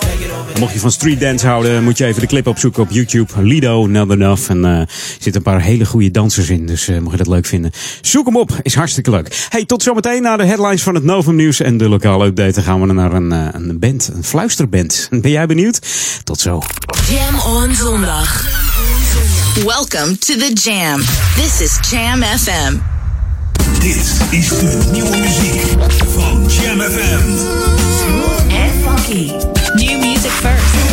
Mocht 0.60 0.74
je 0.74 0.80
van 0.80 0.92
street 0.92 1.20
dance 1.20 1.48
houden, 1.48 1.84
moet 1.84 1.98
je 1.98 2.06
even 2.06 2.22
de 2.22 2.28
clip 2.28 2.48
opzoeken 2.48 2.84
op 2.84 2.92
YouTube. 2.92 3.42
Lido, 3.42 3.88
Not 3.88 4.12
Enough. 4.12 4.50
En 4.50 4.66
eh, 4.66 4.80
er 4.80 4.88
zitten 5.12 5.36
een 5.36 5.42
paar 5.42 5.62
hele 5.62 5.86
goede 5.86 6.12
dansers 6.12 6.50
in. 6.50 6.66
Dus 6.66 6.88
eh, 6.88 6.98
mocht 6.98 7.12
je 7.12 7.18
dat 7.18 7.28
leuk 7.28 7.46
vinden, 7.46 7.72
zoek 8.02 8.26
hem 8.26 8.36
op. 8.36 8.60
Is 8.62 8.76
hartstikke 8.76 9.10
leuk. 9.10 9.46
Hey, 9.50 9.66
tot 9.66 9.84
zometeen 9.84 10.22
naar 10.22 10.38
de 10.38 10.46
headlines 10.46 10.84
van 10.84 10.96
het 10.96 11.04
Novum 11.04 11.36
Nieuws 11.36 11.60
en 11.60 11.78
de 11.78 11.90
lokale 11.90 12.26
update. 12.26 12.52
Dan 12.52 12.64
gaan 12.64 12.82
we 12.82 12.94
naar 12.94 13.14
een, 13.14 13.32
eh, 13.32 13.48
een 13.52 13.80
band, 13.80 14.10
een 14.14 14.24
fluisterband. 14.24 15.08
Ben 15.22 15.32
jij 15.32 15.46
benieuwd? 15.46 15.80
Tot 16.24 16.40
zo. 16.40 16.62
Jam 17.10 17.40
on 17.40 17.76
zondag. 17.76 18.46
Welcome 19.66 20.18
to 20.18 20.36
the 20.36 20.52
Jam. 20.54 21.02
This 21.36 21.62
is 21.62 21.90
Jam 21.90 22.24
FM. 22.24 22.76
Dit 23.80 24.22
is 24.30 24.48
de 24.48 24.90
nieuwe 24.92 25.18
muziek 25.18 25.62
van 26.08 26.46
Jam 26.48 26.80
FM. 26.80 27.60
And 28.52 28.72
funky. 28.84 29.51
first. 30.40 30.91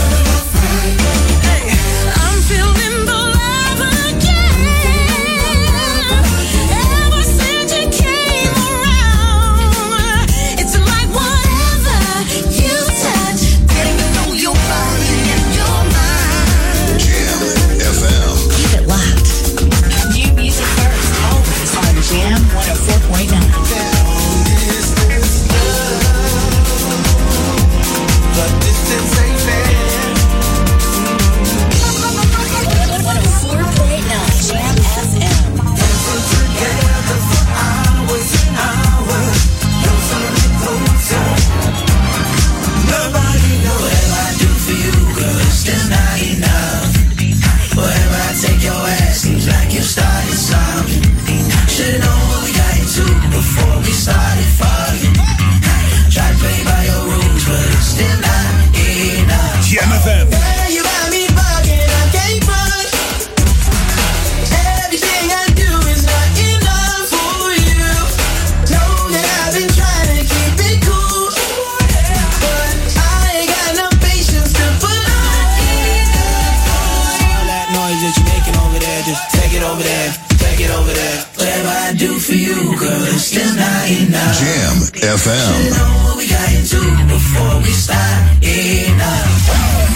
FM. 84.39 85.51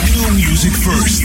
New 0.04 0.30
music 0.34 0.72
first. 0.72 1.20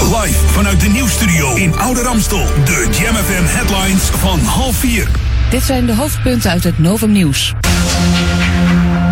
Live 0.00 0.38
vanuit 0.46 0.80
de 0.80 0.88
nieuwsstudio 0.88 1.54
in 1.54 1.78
Oude 1.78 2.02
Ramstel. 2.02 2.46
De 2.64 2.88
Jam 3.00 3.14
FM 3.14 3.44
headlines 3.44 4.02
van 4.02 4.40
half 4.40 4.76
vier. 4.76 5.08
Dit 5.50 5.62
zijn 5.62 5.86
de 5.86 5.94
hoofdpunten 5.94 6.50
uit 6.50 6.64
het 6.64 6.78
Novum 6.78 7.12
Nieuws. 7.12 7.54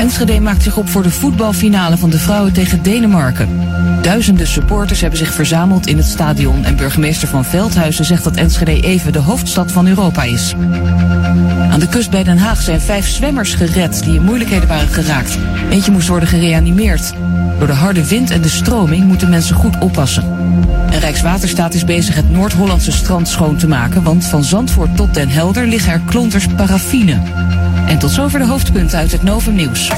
Enschede 0.05 0.41
maakt 0.41 0.63
zich 0.63 0.77
op 0.77 0.89
voor 0.89 1.03
de 1.03 1.11
voetbalfinale 1.11 1.97
van 1.97 2.11
de 2.11 2.19
vrouwen 2.19 2.53
tegen 2.53 2.83
Denemarken. 2.83 3.61
Duizenden 4.03 4.47
supporters 4.47 5.01
hebben 5.01 5.19
zich 5.19 5.33
verzameld 5.33 5.87
in 5.87 5.97
het 5.97 6.07
stadion 6.07 6.65
en 6.65 6.77
burgemeester 6.77 7.29
van 7.29 7.45
Veldhuizen 7.45 8.05
zegt 8.05 8.25
dat 8.25 8.37
Enschede 8.37 8.81
even 8.81 9.13
de 9.13 9.19
hoofdstad 9.19 9.73
van 9.73 9.87
Europa 9.87 10.23
is. 10.23 10.55
Aan 11.71 11.81
de 11.81 11.89
kust 11.89 12.11
bij 12.11 12.25
Den 12.25 12.39
Haag 12.39 12.63
zijn 12.63 12.81
vijf 12.81 13.09
zwemmers 13.09 13.55
gered 13.55 14.03
die 14.03 14.15
in 14.15 14.23
moeilijkheden 14.23 14.69
waren 14.69 14.89
geraakt. 14.89 15.39
Eentje 15.71 15.93
moest 15.93 16.09
worden 16.09 16.29
gereanimeerd. 16.29 17.13
Door 17.59 17.67
de 17.67 17.73
harde 17.73 18.09
wind 18.09 18.31
en 18.31 18.43
de 18.43 18.49
stroming 18.49 19.05
moeten 19.05 19.31
mensen 19.31 19.57
goed 19.57 19.79
oppassen. 19.79 20.25
En 20.95 21.01
Rijkswaterstaat 21.01 21.75
is 21.75 21.85
bezig 21.85 22.15
het 22.15 22.31
Noord-Hollandse 22.31 22.93
strand 22.93 23.29
schoon 23.29 23.57
te 23.57 23.69
maken, 23.69 24.03
want 24.03 24.25
van 24.25 24.45
Zandvoort 24.45 24.97
tot 24.97 25.15
Den 25.15 25.29
Helder 25.29 25.67
liggen 25.67 25.93
er 25.93 26.01
klonters 26.01 26.47
paraffine. 26.47 27.23
En 27.87 27.99
tot 27.99 28.11
zover 28.11 28.39
de 28.39 28.47
hoofdpunten 28.47 28.99
uit 28.99 29.13
het 29.13 29.23
Novum 29.23 29.55
Nieuws. 29.55 29.91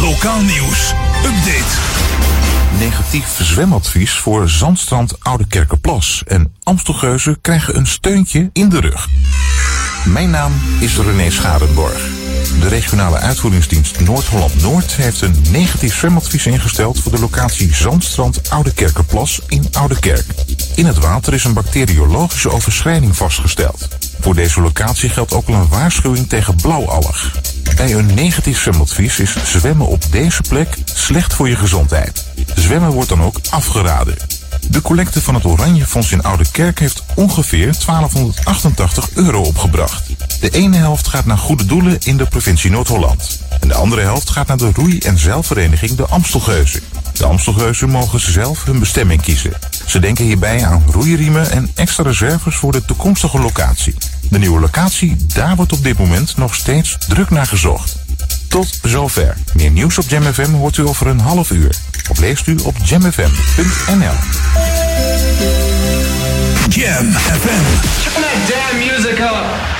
Lokaal 0.00 0.40
nieuws. 0.40 0.92
Update. 1.24 1.78
Negatief 2.78 3.38
zwemadvies 3.42 4.12
voor 4.12 4.48
Zandstrand 4.48 5.24
Oude 5.24 5.46
Kerkenplas. 5.46 6.22
En 6.26 6.52
Amstelgeuzen 6.62 7.40
krijgen 7.40 7.76
een 7.76 7.86
steuntje 7.86 8.50
in 8.52 8.68
de 8.68 8.80
rug. 8.80 9.08
Mijn 10.04 10.30
naam 10.30 10.52
is 10.80 10.96
René 10.98 11.30
Scharenborg. 11.30 12.19
De 12.58 12.68
regionale 12.68 13.18
uitvoeringsdienst 13.18 14.00
Noord-Holland-Noord 14.00 14.92
heeft 14.92 15.20
een 15.20 15.36
negatief 15.50 15.96
zwemadvies 15.96 16.46
ingesteld 16.46 17.00
voor 17.00 17.12
de 17.12 17.18
locatie 17.18 17.74
Zandstrand 17.74 18.50
Oude 18.50 18.72
Kerkenplas 18.72 19.40
in 19.48 19.66
Oude 19.72 19.98
Kerk. 19.98 20.26
In 20.74 20.86
het 20.86 20.98
water 20.98 21.34
is 21.34 21.44
een 21.44 21.54
bacteriologische 21.54 22.50
overschrijding 22.50 23.16
vastgesteld. 23.16 23.88
Voor 24.20 24.34
deze 24.34 24.60
locatie 24.60 25.08
geldt 25.08 25.32
ook 25.32 25.48
al 25.48 25.54
een 25.54 25.68
waarschuwing 25.68 26.28
tegen 26.28 26.56
blauwalg. 26.56 27.30
Bij 27.76 27.94
een 27.94 28.14
negatief 28.14 28.60
zwemadvies 28.60 29.18
is 29.18 29.36
zwemmen 29.44 29.86
op 29.86 30.02
deze 30.10 30.42
plek 30.48 30.76
slecht 30.84 31.34
voor 31.34 31.48
je 31.48 31.56
gezondheid. 31.56 32.24
Zwemmen 32.54 32.90
wordt 32.90 33.08
dan 33.08 33.22
ook 33.22 33.36
afgeraden. 33.50 34.16
De 34.70 34.82
collecte 34.82 35.22
van 35.22 35.34
het 35.34 35.44
Oranje 35.44 35.86
Fonds 35.86 36.12
in 36.12 36.22
Oude 36.22 36.44
Kerk 36.50 36.78
heeft 36.78 37.02
ongeveer 37.14 37.74
1288 37.86 39.10
euro 39.14 39.42
opgebracht. 39.42 40.09
De 40.40 40.50
ene 40.50 40.76
helft 40.76 41.08
gaat 41.08 41.24
naar 41.24 41.38
goede 41.38 41.66
doelen 41.66 41.98
in 42.00 42.16
de 42.16 42.26
provincie 42.26 42.70
Noord-Holland. 42.70 43.40
En 43.60 43.68
de 43.68 43.74
andere 43.74 44.02
helft 44.02 44.30
gaat 44.30 44.46
naar 44.46 44.56
de 44.56 44.70
roei- 44.74 44.98
en 44.98 45.18
zeilvereniging 45.18 45.96
de 45.96 46.06
Amstelgeuzen. 46.06 46.80
De 47.12 47.24
Amstelgeuzen 47.24 47.90
mogen 47.90 48.20
zelf 48.20 48.64
hun 48.64 48.78
bestemming 48.78 49.22
kiezen. 49.22 49.52
Ze 49.86 49.98
denken 49.98 50.24
hierbij 50.24 50.64
aan 50.64 50.82
roeiriemen 50.86 51.50
en 51.50 51.70
extra 51.74 52.04
reserves 52.04 52.56
voor 52.56 52.72
de 52.72 52.84
toekomstige 52.84 53.38
locatie. 53.38 53.94
De 54.30 54.38
nieuwe 54.38 54.60
locatie, 54.60 55.16
daar 55.26 55.56
wordt 55.56 55.72
op 55.72 55.82
dit 55.82 55.98
moment 55.98 56.36
nog 56.36 56.54
steeds 56.54 56.96
druk 57.08 57.30
naar 57.30 57.46
gezocht. 57.46 57.96
Tot 58.48 58.78
zover. 58.82 59.36
Meer 59.54 59.70
nieuws 59.70 59.98
op 59.98 60.08
Jam 60.08 60.22
FM 60.22 60.52
hoort 60.52 60.76
u 60.76 60.86
over 60.86 61.06
een 61.06 61.20
half 61.20 61.50
uur. 61.50 61.76
Of 62.10 62.18
leest 62.18 62.46
u 62.46 62.58
op 62.62 62.76
jamfm.nl. 62.84 64.14
Jam 66.68 67.12
FM. 67.12 67.64
Turn 68.02 68.22
that 68.22 68.48
damn 68.48 68.78
music 68.78 69.18
up. 69.18 69.79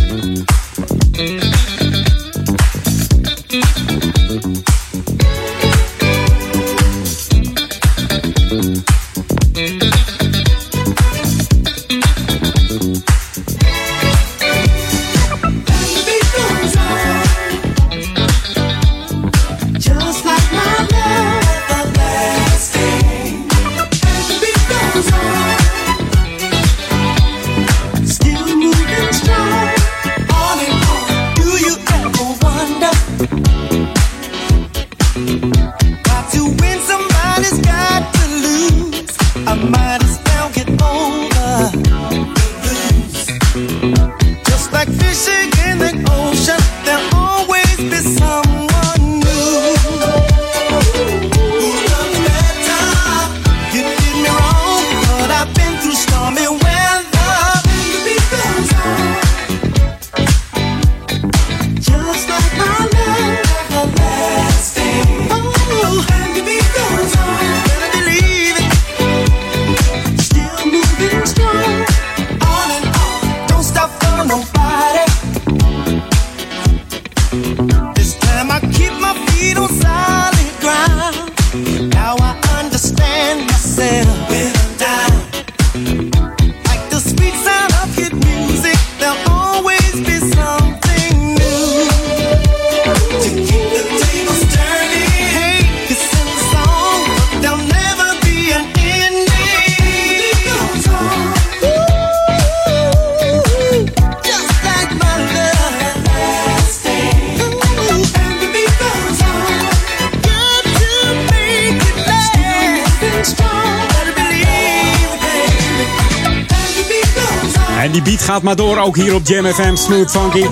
Op 119.21 119.27
Jam 119.27 119.45
FM 119.45 119.75
Smooth 119.75 120.11
Funky. 120.11 120.45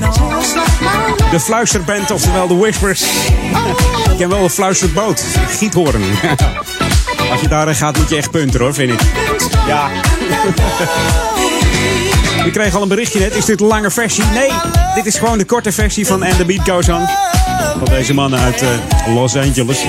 De 1.31 1.39
fluisterband, 1.39 2.11
oftewel 2.11 2.47
de 2.47 2.55
Whispers. 2.55 3.01
Ik 4.11 4.17
ken 4.17 4.29
wel 4.29 4.43
een 4.43 4.49
fluisterboot. 4.49 5.25
Giethoorn. 5.47 6.01
Als 7.31 7.41
je 7.41 7.47
daarin 7.47 7.75
gaat, 7.75 7.97
moet 7.97 8.09
je 8.09 8.15
echt 8.15 8.31
punten 8.31 8.59
hoor, 8.59 8.73
vind 8.73 8.91
ik. 8.91 8.99
Ja. 9.67 9.89
We 12.43 12.51
kregen 12.51 12.75
al 12.75 12.81
een 12.81 12.87
berichtje 12.87 13.19
net. 13.19 13.35
Is 13.35 13.45
dit 13.45 13.61
een 13.61 13.67
lange 13.67 13.91
versie? 13.91 14.23
Nee, 14.33 14.51
dit 14.95 15.05
is 15.05 15.17
gewoon 15.17 15.37
de 15.37 15.45
korte 15.45 15.71
versie 15.71 16.07
van 16.07 16.23
And 16.23 16.37
The 16.37 16.45
Beat 16.45 16.69
Goes 16.69 16.89
On. 16.89 17.07
Van 17.77 17.87
deze 17.89 18.13
mannen 18.13 18.39
uit 18.39 18.61
eh, 18.61 18.69
Los 19.13 19.35
Angeles. 19.35 19.83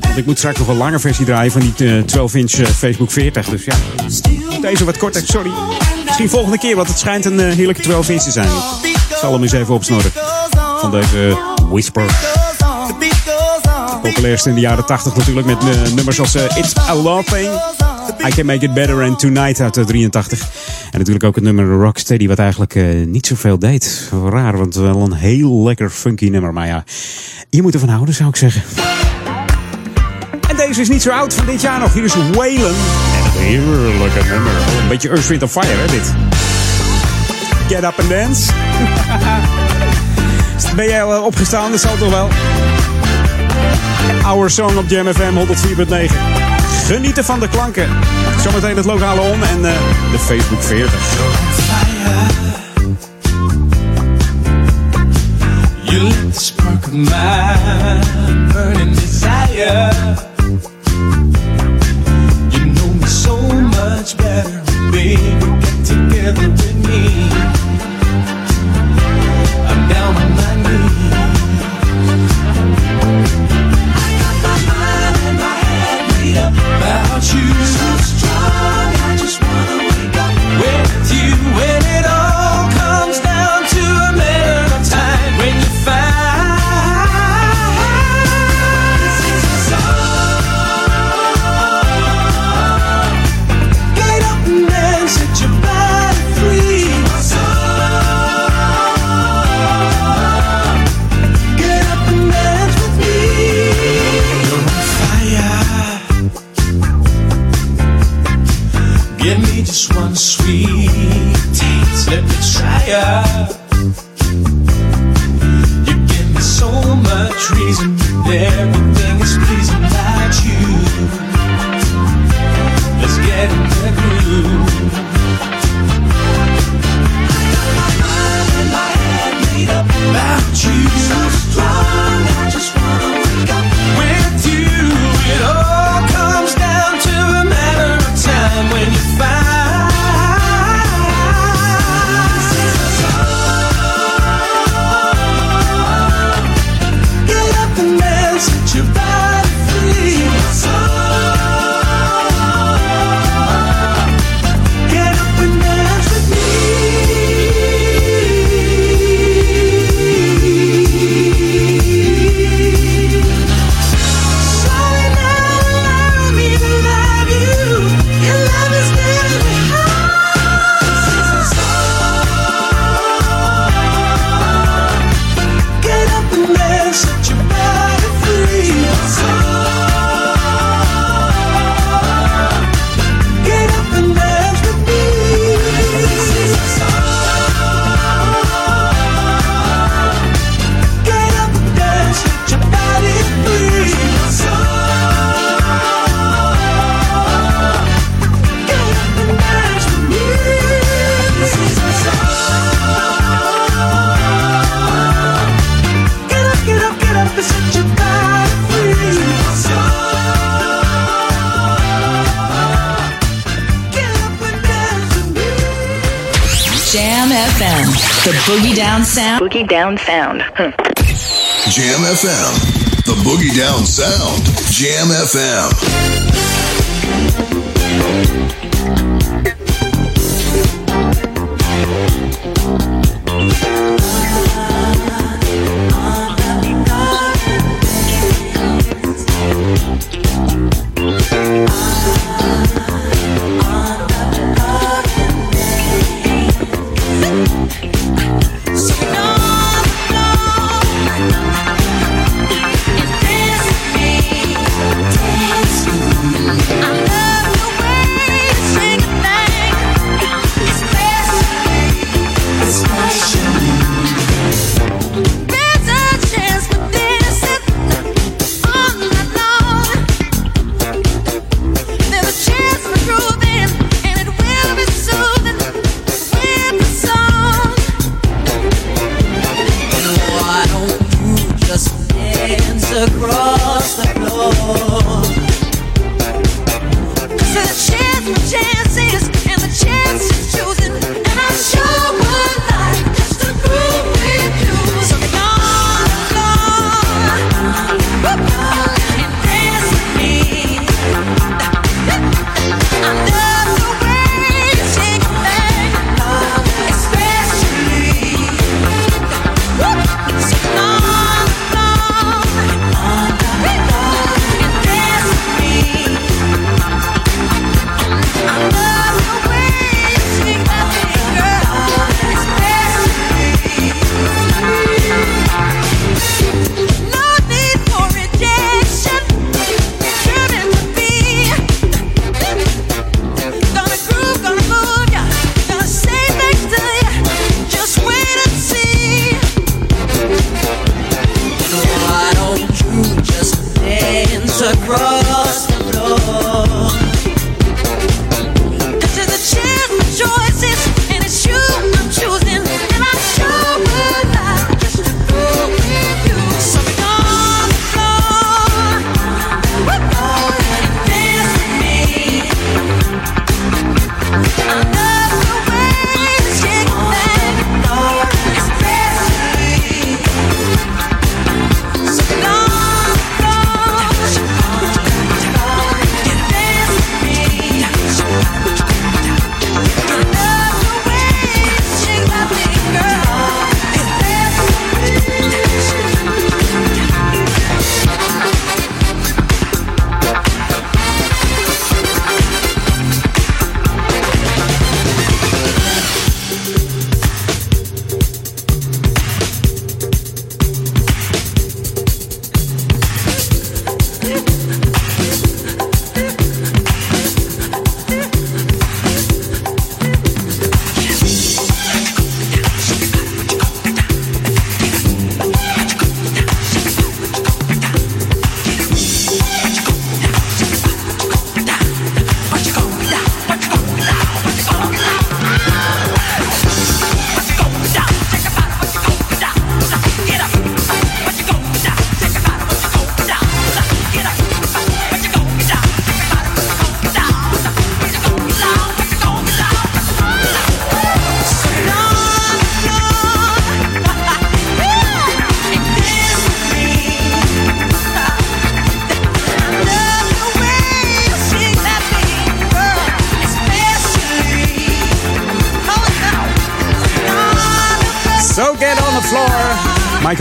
Want 0.00 0.16
ik 0.16 0.26
moet 0.26 0.38
straks 0.38 0.58
nog 0.58 0.68
een 0.68 0.76
lange 0.76 0.98
versie 0.98 1.24
draaien 1.24 1.52
van 1.52 1.60
die 1.60 1.96
eh, 1.96 2.02
12 2.02 2.34
inch 2.34 2.52
eh, 2.52 2.66
Facebook 2.66 3.10
40. 3.10 3.48
Dus 3.48 3.64
ja, 3.64 3.74
deze 4.60 4.84
wat 4.84 4.98
korter, 4.98 5.22
sorry. 5.26 5.50
Misschien 6.04 6.28
volgende 6.28 6.58
keer, 6.58 6.76
want 6.76 6.88
het 6.88 6.98
schijnt 6.98 7.24
een 7.24 7.40
eh, 7.40 7.54
heerlijke 7.54 7.82
12 7.82 8.08
inch 8.08 8.22
te 8.22 8.30
zijn. 8.30 8.48
Ik 8.82 9.16
zal 9.20 9.32
hem 9.32 9.42
eens 9.42 9.52
even 9.52 9.74
opsnorren. 9.74 10.12
Van 10.78 10.90
deze 10.90 11.38
Whisper. 11.70 12.04
Beat 12.98 13.14
goes 13.14 13.62
Populairst 14.02 14.46
in 14.46 14.54
de 14.54 14.60
jaren 14.60 14.86
80 14.86 15.16
natuurlijk 15.16 15.46
met 15.46 15.58
eh, 15.58 15.92
nummers 15.94 16.20
als 16.20 16.34
eh, 16.34 16.56
It's 16.56 16.76
a 16.76 16.94
Love 16.94 17.34
Thing. 17.34 17.50
I 18.26 18.34
Can 18.34 18.46
Make 18.46 18.64
It 18.64 18.74
Better 18.74 19.02
and 19.02 19.18
Tonight 19.18 19.60
uit 19.60 19.74
de 19.74 19.84
83. 19.84 20.40
En 20.90 20.98
natuurlijk 20.98 21.24
ook 21.24 21.34
het 21.34 21.44
nummer 21.44 21.64
Rocksteady, 21.66 22.26
wat 22.26 22.38
eigenlijk 22.38 22.74
eh, 22.74 22.84
niet 23.06 23.26
zoveel 23.26 23.58
deed. 23.58 24.10
Raar, 24.30 24.58
want 24.58 24.74
wel 24.74 25.00
een 25.00 25.12
heel 25.12 25.62
lekker 25.62 25.90
funky 25.90 26.28
nummer. 26.28 26.52
Maar 26.52 26.66
ja, 26.66 26.84
je 27.50 27.62
moet 27.62 27.74
ervan 27.74 27.88
houden, 27.88 28.14
zou 28.14 28.28
ik 28.28 28.36
zeggen. 28.36 28.91
Deze 30.72 30.84
is 30.84 30.90
niet 30.90 31.02
zo 31.02 31.10
oud 31.10 31.34
van 31.34 31.46
dit 31.46 31.60
jaar 31.60 31.78
nog. 31.78 31.92
Hier 31.92 32.04
is 32.04 32.14
Waylon. 32.14 32.66
En 32.66 33.24
een 33.24 33.46
heerlijke 33.46 34.24
nummer. 34.28 34.52
Oh, 34.52 34.82
een 34.82 34.88
beetje 34.88 35.08
Earth, 35.08 35.26
Wind 35.26 35.50
Fire, 35.50 35.66
hè, 35.66 35.86
dit. 35.86 36.12
Get 37.68 37.84
up 37.84 37.98
and 38.00 38.08
dance. 38.08 38.52
ben 40.76 40.88
jij 40.88 41.02
al 41.02 41.14
eh, 41.14 41.24
opgestaan? 41.24 41.70
Dat 41.70 41.80
zal 41.80 41.96
toch 41.96 42.10
wel. 42.10 42.28
Our 44.24 44.50
Song 44.50 44.76
op 44.76 44.88
Jam 44.88 45.06
FM 45.06 45.46
104.9. 46.08 46.14
Genieten 46.86 47.24
van 47.24 47.40
de 47.40 47.48
klanken. 47.48 47.88
Zometeen 48.42 48.76
het 48.76 48.84
lokale 48.84 49.20
om 49.20 49.42
en 49.42 49.64
eh, 49.64 49.72
de 50.10 50.18
Facebook 50.18 50.62
40. 50.62 50.92
You 55.82 56.02
lit 56.02 56.34
the 56.34 56.40
spark 56.40 56.86
of 56.86 56.92
my 56.92 57.56
burning 58.52 58.94
desire. 58.94 59.51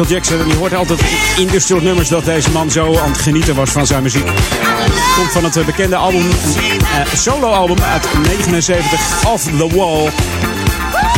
Michael 0.01 0.19
Jackson, 0.19 0.39
en 0.39 0.47
je 0.47 0.55
hoort 0.55 0.73
altijd 0.73 1.01
in 1.37 1.61
soort 1.61 1.83
nummers 1.83 2.09
dat 2.09 2.25
deze 2.25 2.51
man 2.51 2.71
zo 2.71 2.97
aan 2.97 3.11
het 3.11 3.21
genieten 3.21 3.55
was 3.55 3.69
van 3.69 3.87
zijn 3.87 4.03
muziek. 4.03 4.25
Komt 5.15 5.31
van 5.31 5.43
het 5.43 5.57
eh, 5.57 5.65
bekende 5.65 5.95
album, 5.95 6.29
eh 6.29 7.13
solo-album 7.13 7.79
uit 7.83 8.07
79, 8.23 9.25
Off 9.27 9.43
the 9.43 9.75
Wall. 9.75 10.09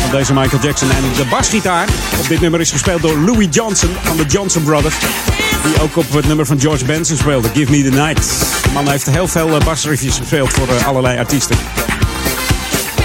Van 0.02 0.12
deze 0.12 0.34
Michael 0.34 0.62
Jackson. 0.62 0.90
En 0.92 1.04
de 1.16 1.26
basgitaar 1.26 1.88
op 2.20 2.28
dit 2.28 2.42
nummer 2.42 2.60
is 2.60 2.72
gespeeld 2.72 3.02
door 3.02 3.18
Louis 3.18 3.48
Johnson 3.50 3.90
van 4.02 4.18
de 4.18 4.26
Johnson 4.26 4.64
Brothers. 4.64 4.96
Die 5.64 5.82
ook 5.82 5.98
op 5.98 6.14
het 6.14 6.28
nummer 6.28 6.46
van 6.46 6.60
George 6.60 6.86
Benson 6.86 7.18
speelde, 7.18 7.50
Give 7.54 7.72
Me 7.72 7.84
the 7.84 7.98
Night. 7.98 8.28
De 8.64 8.70
man 8.74 8.90
heeft 8.90 9.10
heel 9.10 9.28
veel 9.28 9.60
eh, 9.60 9.66
basriffjes 9.66 10.18
gespeeld 10.18 10.50
voor 10.50 10.68
allerlei 10.86 11.18
artiesten. 11.18 11.58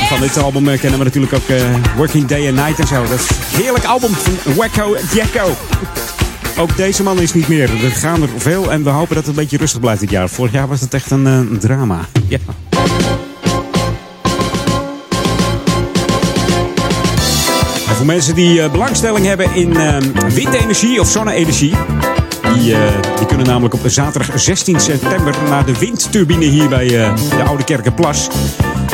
Van 0.08 0.20
dit 0.20 0.42
album 0.42 0.68
eh, 0.68 0.80
kennen 0.80 0.98
we 0.98 1.04
natuurlijk 1.04 1.32
ook 1.32 1.48
eh, 1.48 1.62
Working 1.96 2.26
Day 2.26 2.46
and 2.46 2.56
Night 2.56 2.78
en 2.78 2.86
zo. 2.86 3.02
Dat 3.02 3.18
is 3.18 3.30
een 3.30 3.62
heerlijk 3.62 3.84
album 3.84 4.10
van 4.10 4.54
Wacko 4.54 4.96
Jacko. 5.14 5.56
Ook 6.58 6.76
deze 6.76 7.02
man 7.02 7.20
is 7.20 7.32
niet 7.32 7.48
meer. 7.48 7.84
Er 7.84 7.90
gaan 7.90 8.22
er 8.22 8.28
veel 8.36 8.72
en 8.72 8.84
we 8.84 8.90
hopen 8.90 9.14
dat 9.14 9.26
het 9.26 9.26
een 9.26 9.42
beetje 9.42 9.56
rustig 9.56 9.80
blijft 9.80 10.00
dit 10.00 10.10
jaar. 10.10 10.28
Vorig 10.28 10.52
jaar 10.52 10.68
was 10.68 10.80
het 10.80 10.94
echt 10.94 11.10
een, 11.10 11.26
eh, 11.26 11.58
drama. 11.58 11.98
Ja. 12.28 12.38
Voor 17.96 18.06
mensen 18.06 18.34
die 18.34 18.70
belangstelling 18.70 19.26
hebben 19.26 19.54
in 19.54 19.76
eh, 19.76 19.96
windenergie 20.34 21.00
of 21.00 21.08
zonne-energie. 21.08 21.74
Die, 22.54 22.74
eh, 22.74 22.80
die 23.16 23.26
kunnen 23.26 23.46
namelijk 23.46 23.74
op 23.74 23.80
zaterdag 23.84 24.40
16 24.40 24.80
september 24.80 25.34
naar 25.48 25.66
de 25.66 25.78
windturbine 25.78 26.44
hier 26.44 26.68
bij 26.68 26.86
de 26.88 27.42
Oude 27.46 27.64
Kerkenplas. 27.64 28.28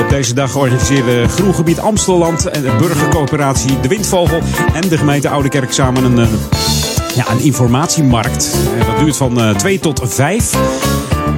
Op 0.00 0.08
deze 0.08 0.34
dag 0.34 0.56
organiseerde 0.56 1.28
Groengebied 1.28 1.80
Amstelland 1.80 2.46
en 2.46 2.62
de 2.62 2.76
burgercoöperatie 2.78 3.80
De 3.80 3.88
Windvogel 3.88 4.40
en 4.72 4.88
de 4.88 4.98
gemeente 4.98 5.28
Oude 5.28 5.48
Kerk 5.48 5.72
samen 5.72 6.04
een, 6.04 6.18
eh, 6.18 6.28
ja, 7.14 7.30
een 7.30 7.40
informatiemarkt. 7.40 8.56
Dat 8.86 8.98
duurt 8.98 9.16
van 9.16 9.40
eh 9.40 9.54
2 9.54 9.78
tot 9.78 10.00
5. 10.04 10.52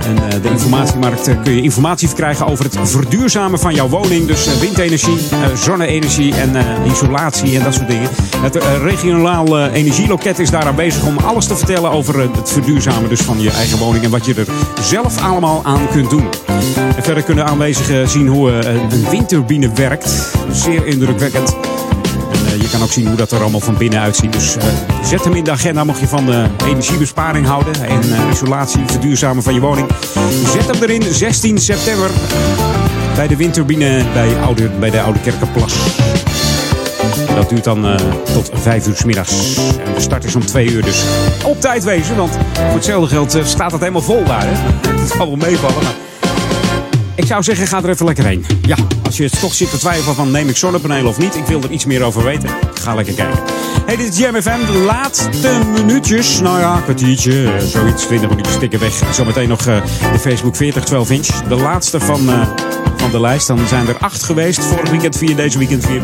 En 0.07 0.17
eh, 0.17 0.43
de 0.43 0.49
informatiemarkt 0.49 1.29
eh, 1.29 1.35
kun 1.43 1.55
je 1.55 1.63
informatie 1.63 2.09
verkrijgen 2.09 2.47
over 2.47 2.65
het 2.65 2.79
verduurzamen 2.83 3.59
van 3.59 3.75
jouw 3.75 3.89
woning. 3.89 4.27
Dus 4.27 4.47
eh, 4.47 4.53
windenergie, 4.53 5.19
zonne-energie 5.55 6.35
en 6.35 6.51
isolatie 6.87 7.57
en 7.57 7.65
dat 7.65 7.75
soort 7.75 7.89
dingen. 7.89 8.09
Het 8.37 8.59
regionaal 8.83 9.69
energieloket 9.69 10.39
is 10.39 10.51
daaraan 10.51 10.75
bezig 10.75 11.07
om 11.07 11.17
alles 11.17 11.47
te 11.47 11.57
vertellen 11.57 11.91
over 11.91 12.21
het 12.21 12.51
verduurzamen 12.51 13.09
dus 13.09 13.21
van 13.21 13.41
je 13.41 13.51
eigen 13.51 13.79
woning. 13.79 14.05
En 14.05 14.11
wat 14.11 14.27
je 14.27 14.35
er 14.35 14.47
zelf 14.81 15.23
allemaal 15.23 15.61
aan 15.65 15.89
kunt 15.91 16.11
doen. 16.11 16.25
En 16.97 17.03
verder 17.03 17.23
kunnen 17.23 17.47
aanwezigen 17.47 18.09
zien 18.09 18.29
hoe 18.29 18.51
een 18.51 19.11
windturbine 19.11 19.71
werkt. 19.75 20.31
Zeer 20.53 20.87
indrukwekkend. 20.87 21.76
Eh, 22.57 22.63
je 22.63 22.69
kan 22.69 22.83
ook 22.83 22.93
zien 22.93 23.07
hoe 23.07 23.17
dat 23.17 23.33
er 23.33 23.41
allemaal 23.41 23.61
van 23.61 23.77
binnen 23.77 24.01
uitziet. 24.01 24.33
Dus 24.33 24.57
eh, 24.57 24.65
zet 25.03 25.25
hem 25.25 25.35
in 25.35 25.45
de 25.45 25.51
agenda 25.51 25.85
mocht 25.85 26.01
je 26.01 26.09
van 26.09 26.33
eh, 26.33 26.45
energiebesparing 26.67 27.47
houden. 27.47 27.75
En 27.85 28.01
isolatie, 28.33 28.83
verduurzamen 28.87 29.43
van 29.43 29.55
je 29.55 29.61
woning. 29.61 29.89
Zet 30.53 30.67
hem 30.67 30.83
erin, 30.83 31.03
16 31.03 31.59
september. 31.59 32.11
Bij 33.15 33.27
de 33.27 33.37
windturbine 33.37 34.05
bij, 34.13 34.37
bij 34.79 34.91
de 34.91 35.01
Oude 35.01 35.21
Kerkenplas. 35.21 35.75
Dat 37.35 37.49
duurt 37.49 37.65
dan 37.65 37.99
tot 38.33 38.51
5 38.55 38.87
uur 38.87 38.97
s 38.97 39.05
middags. 39.05 39.57
En 39.85 39.95
de 39.95 40.01
start 40.01 40.25
is 40.25 40.35
om 40.35 40.47
2 40.47 40.71
uur, 40.71 40.83
dus 40.83 41.05
op 41.45 41.61
tijd 41.61 41.85
wezen. 41.85 42.17
Want 42.17 42.31
voor 42.31 42.75
hetzelfde 42.75 43.09
geld 43.09 43.39
staat 43.45 43.73
het 43.73 43.81
helemaal 43.81 44.03
vol 44.03 44.25
daar. 44.25 44.45
Hè? 44.47 44.53
Het 45.01 45.09
zal 45.09 45.27
wel 45.27 45.37
meevallen, 45.37 45.83
maar... 45.83 46.06
Ik 47.17 47.27
zou 47.27 47.43
zeggen, 47.43 47.67
ga 47.67 47.83
er 47.83 47.89
even 47.89 48.07
lekker 48.07 48.25
heen. 48.25 48.47
Ja, 48.63 48.77
als 49.05 49.17
je 49.17 49.31
toch 49.31 49.55
zit 49.55 49.71
te 49.71 49.79
twijfelen 49.79 50.15
van 50.15 50.31
neem 50.31 50.49
ik 50.49 50.57
zonnepanelen 50.57 51.07
of 51.07 51.19
niet. 51.19 51.35
Ik 51.35 51.45
wil 51.47 51.63
er 51.63 51.71
iets 51.71 51.85
meer 51.85 52.03
over 52.03 52.25
weten. 52.25 52.49
Ga 52.75 52.95
lekker 52.95 53.15
kijken. 53.15 53.39
Hey, 53.87 53.97
dit 53.97 54.13
is 54.13 54.19
Jam 54.19 54.35
FM. 54.43 54.67
De 54.73 54.79
laatste 54.87 55.51
minuutjes. 55.73 56.41
Nou 56.41 56.59
ja, 56.59 56.81
kwartiertje. 56.81 57.45
eh, 57.53 57.65
Zoiets, 57.65 58.05
20 58.07 58.29
minuutjes 58.29 58.59
tikken 58.59 58.81
weg. 58.81 59.03
Zometeen 59.13 59.49
nog 59.49 59.67
eh, 59.67 59.77
de 60.13 60.19
Facebook 60.19 60.57
40 60.57 60.85
12 60.85 61.11
inch. 61.11 61.27
De 61.27 61.55
laatste 61.55 62.01
van, 62.01 62.31
eh, 62.31 62.49
van 62.97 63.11
de 63.11 63.21
lijst. 63.21 63.47
Dan 63.47 63.59
zijn 63.69 63.89
er 63.89 63.97
acht 63.99 64.23
geweest. 64.23 64.65
Vorig 64.65 64.91
weekend 64.91 65.17
vier, 65.17 65.37
deze 65.37 65.59
weekend 65.59 65.87
vier. 65.87 66.03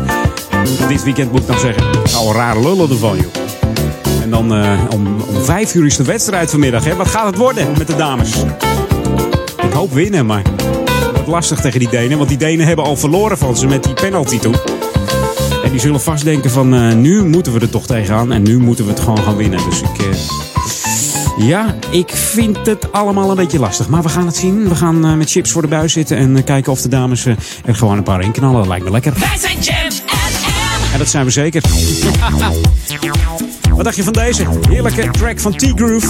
Dit 0.87 1.03
weekend 1.03 1.31
moet 1.31 1.41
ik 1.41 1.47
dan 1.47 1.59
zeggen. 1.59 1.83
Al 2.15 2.33
rare 2.33 2.59
lullen 2.59 2.89
ervan, 2.89 3.15
joh. 3.17 3.25
En 4.21 4.29
dan 4.29 4.51
om, 4.89 5.07
om 5.21 5.43
vijf 5.43 5.73
uur 5.75 5.85
is 5.85 5.95
de 5.97 6.03
wedstrijd 6.03 6.49
vanmiddag. 6.49 6.83
Hè? 6.83 6.95
Wat 6.95 7.07
gaat 7.07 7.25
het 7.25 7.37
worden 7.37 7.67
met 7.77 7.87
de 7.87 7.95
dames? 7.95 8.31
Ik 9.61 9.71
hoop 9.73 9.93
winnen, 9.93 10.25
maar 10.25 10.41
lastig 11.27 11.59
tegen 11.61 11.79
die 11.79 11.89
Denen. 11.89 12.17
Want 12.17 12.29
die 12.29 12.37
Denen 12.37 12.65
hebben 12.67 12.85
al 12.85 12.95
verloren 12.97 13.37
van 13.37 13.57
ze 13.57 13.67
met 13.67 13.83
die 13.83 13.93
penalty 13.93 14.39
toen. 14.39 14.55
En 15.63 15.71
die 15.71 15.79
zullen 15.79 16.01
vast 16.01 16.23
denken 16.23 16.51
van 16.51 16.73
eh, 16.73 16.93
nu 16.93 17.23
moeten 17.25 17.53
we 17.53 17.59
er 17.59 17.69
toch 17.69 17.85
tegenaan. 17.85 18.31
En 18.31 18.43
nu 18.43 18.57
moeten 18.57 18.85
we 18.85 18.91
het 18.91 18.99
gewoon 18.99 19.17
gaan 19.17 19.35
winnen. 19.35 19.59
Dus 19.69 19.81
ik... 19.81 19.97
eh, 19.97 21.47
ja, 21.47 21.75
ik 21.89 22.09
vind 22.11 22.57
het 22.65 22.91
allemaal 22.91 23.29
een 23.29 23.35
beetje 23.35 23.59
lastig. 23.59 23.87
Maar 23.89 24.03
we 24.03 24.09
gaan 24.09 24.25
het 24.25 24.35
zien. 24.35 24.69
We 24.69 24.75
gaan 24.75 25.05
eh, 25.05 25.13
met 25.13 25.29
chips 25.31 25.51
voor 25.51 25.61
de 25.61 25.67
buis 25.67 25.93
zitten. 25.93 26.17
En 26.17 26.43
kijken 26.43 26.71
of 26.71 26.81
de 26.81 26.89
dames 26.89 27.25
er 27.25 27.37
gewoon 27.75 27.97
een 27.97 28.03
paar 28.03 28.21
in 28.21 28.31
knallen. 28.31 28.57
Dat 28.57 28.67
lijkt 28.67 28.85
me 28.85 28.91
lekker. 28.91 29.13
Wij 29.19 29.37
zijn 29.39 29.59
Jam. 29.59 29.91
En 30.93 30.99
dat 30.99 31.07
zijn 31.07 31.25
we 31.25 31.31
zeker. 31.31 31.61
Wat 33.75 33.83
dacht 33.83 33.95
je 33.95 34.03
van 34.03 34.13
deze? 34.13 34.45
Heerlijke 34.69 35.09
track 35.11 35.39
van 35.39 35.55
T-Groove. 35.55 36.07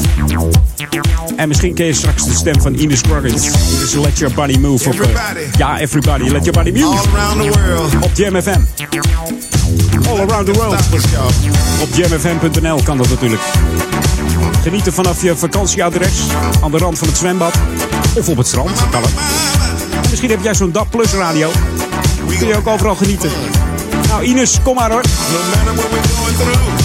En 1.35 1.47
misschien 1.47 1.73
ken 1.73 1.85
je 1.85 1.93
straks 1.93 2.25
de 2.25 2.33
stem 2.33 2.61
van 2.61 2.73
Ines 2.73 2.99
Scruggins. 2.99 3.51
Dus 3.79 3.93
let 3.93 4.17
your 4.17 4.33
body 4.33 4.57
move. 4.57 4.89
Op, 4.89 4.99
eh, 4.99 5.09
ja, 5.57 5.79
everybody, 5.79 6.23
let 6.23 6.45
your 6.45 6.63
body 6.63 6.81
move. 6.81 6.97
All 6.97 7.19
around 7.19 7.41
the 7.41 7.59
world. 7.59 7.93
Op 8.03 8.11
JMFM. 8.13 8.61
All 10.09 10.19
around 10.19 10.45
the 10.45 10.53
world. 10.53 10.75
Op 11.81 11.89
jamfm.nl 11.95 12.81
kan 12.83 12.97
dat 12.97 13.09
natuurlijk. 13.09 13.41
Genieten 14.61 14.93
vanaf 14.93 15.21
je 15.21 15.35
vakantieadres 15.37 16.19
aan 16.63 16.71
de 16.71 16.77
rand 16.77 16.97
van 16.97 17.07
het 17.07 17.17
zwembad 17.17 17.53
of 18.13 18.29
op 18.29 18.37
het 18.37 18.47
strand. 18.47 18.89
Kan 18.89 19.01
het. 19.01 19.11
Misschien 20.09 20.29
heb 20.29 20.43
jij 20.43 20.53
zo'n 20.53 20.71
DAP 20.71 20.91
Plus 20.91 21.13
radio. 21.13 21.51
Kun 22.37 22.47
je 22.47 22.57
ook 22.57 22.67
overal 22.67 22.95
genieten. 22.95 23.29
Nou, 24.07 24.23
Ines, 24.23 24.59
kom 24.63 24.75
maar 24.75 24.91
hoor. 24.91 25.01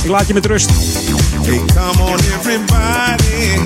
Laat 0.08 0.26
je 0.26 0.34
met 0.34 0.46
rust. 0.46 0.70
Hey, 1.42 1.60
come 1.74 2.02
on 2.02 2.18
everybody, 2.18 3.56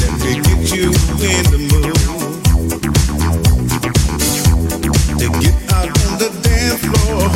let 0.00 0.10
me 0.24 0.40
get 0.40 0.68
you 0.74 0.92
in 1.20 1.42
the 1.50 1.58
mood. 1.58 1.96
To 5.18 5.28
get 5.40 5.54
out 5.72 5.88
on 6.06 6.18
the 6.18 6.30
dance 6.42 6.80
floor, 6.80 7.30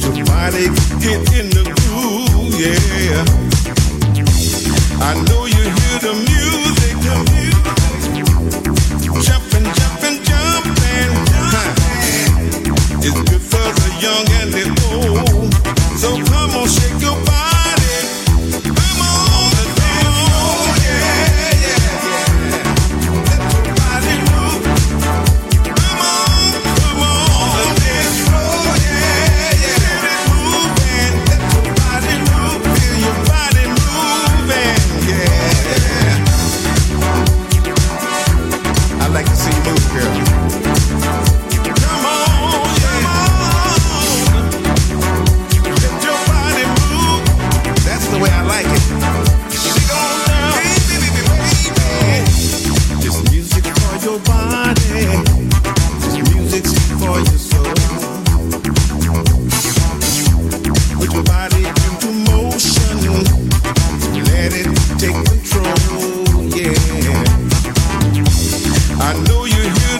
let 0.00 0.16
your 0.16 0.26
body 0.26 0.70
get 1.00 1.32
in 1.38 1.50
the 1.50 1.62
groove, 1.74 2.54
yeah. 2.60 3.24
I 5.00 5.14
know 5.24 5.46
you 5.46 5.62
hear 5.62 5.98
the 6.00 6.14
music, 6.14 6.96
the 7.06 7.14
music. 7.32 7.64
Jumping, 9.26 9.66
jumping, 9.78 10.18
jumping, 10.28 11.12
jumping. 11.30 11.72
It's 13.02 13.20
good 13.30 13.42
for 13.42 13.68
the 13.80 13.88
young 14.00 14.26
and 14.40 14.52
the 14.52 14.64
old. 14.70 14.85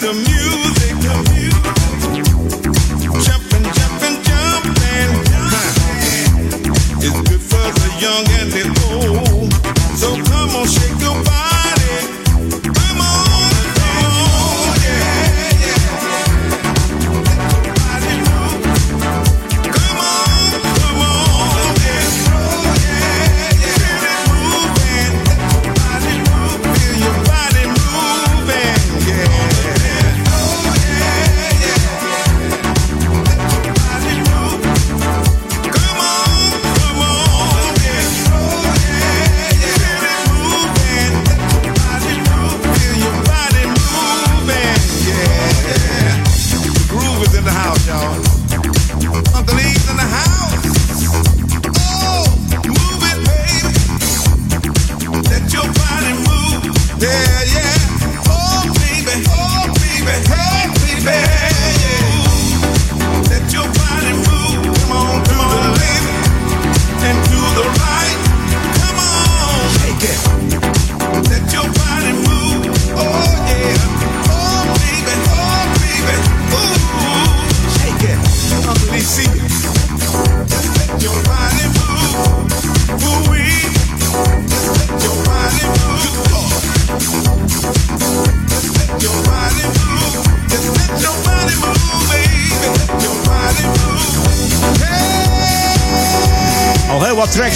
the 0.07 0.13
music. 0.15 0.46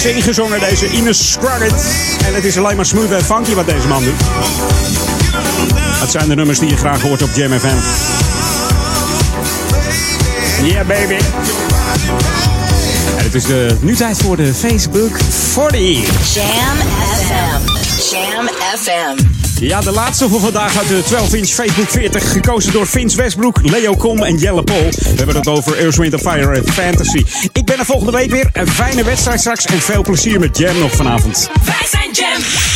ingezongen, 0.05 0.59
deze 0.59 0.89
Ines 0.89 1.31
Scruggett. 1.31 1.85
En 2.25 2.33
het 2.33 2.43
is 2.43 2.57
alleen 2.57 2.75
maar 2.75 2.85
smooth 2.85 3.11
en 3.11 3.23
funky 3.23 3.53
wat 3.53 3.65
deze 3.65 3.87
man 3.87 4.03
doet. 4.03 4.19
Dat 5.99 6.11
zijn 6.11 6.29
de 6.29 6.35
nummers 6.35 6.59
die 6.59 6.69
je 6.69 6.77
graag 6.77 7.01
hoort 7.01 7.21
op 7.21 7.29
Jam 7.35 7.51
FM. 7.59 7.77
Yeah, 10.63 10.87
baby. 10.87 11.23
En 13.17 13.23
het 13.23 13.35
is 13.35 13.43
de, 13.43 13.77
nu 13.81 13.95
tijd 13.95 14.17
voor 14.17 14.37
de 14.37 14.53
Facebook 14.53 15.17
40. 15.53 16.33
Jam 16.33 16.77
FM. 17.17 17.61
Jam 18.11 18.49
FM. 18.77 19.39
Ja, 19.61 19.81
de 19.81 19.91
laatste 19.91 20.29
voor 20.29 20.39
vandaag 20.39 20.77
uit 20.77 20.87
de 20.87 21.03
12-inch 21.03 21.49
Facebook 21.49 21.89
40. 21.89 22.31
Gekozen 22.31 22.73
door 22.73 22.87
Vince 22.87 23.17
Westbroek, 23.17 23.59
Leo 23.61 23.95
Kom 23.95 24.23
en 24.23 24.37
Jelle 24.37 24.63
Pol. 24.63 24.89
We 24.99 25.13
hebben 25.15 25.35
het 25.35 25.47
over 25.47 25.77
Earth, 25.77 25.95
Wind 25.95 26.21
Fire 26.21 26.55
en 26.55 26.71
Fantasy 26.71 27.23
er 27.81 27.87
volgende 27.87 28.11
week 28.11 28.31
weer. 28.31 28.49
Een 28.53 28.67
fijne 28.67 29.03
wedstrijd 29.03 29.39
straks 29.39 29.65
en 29.65 29.81
veel 29.81 30.01
plezier 30.01 30.39
met 30.39 30.57
Jam 30.57 30.79
nog 30.79 30.95
vanavond. 30.95 31.49
Wij 31.65 31.87
zijn 31.89 32.11
Jam. 32.11 32.70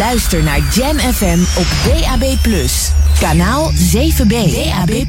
Luister 0.00 0.42
naar 0.42 0.60
Jam 0.74 0.98
FM 0.98 1.38
op 1.54 1.66
DAB+. 1.84 2.36
Kanaal 3.18 3.72
7B. 3.72 4.28
DAB+. 4.28 5.08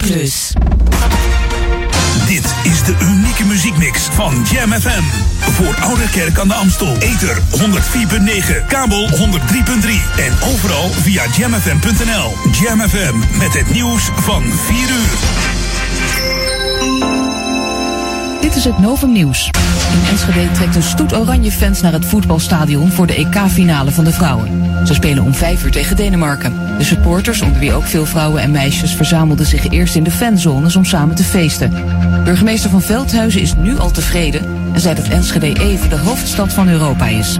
Dit 2.27 2.55
is 2.63 2.83
de 2.83 2.95
unieke 3.01 3.43
muziekmix 3.45 4.01
van 4.01 4.45
Jam 4.51 4.71
FM. 4.71 5.03
Voor 5.39 5.75
Ouderkerk 5.79 6.39
aan 6.39 6.47
de 6.47 6.53
Amstel. 6.53 6.97
Ether 6.97 7.37
104.9, 7.37 8.65
kabel 8.67 9.09
103.3 9.09 9.17
en 10.17 10.33
overal 10.53 10.89
via 10.89 11.23
jamfm.nl. 11.37 12.33
Jam 12.61 12.89
FM 12.89 13.37
met 13.37 13.53
het 13.53 13.69
nieuws 13.69 14.09
van 14.15 14.43
4 14.43 14.77
uur. 14.77 16.60
Dit 18.51 18.59
is 18.59 18.65
het 18.65 18.79
Novum 18.79 19.11
Nieuws. 19.11 19.49
In 19.93 20.09
Enschede 20.09 20.51
trekt 20.51 20.75
een 20.75 20.83
stoet 20.83 21.15
oranje 21.15 21.51
fans 21.51 21.81
naar 21.81 21.91
het 21.91 22.05
voetbalstadion 22.05 22.91
voor 22.91 23.07
de 23.07 23.15
EK-finale 23.15 23.91
van 23.91 24.03
de 24.03 24.11
vrouwen. 24.11 24.47
Ze 24.87 24.93
spelen 24.93 25.23
om 25.23 25.33
vijf 25.33 25.63
uur 25.63 25.71
tegen 25.71 25.95
Denemarken. 25.95 26.53
De 26.77 26.83
supporters, 26.83 27.41
onder 27.41 27.59
wie 27.59 27.73
ook 27.73 27.83
veel 27.83 28.05
vrouwen 28.05 28.41
en 28.41 28.51
meisjes, 28.51 28.95
verzamelden 28.95 29.45
zich 29.45 29.69
eerst 29.69 29.95
in 29.95 30.03
de 30.03 30.11
fanzones 30.11 30.75
om 30.75 30.85
samen 30.85 31.15
te 31.15 31.23
feesten. 31.23 31.73
Burgemeester 32.23 32.69
van 32.69 32.81
Veldhuizen 32.81 33.41
is 33.41 33.55
nu 33.55 33.77
al 33.77 33.91
tevreden 33.91 34.41
en 34.73 34.79
zei 34.79 34.95
dat 34.95 35.07
Enschede 35.07 35.59
even 35.59 35.89
de 35.89 35.97
hoofdstad 35.97 36.53
van 36.53 36.69
Europa 36.69 37.07
is. 37.07 37.37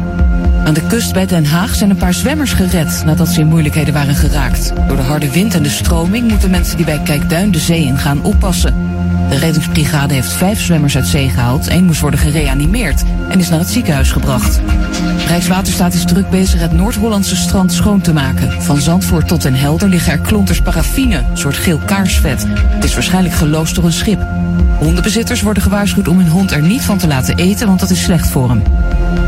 Aan 0.63 0.73
de 0.73 0.87
kust 0.87 1.13
bij 1.13 1.25
Den 1.25 1.45
Haag 1.45 1.75
zijn 1.75 1.89
een 1.89 1.95
paar 1.95 2.13
zwemmers 2.13 2.53
gered 2.53 3.01
nadat 3.05 3.27
ze 3.27 3.39
in 3.39 3.47
moeilijkheden 3.47 3.93
waren 3.93 4.15
geraakt. 4.15 4.73
Door 4.87 4.97
de 4.97 5.03
harde 5.03 5.31
wind 5.31 5.55
en 5.55 5.63
de 5.63 5.69
stroming 5.69 6.27
moeten 6.27 6.49
mensen 6.49 6.77
die 6.77 6.85
bij 6.85 6.99
Kijkduin 7.03 7.51
de 7.51 7.59
zee 7.59 7.83
in 7.83 7.97
gaan 7.97 8.23
oppassen. 8.23 9.00
De 9.31 9.37
reddingsbrigade 9.37 10.13
heeft 10.13 10.31
vijf 10.31 10.61
zwemmers 10.61 10.95
uit 10.95 11.07
zee 11.07 11.29
gehaald. 11.29 11.69
Eén 11.69 11.85
moest 11.85 11.99
worden 11.99 12.19
gereanimeerd 12.19 13.03
en 13.29 13.39
is 13.39 13.49
naar 13.49 13.59
het 13.59 13.69
ziekenhuis 13.69 14.11
gebracht. 14.11 14.59
Rijkswaterstaat 15.27 15.93
is 15.93 16.05
druk 16.05 16.29
bezig 16.29 16.59
het 16.59 16.71
Noord-Hollandse 16.71 17.35
strand 17.35 17.73
schoon 17.73 18.01
te 18.01 18.13
maken. 18.13 18.61
Van 18.61 18.81
Zandvoort 18.81 19.27
tot 19.27 19.41
Den 19.41 19.55
Helder 19.55 19.89
liggen 19.89 20.11
er 20.13 20.19
klonters 20.19 20.61
paraffine, 20.61 21.17
een 21.17 21.37
soort 21.37 21.55
geel 21.55 21.77
kaarsvet. 21.85 22.45
Het 22.49 22.83
is 22.83 22.93
waarschijnlijk 22.93 23.35
geloosd 23.35 23.75
door 23.75 23.85
een 23.85 23.91
schip. 23.91 24.25
Hondenbezitters 24.79 25.41
worden 25.41 25.63
gewaarschuwd 25.63 26.07
om 26.07 26.17
hun 26.17 26.29
hond 26.29 26.51
er 26.51 26.61
niet 26.61 26.81
van 26.81 26.97
te 26.97 27.07
laten 27.07 27.37
eten, 27.37 27.67
want 27.67 27.79
dat 27.79 27.89
is 27.89 28.03
slecht 28.03 28.27
voor 28.27 28.49
hem. 28.49 28.63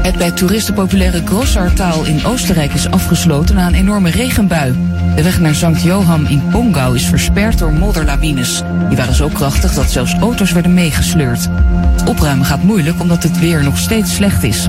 Het 0.04 0.18
bij 0.18 0.32
toeristen 0.32 0.74
populaire 0.74 1.22
Grossartaal 1.26 2.06
in 2.06 2.26
Oostenrijk 2.26 2.74
is 2.74 2.90
afgesloten 2.90 3.56
na 3.56 3.68
een 3.68 3.74
enorme 3.74 4.10
regenbui. 4.10 4.76
De 5.16 5.24
weg 5.24 5.40
naar 5.40 5.56
Sankt 5.56 5.82
Johan 5.82 6.28
in 6.28 6.48
Pongau 6.52 6.96
is 6.96 7.06
versperd 7.06 7.58
door 7.60 7.74
modderlawines. 7.74 8.64
Die 8.88 8.98
waren 8.98 9.16
zo 9.16 9.30
krachtig 9.30 9.74
dat 9.74 9.93
zelfs 9.94 10.14
auto's 10.14 10.52
werden 10.52 10.74
meegesleurd. 10.74 11.48
Het 11.91 12.10
opruimen 12.10 12.45
gaat 12.45 12.64
moeilijk 12.64 12.99
omdat 12.99 13.24
het 13.24 13.40
weer 13.40 13.64
nog 13.64 13.78
steeds 13.78 14.15
slecht 14.15 14.44
is. 14.44 14.68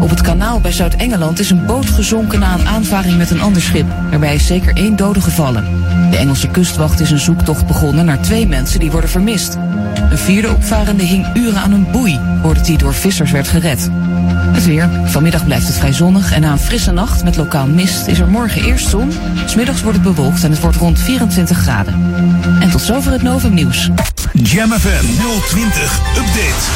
Op 0.00 0.10
het 0.10 0.20
kanaal 0.20 0.60
bij 0.60 0.72
Zuid-Engeland 0.72 1.38
is 1.38 1.50
een 1.50 1.66
boot 1.66 1.86
gezonken 1.86 2.38
na 2.38 2.54
een 2.54 2.66
aanvaring 2.66 3.16
met 3.16 3.30
een 3.30 3.40
ander 3.40 3.62
schip. 3.62 3.86
Daarbij 4.10 4.34
is 4.34 4.46
zeker 4.46 4.76
één 4.76 4.96
dode 4.96 5.20
gevallen. 5.20 5.64
De 6.10 6.16
Engelse 6.16 6.48
kustwacht 6.48 7.00
is 7.00 7.10
een 7.10 7.18
zoektocht 7.18 7.66
begonnen 7.66 8.04
naar 8.04 8.20
twee 8.20 8.46
mensen 8.46 8.80
die 8.80 8.90
worden 8.90 9.10
vermist. 9.10 9.56
Een 10.10 10.18
vierde 10.18 10.50
opvarende 10.50 11.04
hing 11.04 11.26
uren 11.36 11.60
aan 11.60 11.72
een 11.72 11.90
boei 11.90 12.20
voordat 12.42 12.66
hij 12.66 12.76
door 12.76 12.94
vissers 12.94 13.30
werd 13.30 13.48
gered. 13.48 13.90
Het 14.52 14.64
weer. 14.64 14.88
Vanmiddag 15.04 15.44
blijft 15.44 15.66
het 15.66 15.76
vrij 15.76 15.92
zonnig 15.92 16.32
en 16.32 16.40
na 16.40 16.52
een 16.52 16.58
frisse 16.58 16.92
nacht 16.92 17.24
met 17.24 17.36
lokaal 17.36 17.66
mist 17.66 18.06
is 18.06 18.18
er 18.18 18.28
morgen 18.28 18.62
eerst 18.62 18.88
zon. 18.88 19.12
Smiddags 19.46 19.82
wordt 19.82 19.98
het 19.98 20.06
bewolkt 20.06 20.44
en 20.44 20.50
het 20.50 20.60
wordt 20.60 20.76
rond 20.76 20.98
24 20.98 21.58
graden. 21.58 21.94
En 22.60 22.70
tot 22.70 22.80
zover 22.80 23.12
het 23.12 23.22
Novum 23.22 23.54
Nieuws. 23.54 23.90
Jam 24.32 24.70
FM 24.70 25.04
020 25.48 26.00
Update. 26.16 26.66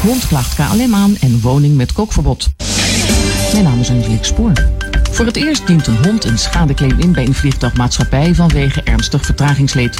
Hond 0.00 0.26
klaagt 0.26 0.54
KLM 0.54 0.94
aan 0.94 1.16
en 1.20 1.40
woning 1.40 1.76
met 1.76 1.92
kookverbod. 1.92 2.48
Mijn 3.52 3.64
naam 3.64 3.80
is 3.80 3.90
Angelique 3.90 4.24
Spoor. 4.24 4.52
Voor 5.10 5.26
het 5.26 5.36
eerst 5.36 5.66
dient 5.66 5.86
een 5.86 6.04
hond 6.04 6.24
een 6.24 6.38
schadeclaim 6.38 7.00
in 7.00 7.12
bij 7.12 7.26
een 7.26 7.34
vliegtuigmaatschappij 7.34 8.34
vanwege 8.34 8.82
ernstig 8.82 9.24
vertragingsleed. 9.24 9.96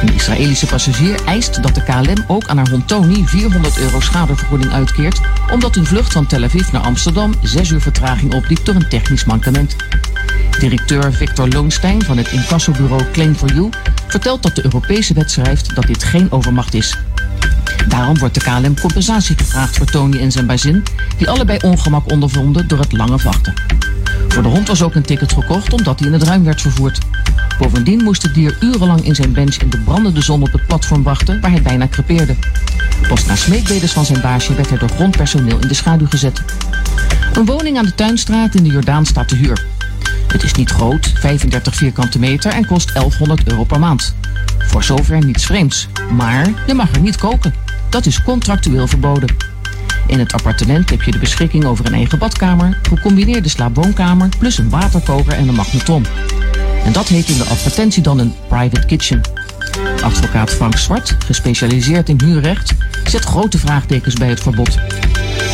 Een 0.00 0.14
Israëlische 0.14 0.66
passagier 0.66 1.24
eist 1.24 1.62
dat 1.62 1.74
de 1.74 1.82
KLM 1.82 2.24
ook 2.26 2.46
aan 2.46 2.56
haar 2.56 2.68
hond 2.68 2.88
Tony 2.88 3.24
400 3.26 3.78
euro 3.78 4.00
schadevergoeding 4.00 4.72
uitkeert, 4.72 5.20
omdat 5.52 5.74
hun 5.74 5.86
vlucht 5.86 6.12
van 6.12 6.26
Tel 6.26 6.44
Aviv 6.44 6.70
naar 6.70 6.82
Amsterdam 6.82 7.34
6 7.42 7.70
uur 7.70 7.80
vertraging 7.80 8.34
opliep 8.34 8.64
door 8.64 8.74
een 8.74 8.88
technisch 8.88 9.24
mankement. 9.24 9.76
Directeur 10.58 11.12
Victor 11.12 11.48
Loonstein 11.48 12.02
van 12.02 12.16
het 12.16 12.28
incassobureau 12.28 13.02
Claim 13.12 13.34
for 13.34 13.52
You 13.52 13.68
vertelt 14.06 14.42
dat 14.42 14.54
de 14.54 14.64
Europese 14.64 15.14
wet 15.14 15.30
schrijft 15.30 15.74
dat 15.74 15.86
dit 15.86 16.04
geen 16.04 16.32
overmacht 16.32 16.74
is. 16.74 16.96
Daarom 17.88 18.18
wordt 18.18 18.34
de 18.34 18.40
KLM 18.40 18.80
compensatie 18.80 19.36
gevraagd 19.38 19.76
voor 19.76 19.86
Tony 19.86 20.20
en 20.20 20.32
zijn 20.32 20.46
bazin, 20.46 20.82
die 21.16 21.30
allebei 21.30 21.58
ongemak 21.62 22.10
ondervonden 22.10 22.68
door 22.68 22.78
het 22.78 22.92
lange 22.92 23.16
wachten. 23.16 23.54
Voor 24.28 24.42
de 24.42 24.48
hond 24.48 24.68
was 24.68 24.82
ook 24.82 24.94
een 24.94 25.02
ticket 25.02 25.32
gekocht 25.32 25.72
omdat 25.72 25.98
hij 25.98 26.08
in 26.08 26.14
het 26.14 26.22
ruim 26.22 26.44
werd 26.44 26.60
vervoerd. 26.60 26.98
Bovendien 27.58 28.02
moest 28.02 28.22
het 28.22 28.34
dier 28.34 28.56
urenlang 28.60 29.04
in 29.04 29.14
zijn 29.14 29.32
bench 29.32 29.56
in 29.56 29.70
de 29.70 29.78
brandende 29.78 30.22
zon 30.22 30.42
op 30.42 30.52
het 30.52 30.66
platform 30.66 31.02
wachten 31.02 31.40
waar 31.40 31.50
hij 31.50 31.62
bijna 31.62 31.88
crepeerde. 31.88 32.36
Pas 33.08 33.24
na 33.24 33.36
smeekbedes 33.36 33.92
van 33.92 34.04
zijn 34.04 34.20
baasje 34.20 34.54
werd 34.54 34.68
hij 34.68 34.78
door 34.78 34.88
grondpersoneel 34.88 35.58
in 35.58 35.68
de 35.68 35.74
schaduw 35.74 36.06
gezet. 36.06 36.42
Een 37.32 37.44
woning 37.44 37.78
aan 37.78 37.84
de 37.84 37.94
Tuinstraat 37.94 38.54
in 38.54 38.62
de 38.62 38.70
Jordaan 38.70 39.06
staat 39.06 39.28
te 39.28 39.36
huur. 39.36 39.64
Het 40.26 40.42
is 40.42 40.52
niet 40.52 40.70
groot, 40.70 41.12
35 41.14 41.74
vierkante 41.74 42.18
meter 42.18 42.52
en 42.52 42.66
kost 42.66 42.92
1100 42.94 43.48
euro 43.48 43.64
per 43.64 43.78
maand. 43.78 44.14
Voor 44.58 44.84
zover 44.84 45.24
niets 45.24 45.46
vreemds. 45.46 45.88
Maar 46.10 46.52
je 46.66 46.74
mag 46.74 46.94
er 46.94 47.00
niet 47.00 47.16
koken. 47.16 47.54
Dat 47.88 48.06
is 48.06 48.22
contractueel 48.22 48.86
verboden. 48.86 49.36
In 50.08 50.18
het 50.18 50.32
appartement 50.32 50.90
heb 50.90 51.02
je 51.02 51.10
de 51.10 51.18
beschikking 51.18 51.64
over 51.64 51.86
een 51.86 51.94
eigen 51.94 52.18
badkamer, 52.18 52.78
gecombineerde 52.82 53.48
slaapwoonkamer, 53.48 54.28
plus 54.38 54.58
een 54.58 54.70
waterkoker 54.70 55.32
en 55.32 55.48
een 55.48 55.54
magneton. 55.54 56.06
En 56.84 56.92
dat 56.92 57.08
heet 57.08 57.28
in 57.28 57.38
de 57.38 57.44
advertentie 57.44 58.02
dan 58.02 58.18
een 58.18 58.34
private 58.48 58.86
kitchen. 58.86 59.20
Advocaat 60.02 60.50
Frank 60.50 60.76
Zwart, 60.76 61.16
gespecialiseerd 61.26 62.08
in 62.08 62.20
huurrecht, 62.24 62.74
zet 63.04 63.24
grote 63.24 63.58
vraagtekens 63.58 64.14
bij 64.14 64.28
het 64.28 64.40
verbod. 64.40 64.78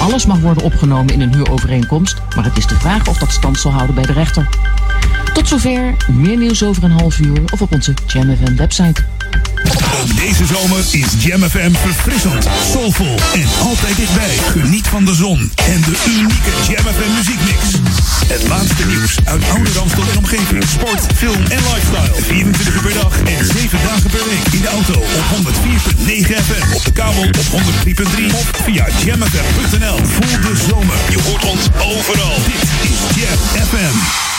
Alles 0.01 0.27
mag 0.27 0.39
worden 0.39 0.63
opgenomen 0.63 1.15
in 1.15 1.21
een 1.21 1.35
huurovereenkomst, 1.35 2.23
maar 2.37 2.45
het 2.45 2.57
is 2.57 2.67
de 2.67 2.79
vraag 2.79 3.09
of 3.09 3.19
dat 3.19 3.31
stand 3.31 3.59
zal 3.59 3.73
houden 3.73 3.95
bij 3.95 4.07
de 4.07 4.13
rechter. 4.13 4.49
Tot 5.33 5.49
zover, 5.49 5.95
meer 6.13 6.37
nieuws 6.37 6.63
over 6.63 6.85
een 6.85 6.91
half 6.91 7.19
uur 7.19 7.43
of 7.53 7.63
op 7.63 7.73
onze 7.73 7.95
Jam 8.07 8.37
FM 8.37 8.57
website. 8.57 9.14
Ook 10.01 10.16
deze 10.16 10.47
zomer 10.47 10.79
is 10.91 11.07
Jam 11.19 11.43
FM 11.43 11.73
verfrissend, 11.73 12.47
soulvol 12.73 13.19
en 13.35 13.49
altijd 13.62 13.97
dichtbij. 13.97 14.37
Geniet 14.51 14.87
van 14.87 15.05
de 15.05 15.15
zon 15.15 15.53
en 15.66 15.81
de 15.81 15.95
unieke 16.09 16.51
Jam 16.69 16.85
FM 16.95 17.12
muziekmix. 17.16 17.59
Het 18.27 18.49
laatste 18.49 18.87
nieuws 18.87 19.16
uit 19.25 19.43
oude 19.51 19.73
Ramstel 19.73 20.03
en 20.11 20.19
omgeving. 20.19 20.65
Sport, 20.65 21.03
film 21.16 21.43
en 21.49 21.62
lifestyle. 21.73 22.23
24 22.23 22.75
uur 22.75 22.83
per 22.83 22.95
dag 22.95 23.19
en 23.19 23.47
7 23.47 23.79
dagen 23.87 24.11
per 24.11 24.25
week. 24.25 24.47
In 24.53 24.61
de 24.61 24.69
auto 24.69 24.99
op 25.01 25.25
104.9 25.35 26.35
FM. 26.47 26.75
Op 26.75 26.85
de 26.85 26.93
kabel 26.93 27.23
op 27.23 27.37
103.3 27.37 28.35
of 28.35 28.51
via 28.65 28.87
jamfm.nl. 29.05 29.99
Voel 30.05 30.41
de 30.41 30.57
zomer. 30.69 30.97
Je 31.11 31.19
hoort 31.23 31.45
ons 31.45 31.65
overal. 31.79 32.37
Dit 32.47 32.62
is 32.91 32.99
Jam 33.16 33.66
FM. 33.69 34.34